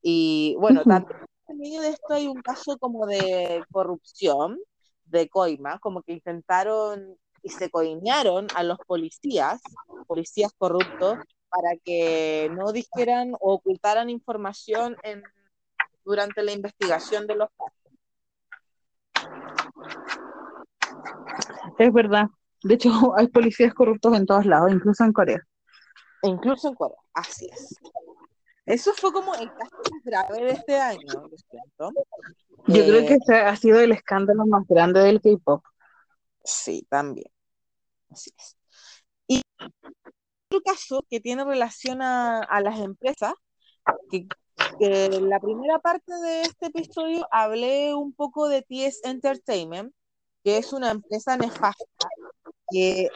[0.01, 4.59] Y bueno, también en medio de esto hay un caso como de corrupción,
[5.05, 9.61] de coima, como que intentaron y se coimearon a los policías,
[10.07, 11.17] policías corruptos,
[11.52, 15.23] para que no dijeran o ocultaran información en,
[16.06, 17.73] durante la investigación de los casos.
[21.80, 22.28] Es verdad.
[22.64, 25.41] De hecho, hay policías corruptos en todos lados, incluso en Corea.
[26.23, 27.76] E incluso en Corea, así es.
[28.65, 31.30] Eso fue como el caso más grave de este año.
[32.68, 35.64] Yo creo Eh, que ese ha sido el escándalo más grande del K-pop.
[36.44, 37.32] sí, también.
[38.10, 38.57] Así es.
[39.28, 39.41] Y
[40.52, 43.34] otro caso que tiene relación a, a las empresas,
[44.10, 44.28] que,
[44.78, 49.94] que en la primera parte de este episodio hablé un poco de TS Entertainment,
[50.44, 51.86] que es una empresa nefasta
[52.69, 53.07] que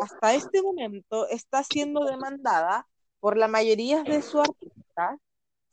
[0.00, 2.86] hasta este momento está siendo demandada
[3.20, 5.18] por la mayoría de sus artistas.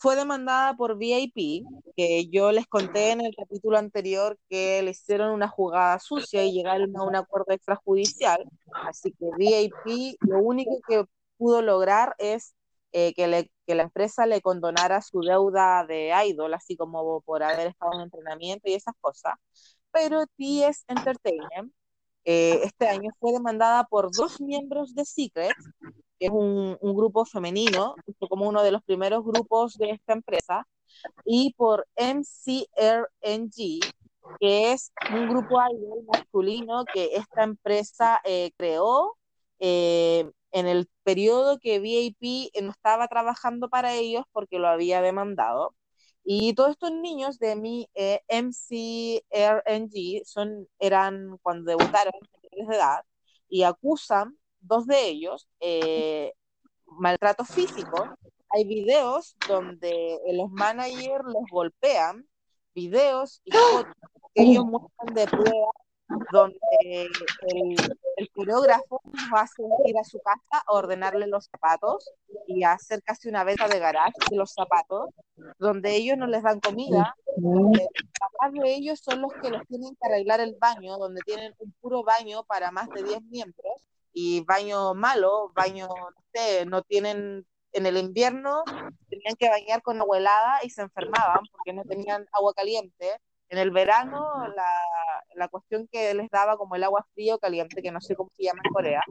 [0.02, 1.64] Fue demandada por VIP,
[1.96, 6.54] que yo les conté en el capítulo anterior que le hicieron una jugada sucia y
[6.54, 8.44] llegaron a un acuerdo extrajudicial.
[8.88, 11.06] Así que VIP lo único que
[11.38, 12.56] pudo lograr es
[12.94, 17.94] eh, que, la empresa le condonara su deuda de idol, así como por haber estado
[17.94, 19.36] en entrenamiento y esas cosas.
[19.92, 21.72] Pero TS Entertainment
[22.26, 25.54] eh, este año fue demandada por dos miembros de Secret,
[26.22, 27.96] que es un, grupo femenino,
[28.30, 30.68] como uno de los primeros grupos de esta empresa,
[31.26, 33.80] y por MCRNG,
[34.40, 39.18] que es un grupo idol masculino que esta empresa eh, creó
[39.60, 45.76] eh, en el periodo que VIP no estaba trabajando para ellos porque lo había demandado.
[46.24, 53.04] Y todos estos niños de mi eh, MCRNG son, eran cuando debutaron de edad
[53.50, 56.34] y acusan dos de ellos eh,
[56.86, 58.10] maltrato físico.
[58.50, 62.26] Hay videos donde los managers los golpean,
[62.74, 63.94] videos y fotos
[64.34, 65.72] que ellos muestran de prueba
[66.32, 67.76] donde el,
[68.18, 69.02] el coreógrafo
[69.34, 72.10] va a ir a su casa a ordenarle los zapatos
[72.48, 75.10] y a hacer casi una venta de garage de los zapatos,
[75.58, 77.16] donde ellos no les dan comida.
[77.38, 81.22] donde Los papás de ellos son los que los tienen que arreglar el baño, donde
[81.26, 86.66] tienen un puro baño para más de 10 miembros y baño malo, baño, no sé,
[86.66, 88.64] no tienen en el invierno
[89.10, 93.18] tenían que bañar con agua helada y se enfermaban porque no tenían agua caliente.
[93.50, 94.74] En el verano, la,
[95.36, 98.44] la cuestión que les daba como el agua frío caliente, que no sé cómo se
[98.44, 99.02] llama en Corea,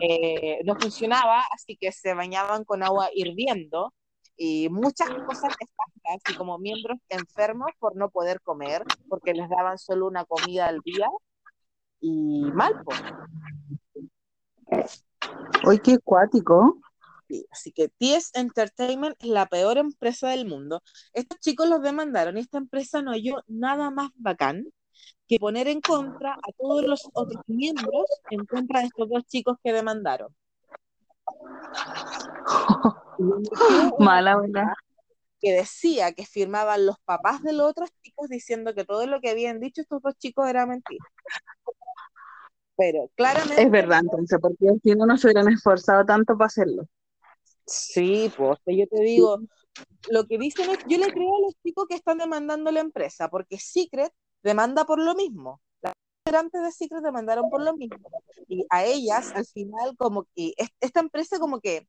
[0.00, 3.92] eh, no funcionaba, así que se bañaban con agua hirviendo
[4.34, 9.76] y muchas cosas nefastas, así como miembros enfermos por no poder comer, porque les daban
[9.76, 11.10] solo una comida al día
[12.00, 12.98] y mal, pues.
[15.64, 16.78] Uy, qué cuático.
[17.28, 20.82] Sí, Así que TS Entertainment es la peor empresa del mundo.
[21.12, 24.66] Estos chicos los demandaron y esta empresa no halló nada más bacán
[25.28, 29.56] que poner en contra a todos los otros miembros en contra de estos dos chicos
[29.62, 30.34] que demandaron.
[33.98, 34.66] Mala, ¿verdad?
[35.42, 39.30] que decía que firmaban los papás de los otros chicos diciendo que todo lo que
[39.30, 41.04] habían dicho estos dos chicos era mentira.
[42.82, 46.88] Pero claramente Es verdad, entonces, porque si no, no se hubieran esforzado tanto para hacerlo.
[47.64, 49.38] Sí, pues yo te digo,
[50.10, 53.28] lo que dicen es, yo le creo a los chicos que están demandando la empresa,
[53.28, 55.60] porque Secret demanda por lo mismo.
[55.80, 55.94] Las
[56.26, 57.98] integrantes de Secret demandaron por lo mismo.
[58.48, 61.86] Y a ellas, al final, como que es- esta empresa como que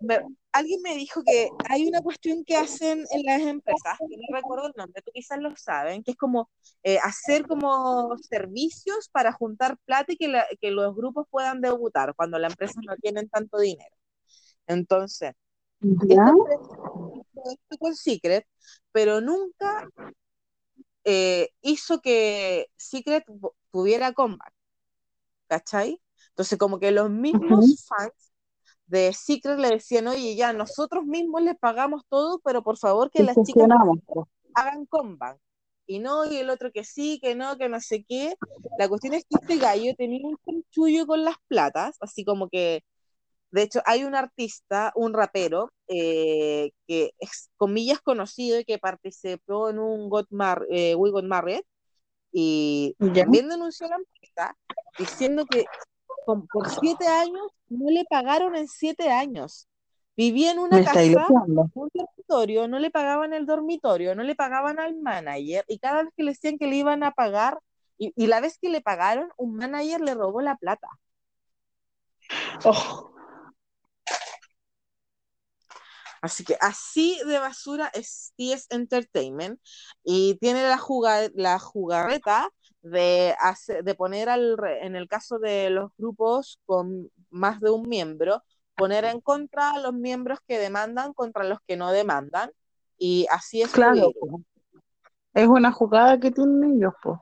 [0.00, 0.20] me-
[0.52, 4.66] alguien me dijo que hay una cuestión que hacen en las empresas, que no recuerdo
[4.66, 6.50] el nombre, tú quizás lo saben, que es como
[6.82, 12.14] eh, hacer como servicios para juntar plata y que, la- que los grupos puedan debutar
[12.16, 13.94] cuando las empresas no tienen tanto dinero.
[14.66, 15.32] Entonces,
[17.44, 18.46] esto con Secret,
[18.92, 19.88] pero nunca
[21.04, 23.24] eh, hizo que Secret
[23.70, 24.52] tuviera comeback,
[25.48, 26.00] ¿cachai?
[26.30, 28.29] Entonces, como que los mismos fans
[28.90, 33.22] de Secret le decían, oye, ya nosotros mismos les pagamos todo, pero por favor que
[33.22, 33.68] las chicas
[34.54, 35.38] hagan comeback.
[35.86, 38.34] Y no, y el otro que sí, que no, que no sé qué.
[38.78, 42.82] La cuestión es que este gallo tenía un chanchullo con las platas, así como que,
[43.52, 49.70] de hecho, hay un artista, un rapero, eh, que es comillas conocido y que participó
[49.70, 51.62] en un Got Mar eh, We Got Married,
[52.32, 53.22] y ¿Ya?
[53.22, 54.56] también denunció a la empresa
[54.98, 55.64] diciendo que
[56.24, 59.68] con- por siete años no le pagaron en siete años.
[60.16, 61.70] Vivía en una casa loqueando.
[61.74, 66.12] un dormitorio, no le pagaban el dormitorio, no le pagaban al manager, y cada vez
[66.16, 67.58] que le decían que le iban a pagar,
[67.98, 70.88] y, y la vez que le pagaron, un manager le robó la plata.
[72.64, 73.10] Oh,
[76.22, 79.60] Así que así de basura es TS Entertainment,
[80.04, 82.50] y tiene la, juga- la jugarreta
[82.82, 87.88] de, hacer, de poner al, en el caso de los grupos con más de un
[87.88, 88.42] miembro,
[88.74, 92.50] poner en contra a los miembros que demandan contra los que no demandan,
[92.98, 94.12] y así es claro.
[95.32, 97.18] Es una jugada que tienen ellos, pues.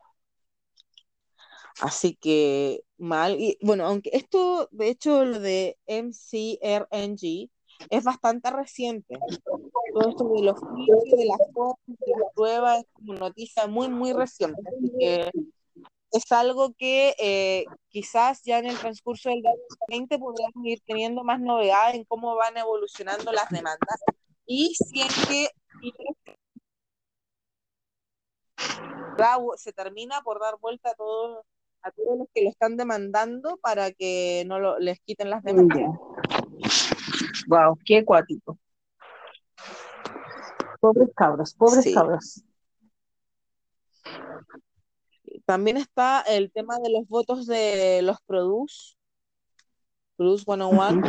[1.81, 3.39] Así que mal.
[3.39, 7.51] Y bueno, aunque esto, de hecho, lo de MCRNG
[7.91, 9.19] es bastante reciente.
[9.99, 13.89] Todo esto de los juicios, de las fotos, de las pruebas, es como noticia muy,
[13.89, 14.61] muy reciente.
[14.69, 15.31] Así que
[16.13, 21.41] es algo que eh, quizás ya en el transcurso del 2020 podríamos ir teniendo más
[21.41, 24.01] novedades en cómo van evolucionando las demandas
[24.47, 25.49] y si es que
[29.57, 31.45] se termina por dar vuelta a todos
[31.83, 35.79] a todos los que lo están demandando para que no lo- les quiten las demandas.
[37.47, 38.59] Wow, qué acuático.
[40.81, 41.95] Pobres cabros, pobres Sí.
[41.95, 42.43] cabros.
[45.45, 48.95] También está el tema de los votos de los Produce,
[50.17, 51.03] Produce 101,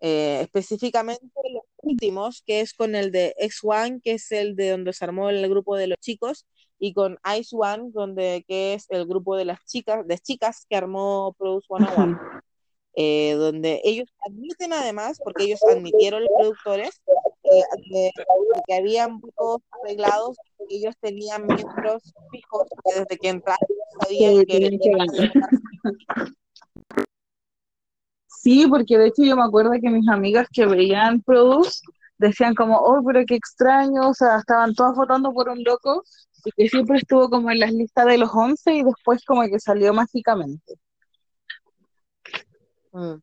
[0.00, 4.92] eh, específicamente los últimos, que es con el de X1, que es el de donde
[4.92, 6.46] se armó el grupo de los chicos,
[6.78, 10.76] y con Ice One, donde, que es el grupo de las chicas, de chicas que
[10.76, 12.18] armó Produce 101.
[12.98, 17.02] eh, donde ellos admiten además, porque ellos admitieron los productores,
[17.52, 18.10] eh,
[18.66, 20.36] que, habían votos arreglados,
[20.68, 23.68] ellos tenían miembros fijos que desde que entraron
[24.00, 25.42] sabían Que que que.
[28.26, 31.80] Sí, porque de hecho yo me acuerdo que mis amigas que veían Produce
[32.18, 36.04] decían como, oh, pero qué extraño, o sea, estaban todas votando por un loco
[36.44, 39.58] y que siempre estuvo como en las listas de los 11 y después como que
[39.58, 40.74] salió mágicamente.
[42.92, 43.16] Mm.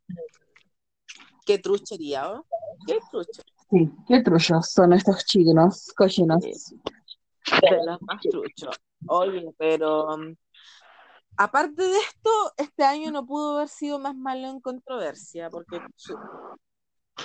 [1.45, 2.45] Qué truchería, ¿no?
[2.85, 3.41] Qué trucha.
[3.73, 6.43] Sí, qué truchos son estos chinos, cochinos.
[6.43, 6.51] De
[7.83, 8.79] los más truchos.
[9.07, 10.35] Oye, pero um,
[11.37, 15.81] aparte de esto, este año no pudo haber sido más malo en controversia, porque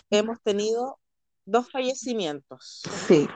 [0.09, 0.99] hemos tenido
[1.45, 2.81] dos fallecimientos.
[3.07, 3.29] Sí.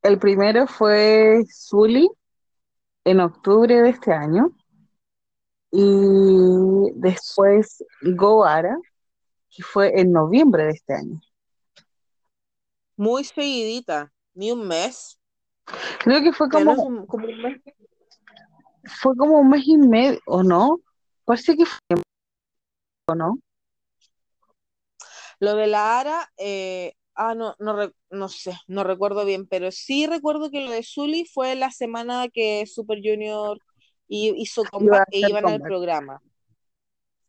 [0.00, 2.08] El primero fue Zully
[3.04, 4.56] en octubre de este año.
[5.70, 8.78] Y después Goara,
[9.50, 11.20] que fue en noviembre de este año.
[13.02, 15.18] Muy seguidita, ni un mes.
[16.04, 17.60] Creo que fue como, un- como un mes.
[19.00, 20.78] fue como un mes y medio, ¿o no?
[21.24, 21.78] Parece que fue,
[23.08, 23.40] ¿o no?
[25.40, 30.06] Lo de la Ara, eh, ah, no, no, no sé, no recuerdo bien, pero sí
[30.06, 33.58] recuerdo que lo de Zully fue la semana que Super Junior
[34.06, 36.22] hi- hizo comeback e iban al programa.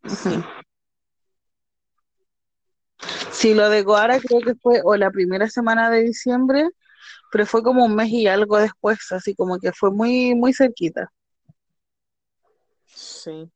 [0.05, 0.39] Sí.
[3.43, 6.69] Sí, lo de Goara creo que fue o la primera semana de diciembre,
[7.29, 11.11] pero fue como un mes y algo después, así como que fue muy, muy cerquita.
[12.85, 13.51] sí.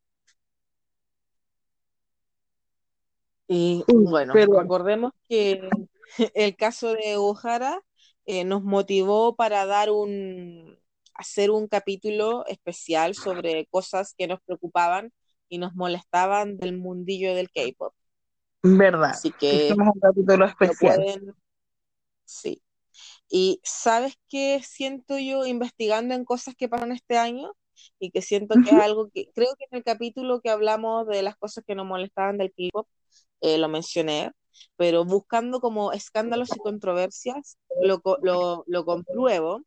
[3.47, 5.69] Y Uy, bueno, pero recordemos que
[6.35, 7.79] el caso de O'Hara
[8.25, 10.77] eh, nos motivó para dar un,
[11.13, 15.13] hacer un capítulo especial sobre cosas que nos preocupaban
[15.47, 17.93] y nos molestaban del mundillo del K-pop.
[18.63, 20.95] Verdad, Así que hicimos un capítulo lo especial.
[20.95, 21.35] pueden,
[22.25, 22.61] sí.
[23.29, 27.53] Y ¿sabes qué siento yo investigando en cosas que pasan este año?
[27.99, 31.21] Y que siento que es algo que, creo que en el capítulo que hablamos de
[31.21, 32.87] las cosas que nos molestaban del K-pop,
[33.41, 34.31] eh, lo mencioné,
[34.77, 39.61] pero buscando como escándalos y controversias, lo, lo, lo compruebo.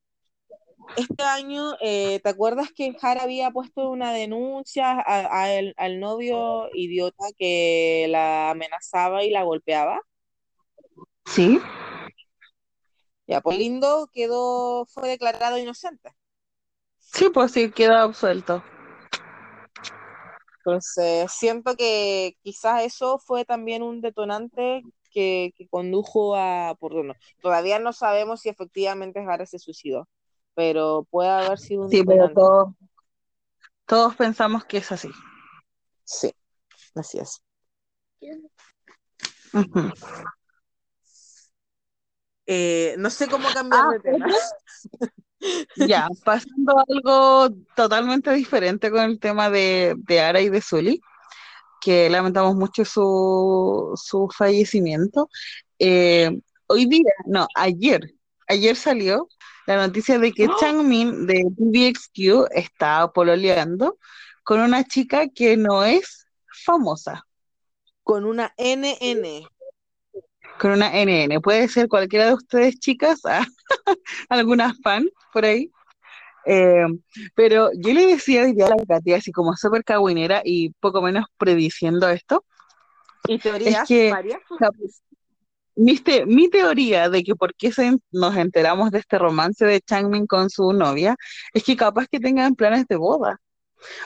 [0.97, 6.01] Este año, eh, ¿te acuerdas que Jara había puesto una denuncia a- a el- al
[6.01, 10.01] novio idiota que la amenazaba y la golpeaba?
[11.27, 11.61] Sí,
[13.27, 16.11] Ya, pues Lindo quedó, fue declarado inocente.
[16.99, 18.63] sí, pues sí, queda absuelto.
[20.59, 26.93] Entonces, siento que quizás eso fue también un detonante que, que condujo a, por
[27.41, 30.07] todavía no sabemos si efectivamente Jara se suicidó,
[30.61, 32.77] pero puede haber sido un Sí, pero detonante.
[33.87, 35.09] todos, pensamos que es así.
[36.05, 36.31] Sí,
[36.95, 37.41] así es.
[42.45, 44.27] Eh, no sé cómo cambiar Ah, de tema.
[44.27, 44.37] otra,
[45.77, 51.01] ya, pasando a algo totalmente diferente con el tema de, de Ara y de Zully,
[51.81, 55.31] que lamentamos mucho su, su fallecimiento.
[55.79, 56.31] Eh,
[56.67, 58.03] hoy día, no, ayer,
[58.49, 59.29] ayer salió
[59.67, 60.57] la noticia de que ¡Oh!
[60.59, 63.99] Changmin de TVXQ está pololeando
[64.43, 66.27] con una chica que no es
[66.65, 67.27] famosa,
[68.03, 69.47] Con una NN.
[70.59, 71.41] con una NN.
[71.41, 73.47] Puede ser cualquiera de ustedes, chicas, ah,
[74.29, 75.71] algunas fan por ahí.
[76.47, 76.87] Eh,
[77.35, 81.03] pero yo le decía hoy día a la Katy, así como súper cagüinera y poco
[81.03, 82.45] menos prediciendo esto,
[83.29, 84.41] Y es teorías que varias.
[85.81, 89.81] Mi, te- mi teoría de que por qué se- nos enteramos de este romance de
[89.81, 91.17] Changmin con su novia
[91.55, 93.41] es que capaz que tengan planes de boda.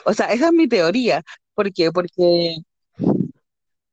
[0.05, 1.21] O sea, esa es mi teoría.
[1.53, 1.91] ¿Por qué?
[1.91, 2.55] Porque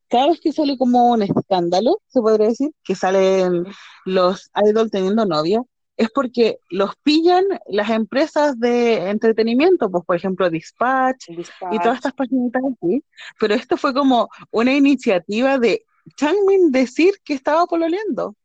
[0.09, 3.65] cada vez que sale como un escándalo, se podría decir, que salen
[4.05, 5.63] los idols teniendo novia,
[5.97, 11.95] es porque los pillan las empresas de entretenimiento, pues por ejemplo Dispatch y todas Dispatch.
[11.97, 13.03] estas páginas así,
[13.41, 15.85] pero esto fue como una iniciativa de
[16.17, 18.37] Changmin decir que estaba pololeando.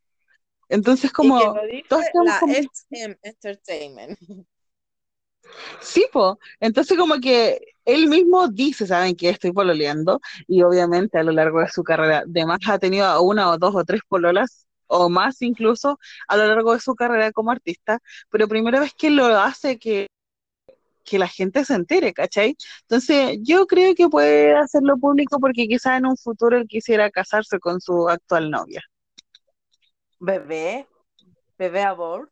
[0.68, 4.18] Entonces Y que como lo dice la como, SM Entertainment.
[5.80, 6.38] sí, po.
[6.60, 11.60] Entonces como que él mismo dice, saben que estoy pololeando y obviamente a lo largo
[11.60, 15.42] de su carrera, además ha tenido a una o dos o tres pololas o más
[15.42, 15.98] incluso
[16.28, 20.08] a lo largo de su carrera como artista, pero primera vez que lo hace que,
[21.08, 22.56] que la gente se entere, ¿cachai?
[22.82, 27.58] Entonces yo creo que puede hacerlo público porque quizás en un futuro él quisiera casarse
[27.58, 28.82] con su actual novia.
[30.20, 30.86] Bebé,
[31.56, 32.30] bebé abort,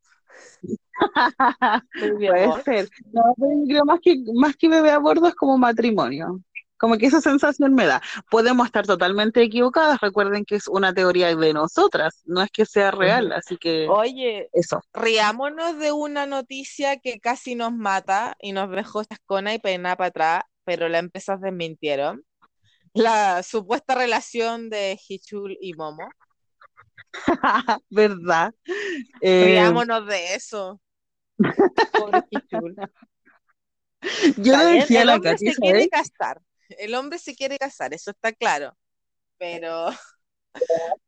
[1.98, 2.88] Puede ser.
[3.12, 6.40] No, yo creo más que, más que bebé a bordo es como matrimonio.
[6.78, 8.02] Como que esa sensación me da.
[8.30, 10.00] Podemos estar totalmente equivocadas.
[10.00, 14.48] Recuerden que es una teoría de nosotras, no es que sea real, así que Oye,
[14.52, 14.82] eso.
[14.92, 20.08] riámonos de una noticia que casi nos mata y nos dejó chascona y peinada para
[20.08, 22.24] atrás, pero las empresas desmintieron.
[22.92, 26.08] La supuesta relación de Hichul y Momo.
[27.90, 28.54] ¿Verdad?
[29.20, 30.80] Eh, Riámonos de eso.
[31.92, 32.74] Pobre Hichul.
[34.36, 36.40] yo le decía a la Katy, se quiere casar.
[36.70, 38.76] El hombre se quiere casar, eso está claro.
[39.38, 39.88] Pero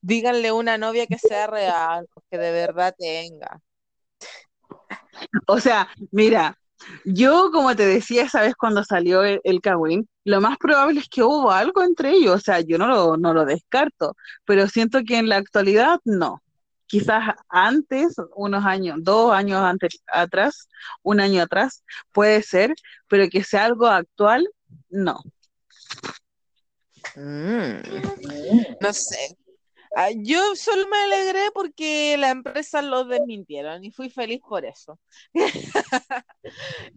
[0.00, 3.60] díganle una novia que sea real, que de verdad tenga.
[5.46, 6.58] O sea, mira,
[7.04, 9.60] yo como te decía esa vez cuando salió el, el
[10.24, 13.34] lo más probable es que hubo algo entre ellos, o sea, yo no lo, no
[13.34, 16.42] lo descarto, pero siento que en la actualidad no.
[16.86, 20.68] Quizás antes, unos años, dos años antes, atrás,
[21.02, 22.74] un año atrás, puede ser,
[23.08, 24.48] pero que sea algo actual,
[24.90, 25.20] no.
[27.16, 27.82] Mm,
[28.80, 29.36] no sé.
[29.96, 34.98] Ah, yo solo me alegré porque la empresa los desmintieron y fui feliz por eso.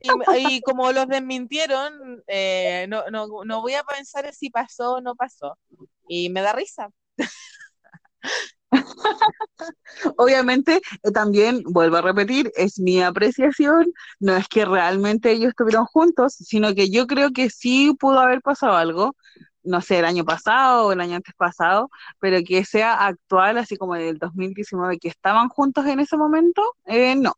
[0.02, 5.02] y, como los desmintieron, eh, no, no, no voy a pensar en si pasó o
[5.02, 5.60] no pasó.
[6.08, 6.90] Y me da risa.
[10.18, 15.86] Obviamente, eh, también vuelvo a repetir, es mi apreciación, no es que realmente ellos estuvieron
[15.86, 19.16] juntos, sino que yo creo que sí pudo haber pasado algo,
[19.64, 21.90] no sé, el año pasado o el año antes pasado,
[22.20, 27.16] pero que sea actual, así como del 2019, que estaban juntos en ese momento, eh,
[27.16, 27.34] no.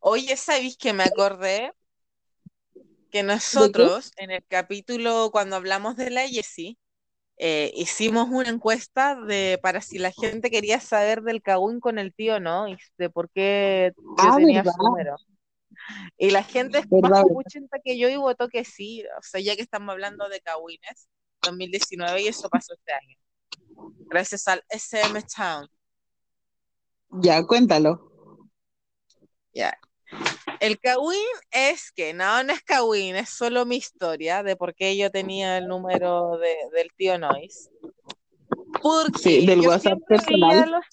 [0.00, 1.72] Oye, ¿sabéis que me acordé?
[3.10, 6.78] Que nosotros, en el capítulo cuando hablamos de la Jessie,
[7.38, 12.14] eh, hicimos una encuesta de para si la gente quería saber del Cagüín con el
[12.14, 12.68] tío, ¿no?
[12.68, 15.16] Y de por qué yo Ah, tenía su número.
[16.16, 17.24] Y la gente es más
[17.84, 19.04] que yo y votó que sí.
[19.18, 21.08] O sea, ya que estamos hablando de Cagüines,
[21.42, 23.16] 2019 y eso pasó este año.
[24.08, 25.68] Gracias al SM Town.
[27.22, 28.10] Ya, cuéntalo.
[29.52, 29.78] Ya.
[30.60, 31.20] El Cagüín
[31.50, 35.58] es que, no, no es Cagüín, es solo mi historia de por qué yo tenía
[35.58, 37.70] el número de, del tío Noise.
[38.82, 40.70] Porque Sí, del yo WhatsApp siempre veía personal.
[40.70, 40.84] los,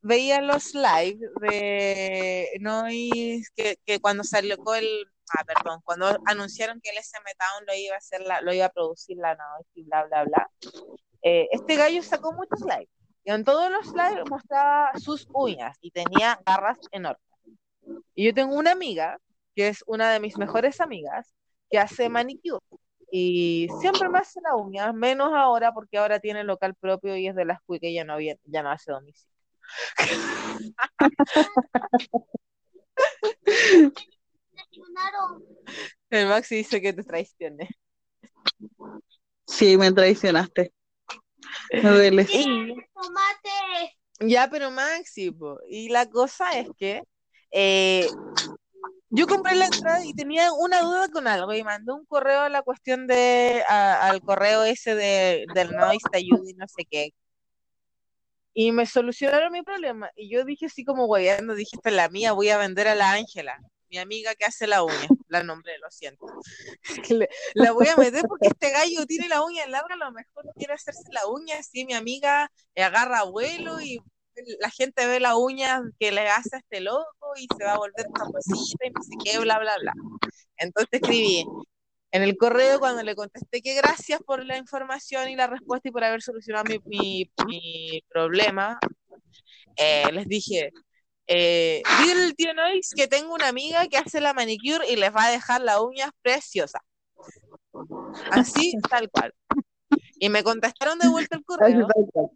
[0.00, 5.06] veía los live de Noise que, que cuando salió con el,
[5.36, 8.66] ah, perdón, cuando anunciaron que el SM Town lo iba a hacer la, lo iba
[8.66, 10.50] a producir la Noise y bla bla bla.
[11.22, 12.88] eh, este gallo sacó muchos live
[13.24, 17.20] y en todos los live mostraba sus uñas y tenía garras enormes.
[18.14, 19.18] Y yo tengo una amiga,
[19.54, 21.34] que es una de mis mejores amigas,
[21.70, 22.64] que hace manicure.
[23.10, 27.36] Y siempre me hace la uña, menos ahora, porque ahora tiene local propio y es
[27.36, 29.32] de las que ya no, viene- ya no hace domicilio.
[36.10, 37.68] El Maxi dice que te traicioné.
[39.46, 40.72] Sí, me traicionaste.
[41.72, 42.26] Me duele.
[42.32, 42.74] Y,
[44.20, 47.02] ya, pero Maxi, po, y la cosa es que
[47.56, 48.08] eh,
[49.10, 52.48] yo compré la entrada y tenía una duda con algo y mandé un correo a
[52.48, 56.84] la cuestión de, a- al correo ese de, del Noise te ayuda y no sé
[56.90, 57.10] qué.
[58.54, 60.10] Y me solucionaron mi problema.
[60.16, 62.94] Y yo dije así como guayando, dije, esta es la mía, voy a vender a
[62.94, 63.58] la Ángela,
[63.88, 65.08] mi amiga que hace la uña.
[65.28, 66.24] La nombré, lo siento.
[67.54, 70.74] La voy a meter porque este gallo tiene la uña larga, a lo mejor quiere
[70.74, 74.00] hacerse la uña, así mi amiga agarra vuelo y
[74.60, 77.78] la gente ve la uña que le hace a este loco y se va a
[77.78, 79.92] volver famosita y no sé qué, bla, bla, bla.
[80.56, 81.44] Entonces escribí
[82.12, 85.92] en el correo cuando le contesté que gracias por la información y la respuesta y
[85.92, 88.78] por haber solucionado mi, mi- problema,
[89.76, 90.70] eh, les dije,
[91.26, 95.12] eh, dile al tío Noix que tengo una amiga que hace la manicure y les
[95.14, 96.82] va a dejar las uñas preciosas.
[98.30, 99.32] Así, tal cual.
[100.24, 101.86] Y me contestaron de vuelta el correo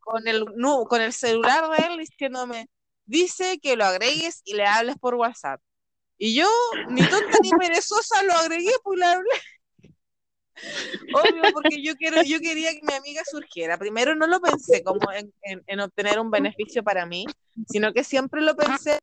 [0.01, 2.69] con el, nu- con el celular de él diciéndome,
[3.07, 5.59] dice que lo agregues y le hables por WhatsApp.
[6.19, 6.47] Y yo,
[6.91, 9.31] ni tonta ni perezosa, lo agregué, pues le hablé.
[11.15, 13.79] Obvio, porque yo quiero, yo quería que mi amiga surgiera.
[13.79, 17.25] Primero no lo pensé como en, en- en obtener un beneficio para mí,
[17.67, 18.99] sino que siempre lo pensé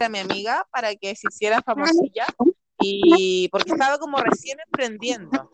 [0.00, 2.26] a mi amiga para que se hiciera famosilla
[2.78, 5.48] y porque estaba como recién emprendiendo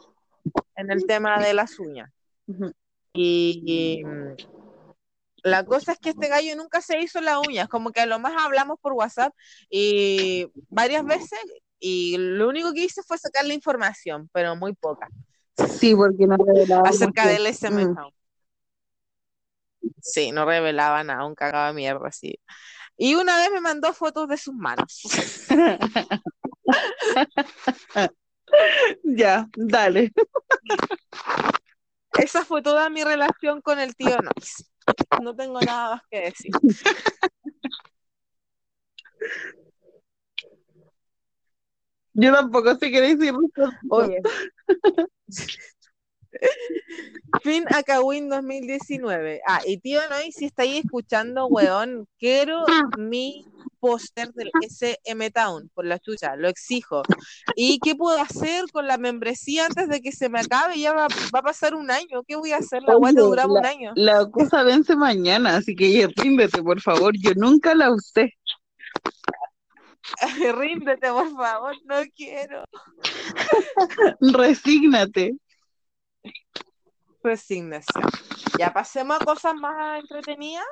[0.77, 2.11] en el tema de las uñas.
[3.12, 4.03] Y, y,
[5.43, 8.19] la cosa es que este gallo nunca se hizo las uñas, como que a lo
[8.19, 9.35] más hablamos por WhatsApp
[9.71, 11.39] y varias veces
[11.79, 15.09] y lo único que hice fue sacar la información, pero muy poca,
[15.69, 17.35] Sí, porque no revelaba acerca mucho.
[17.35, 17.97] del SM Mm.
[20.03, 22.39] Sí, no revelaba nada, un cagado de mierda, así.
[22.97, 25.03] Y una vez me mandó fotos de sus manos.
[29.05, 30.12] Ya, dale.
[32.18, 34.70] Esa fue toda mi relación con el tío Nox.
[35.22, 36.51] No tengo nada más que decir.
[42.12, 43.32] Yo tampoco sé qué decir.
[43.89, 44.20] Oye.
[47.43, 49.40] Fin a Kawin 2019.
[49.47, 52.64] Ah, y tío Noy, si estáis escuchando, weón, quiero
[52.98, 53.47] mi
[53.81, 57.02] póster del SM Town, por la chucha, lo exijo.
[57.57, 60.78] ¿Y qué puedo hacer con la membresía antes de que se me acabe?
[60.78, 62.82] Ya va, va a pasar un año, ¿qué voy a hacer?
[62.82, 63.93] La guata duraba un año.
[63.97, 67.15] la cosa vence mañana, así que ríndete, por favor.
[67.19, 68.35] Yo nunca la usé.
[70.59, 72.65] Ríndete, por favor, no quiero.
[74.20, 75.36] Resígnate.
[77.22, 78.05] Resignación.
[78.59, 80.64] Ya pasemos a cosas más entretenidas.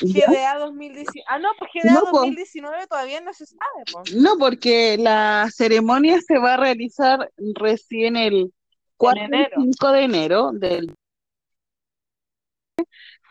[0.00, 1.24] GDA 2019.
[1.28, 2.18] Ah, no, pues GDA No, po.
[2.18, 4.14] 2019 todavía no se sabe, pues.
[4.14, 8.52] No, porque la ceremonia se va a realizar recién el
[8.96, 9.56] 4 y enero.
[9.56, 10.94] 5 de enero del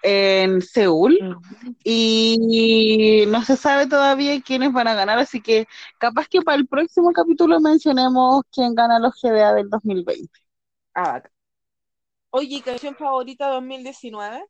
[0.08, 1.18] en Seúl
[1.84, 5.66] y no se sabe todavía quiénes van a ganar, así que
[5.98, 10.30] capaz que para el próximo capítulo mencionemos quién gana los GDA del 2020.
[10.94, 11.24] Ah.
[12.38, 14.46] Oye, ¿y canción favorita 2019?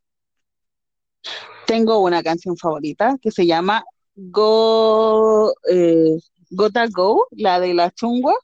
[1.68, 3.84] Tengo una canción favorita que se llama
[4.16, 6.18] Go, eh,
[6.50, 8.34] Gota Go, la de la chungua,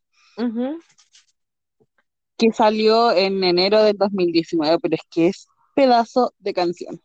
[2.36, 7.02] que salió en enero del 2019, pero es que es pedazo de canción.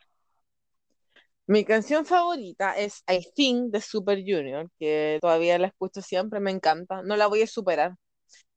[1.47, 6.51] Mi canción favorita es I Think de Super Junior, que todavía la escucho siempre, me
[6.51, 7.01] encanta.
[7.01, 7.95] No la voy a superar.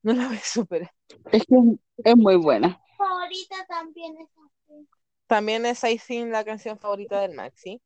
[0.03, 0.91] No la voy a superar.
[1.31, 1.55] Es que
[2.03, 2.81] es, muy buena.
[2.97, 4.87] favorita también es así.
[5.27, 7.79] También es I Think la canción favorita del Maxi.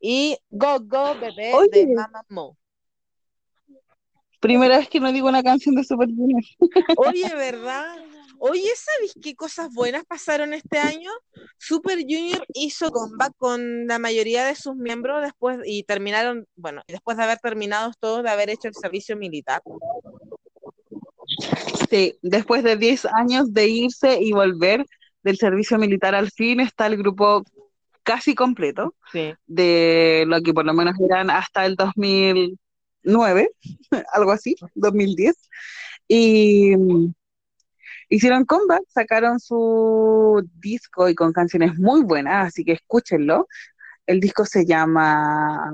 [0.00, 1.86] Y Go Go Bebé Oye.
[1.86, 2.56] de Mama Mo.
[4.40, 6.42] Primera vez que no digo una canción de Super Junior.
[6.96, 7.96] Oye, ¿verdad?
[8.40, 11.10] Oye, ¿sabes qué cosas buenas pasaron este año?
[11.58, 17.16] Super Junior hizo comeback con la mayoría de sus miembros después y terminaron, bueno, después
[17.16, 19.60] de haber terminado todos de haber hecho el servicio militar.
[21.90, 24.84] Sí, después de 10 años de irse y volver
[25.22, 27.44] del servicio militar al fin, está el grupo
[28.02, 29.34] casi completo, Sí.
[29.46, 33.50] de lo que por lo menos eran hasta el 2009,
[34.12, 35.34] algo así, 2010.
[36.08, 37.12] Y mm,
[38.08, 43.46] hicieron comeback, sacaron su disco y con canciones muy buenas, así que escúchenlo.
[44.06, 45.70] El disco se llama...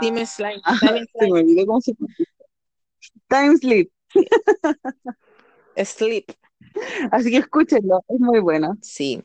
[0.00, 0.60] Slime.
[0.64, 2.14] Ah, Time se me olvidó cómo se llama.
[3.28, 3.90] Time Sleep.
[5.84, 6.30] Sleep.
[7.10, 8.76] Así que escúchenlo, es muy bueno.
[8.82, 9.22] Sí.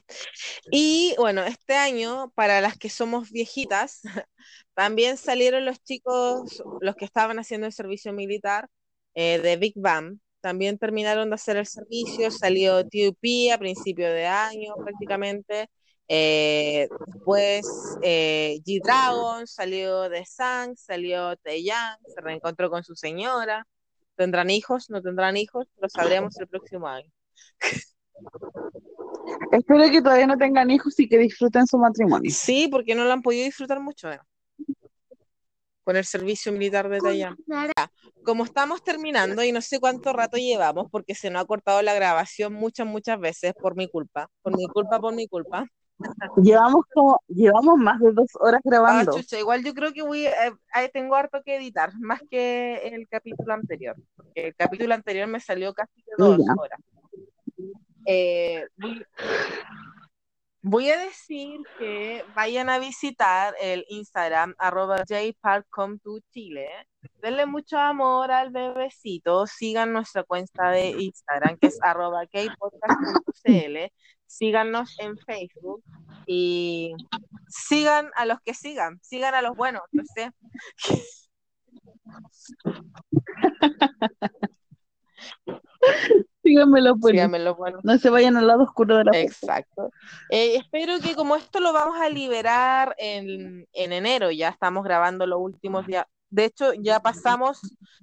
[0.72, 4.02] Y bueno, este año, para las que somos viejitas,
[4.74, 8.70] también salieron los chicos, los que estaban haciendo el servicio militar
[9.14, 10.20] eh, de Big Bang.
[10.42, 13.52] También terminaron de hacer el servicio, salió T.U.P.
[13.52, 15.70] a principio de año prácticamente.
[16.08, 17.66] Eh, después
[18.04, 23.66] eh, G-Dragon, salió The Sang, salió Taeyang, se reencontró con su señora.
[24.16, 24.90] ¿Tendrán hijos?
[24.90, 25.68] ¿No tendrán hijos?
[25.80, 27.12] Lo sabremos el próximo año.
[29.52, 32.32] Espero que todavía no tengan hijos y que disfruten su matrimonio.
[32.34, 34.20] Sí, porque no lo han podido disfrutar mucho eh,
[35.84, 37.38] con el servicio militar de Taiyang.
[38.24, 41.94] Como estamos terminando y no sé cuánto rato llevamos, porque se nos ha cortado la
[41.94, 45.66] grabación muchas, muchas veces por mi culpa, por mi culpa, por mi culpa.
[46.38, 49.14] Llevamos como, llevamos más de dos horas Ah, grabando.
[49.14, 50.34] chucha, igual yo creo que voy, eh,
[50.94, 53.96] tengo harto que editar, más que el capítulo anterior.
[54.16, 56.54] porque El capítulo anterior me salió casi de dos Ya.
[56.58, 56.80] horas.
[58.06, 59.06] Eh, voy,
[60.62, 66.68] voy a decir que vayan a visitar el Instagram arroba jparkcom2chile.
[67.22, 69.48] Denle mucho amor al bebecito.
[69.48, 73.92] Sigan nuestra cuenta de Instagram que es arroba kpodcast.cl.
[74.28, 75.84] Síganos en Facebook
[76.26, 76.94] y
[77.48, 79.00] sigan a los que sigan.
[79.02, 80.32] Sigan a los buenos, no sé.
[86.44, 87.84] Síganme los buenos.
[87.84, 89.18] No se vayan al lado oscuro de la.
[89.18, 89.92] Exacto.
[90.30, 95.26] Eh, espero que como esto lo vamos a liberar en, en enero, ya estamos grabando
[95.26, 96.06] los últimos días.
[96.36, 97.62] De hecho, ya pasamos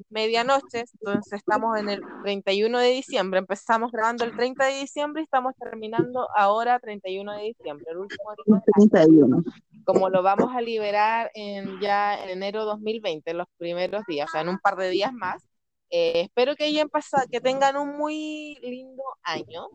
[0.08, 3.40] medianoche, entonces estamos en el 31 de diciembre.
[3.40, 8.30] Empezamos grabando el 30 de diciembre y estamos terminando ahora 31 de diciembre, el último
[8.46, 8.88] día del año.
[8.88, 9.44] 31.
[9.84, 14.32] Como lo vamos a liberar en ya en enero 2020, en los primeros días, o
[14.32, 15.42] sea, en un par de días más.
[15.90, 19.68] Eh, espero que hayan pasado, que tengan un muy lindo año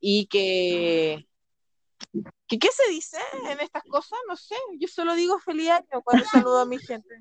[0.00, 1.28] y que,
[2.50, 3.16] que ¿qué se dice
[3.48, 4.18] en estas cosas?
[4.28, 7.14] No sé, yo solo digo feliz año cuando saludo a mi gente.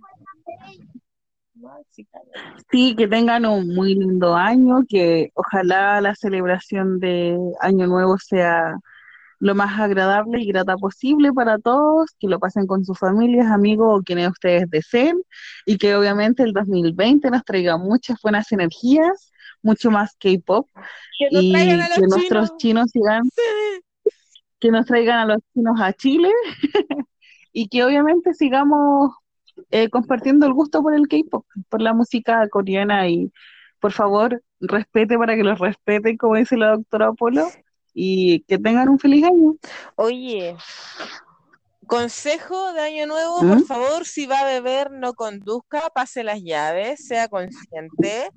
[2.72, 8.76] Sí, que tengan un muy lindo año, que ojalá la celebración de Año Nuevo sea
[9.38, 14.00] lo más agradable y grata posible para todos, que lo pasen con sus familias, amigos
[14.00, 15.22] o quienes ustedes deseen,
[15.66, 19.32] y que obviamente el 2020 nos traiga muchas buenas energías,
[19.62, 20.68] mucho más K-pop,
[21.20, 22.58] y que nuestros chinos.
[22.58, 23.84] chinos sigan, Sí.
[24.60, 26.32] Que nos traigan a los chinos a Chile,
[27.54, 29.12] y que obviamente sigamos
[29.72, 33.32] eh, compartiendo el gusto por el K-pop, por la música coreana y
[33.80, 37.50] por favor, respete para que los respeten, como dice la doctora Apolo,
[37.94, 39.56] y que tengan un feliz año.
[39.96, 40.56] Oye,
[41.88, 43.50] consejo de año nuevo, ¿Mm?
[43.50, 48.30] por favor, si va a beber, no conduzca, pase las llaves, sea consciente.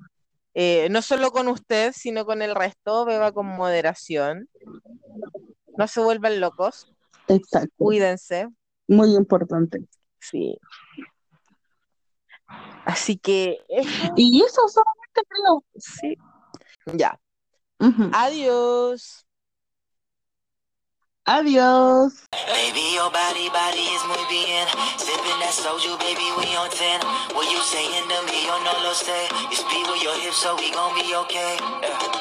[0.55, 4.47] Eh, no solo con usted, sino con el resto, beba con moderación.
[5.77, 6.87] No se vuelvan locos,
[7.27, 8.47] Exacto, cuídense.
[8.87, 9.79] muy importante.
[10.19, 10.57] Sí.
[12.85, 15.63] Así que eso, Y eso solamente creo.
[15.77, 16.17] sí.
[16.85, 17.19] Ya.
[17.79, 18.09] Ujú.
[18.13, 19.25] Adiós.
[21.25, 22.27] Adiós.
[22.31, 24.67] Baby, your body, body is muy bien.
[24.97, 26.99] Sipping that soju, baby, we on 10.
[27.33, 29.31] What you saying to me, yo no lo sé.
[29.49, 31.55] You speed with your hips, so we gon' be okay.
[31.81, 32.12] Yeah.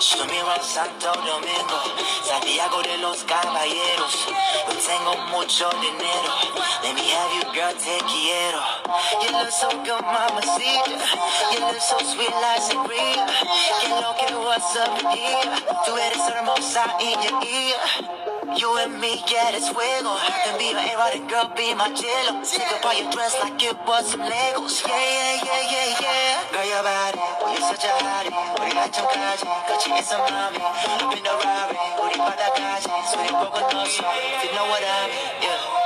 [0.00, 1.78] Show me around Santo Domingo,
[2.24, 4.28] Santiago de los Caballeros.
[4.66, 6.32] Yo tengo mucho dinero.
[6.82, 8.62] Let me have you, girl, te quiero.
[9.20, 11.52] You look so good, mama, mamacita.
[11.52, 13.26] You look so sweet like sangria.
[13.82, 15.52] You know que what's up here.
[15.84, 17.14] Tú eres hermosa y
[17.44, 18.39] yeah.
[18.57, 20.09] You and me, yeah, it's fuego.
[20.15, 22.41] I can be your erotic girl, be my jello.
[22.43, 24.81] Stick up all your dress like it was some Legos.
[24.85, 26.53] Yeah, yeah, yeah, yeah, yeah.
[26.53, 28.33] Girl, your body, oh, you're such a hottie.
[28.55, 30.57] 우리 한참까지 같이 있어, mommy.
[30.61, 34.03] Up in the Rari, 우리 바다까지 손이 보고 넣었어.
[34.15, 35.85] If you know what I mean, yeah.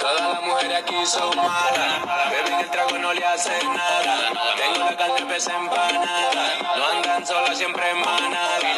[0.00, 4.32] Todas las mujeres aquí son malas, beben el trago no le hace nada.
[4.56, 6.44] Tengo la carne pesa empanada,
[6.76, 8.68] no andan solas siempre en manada.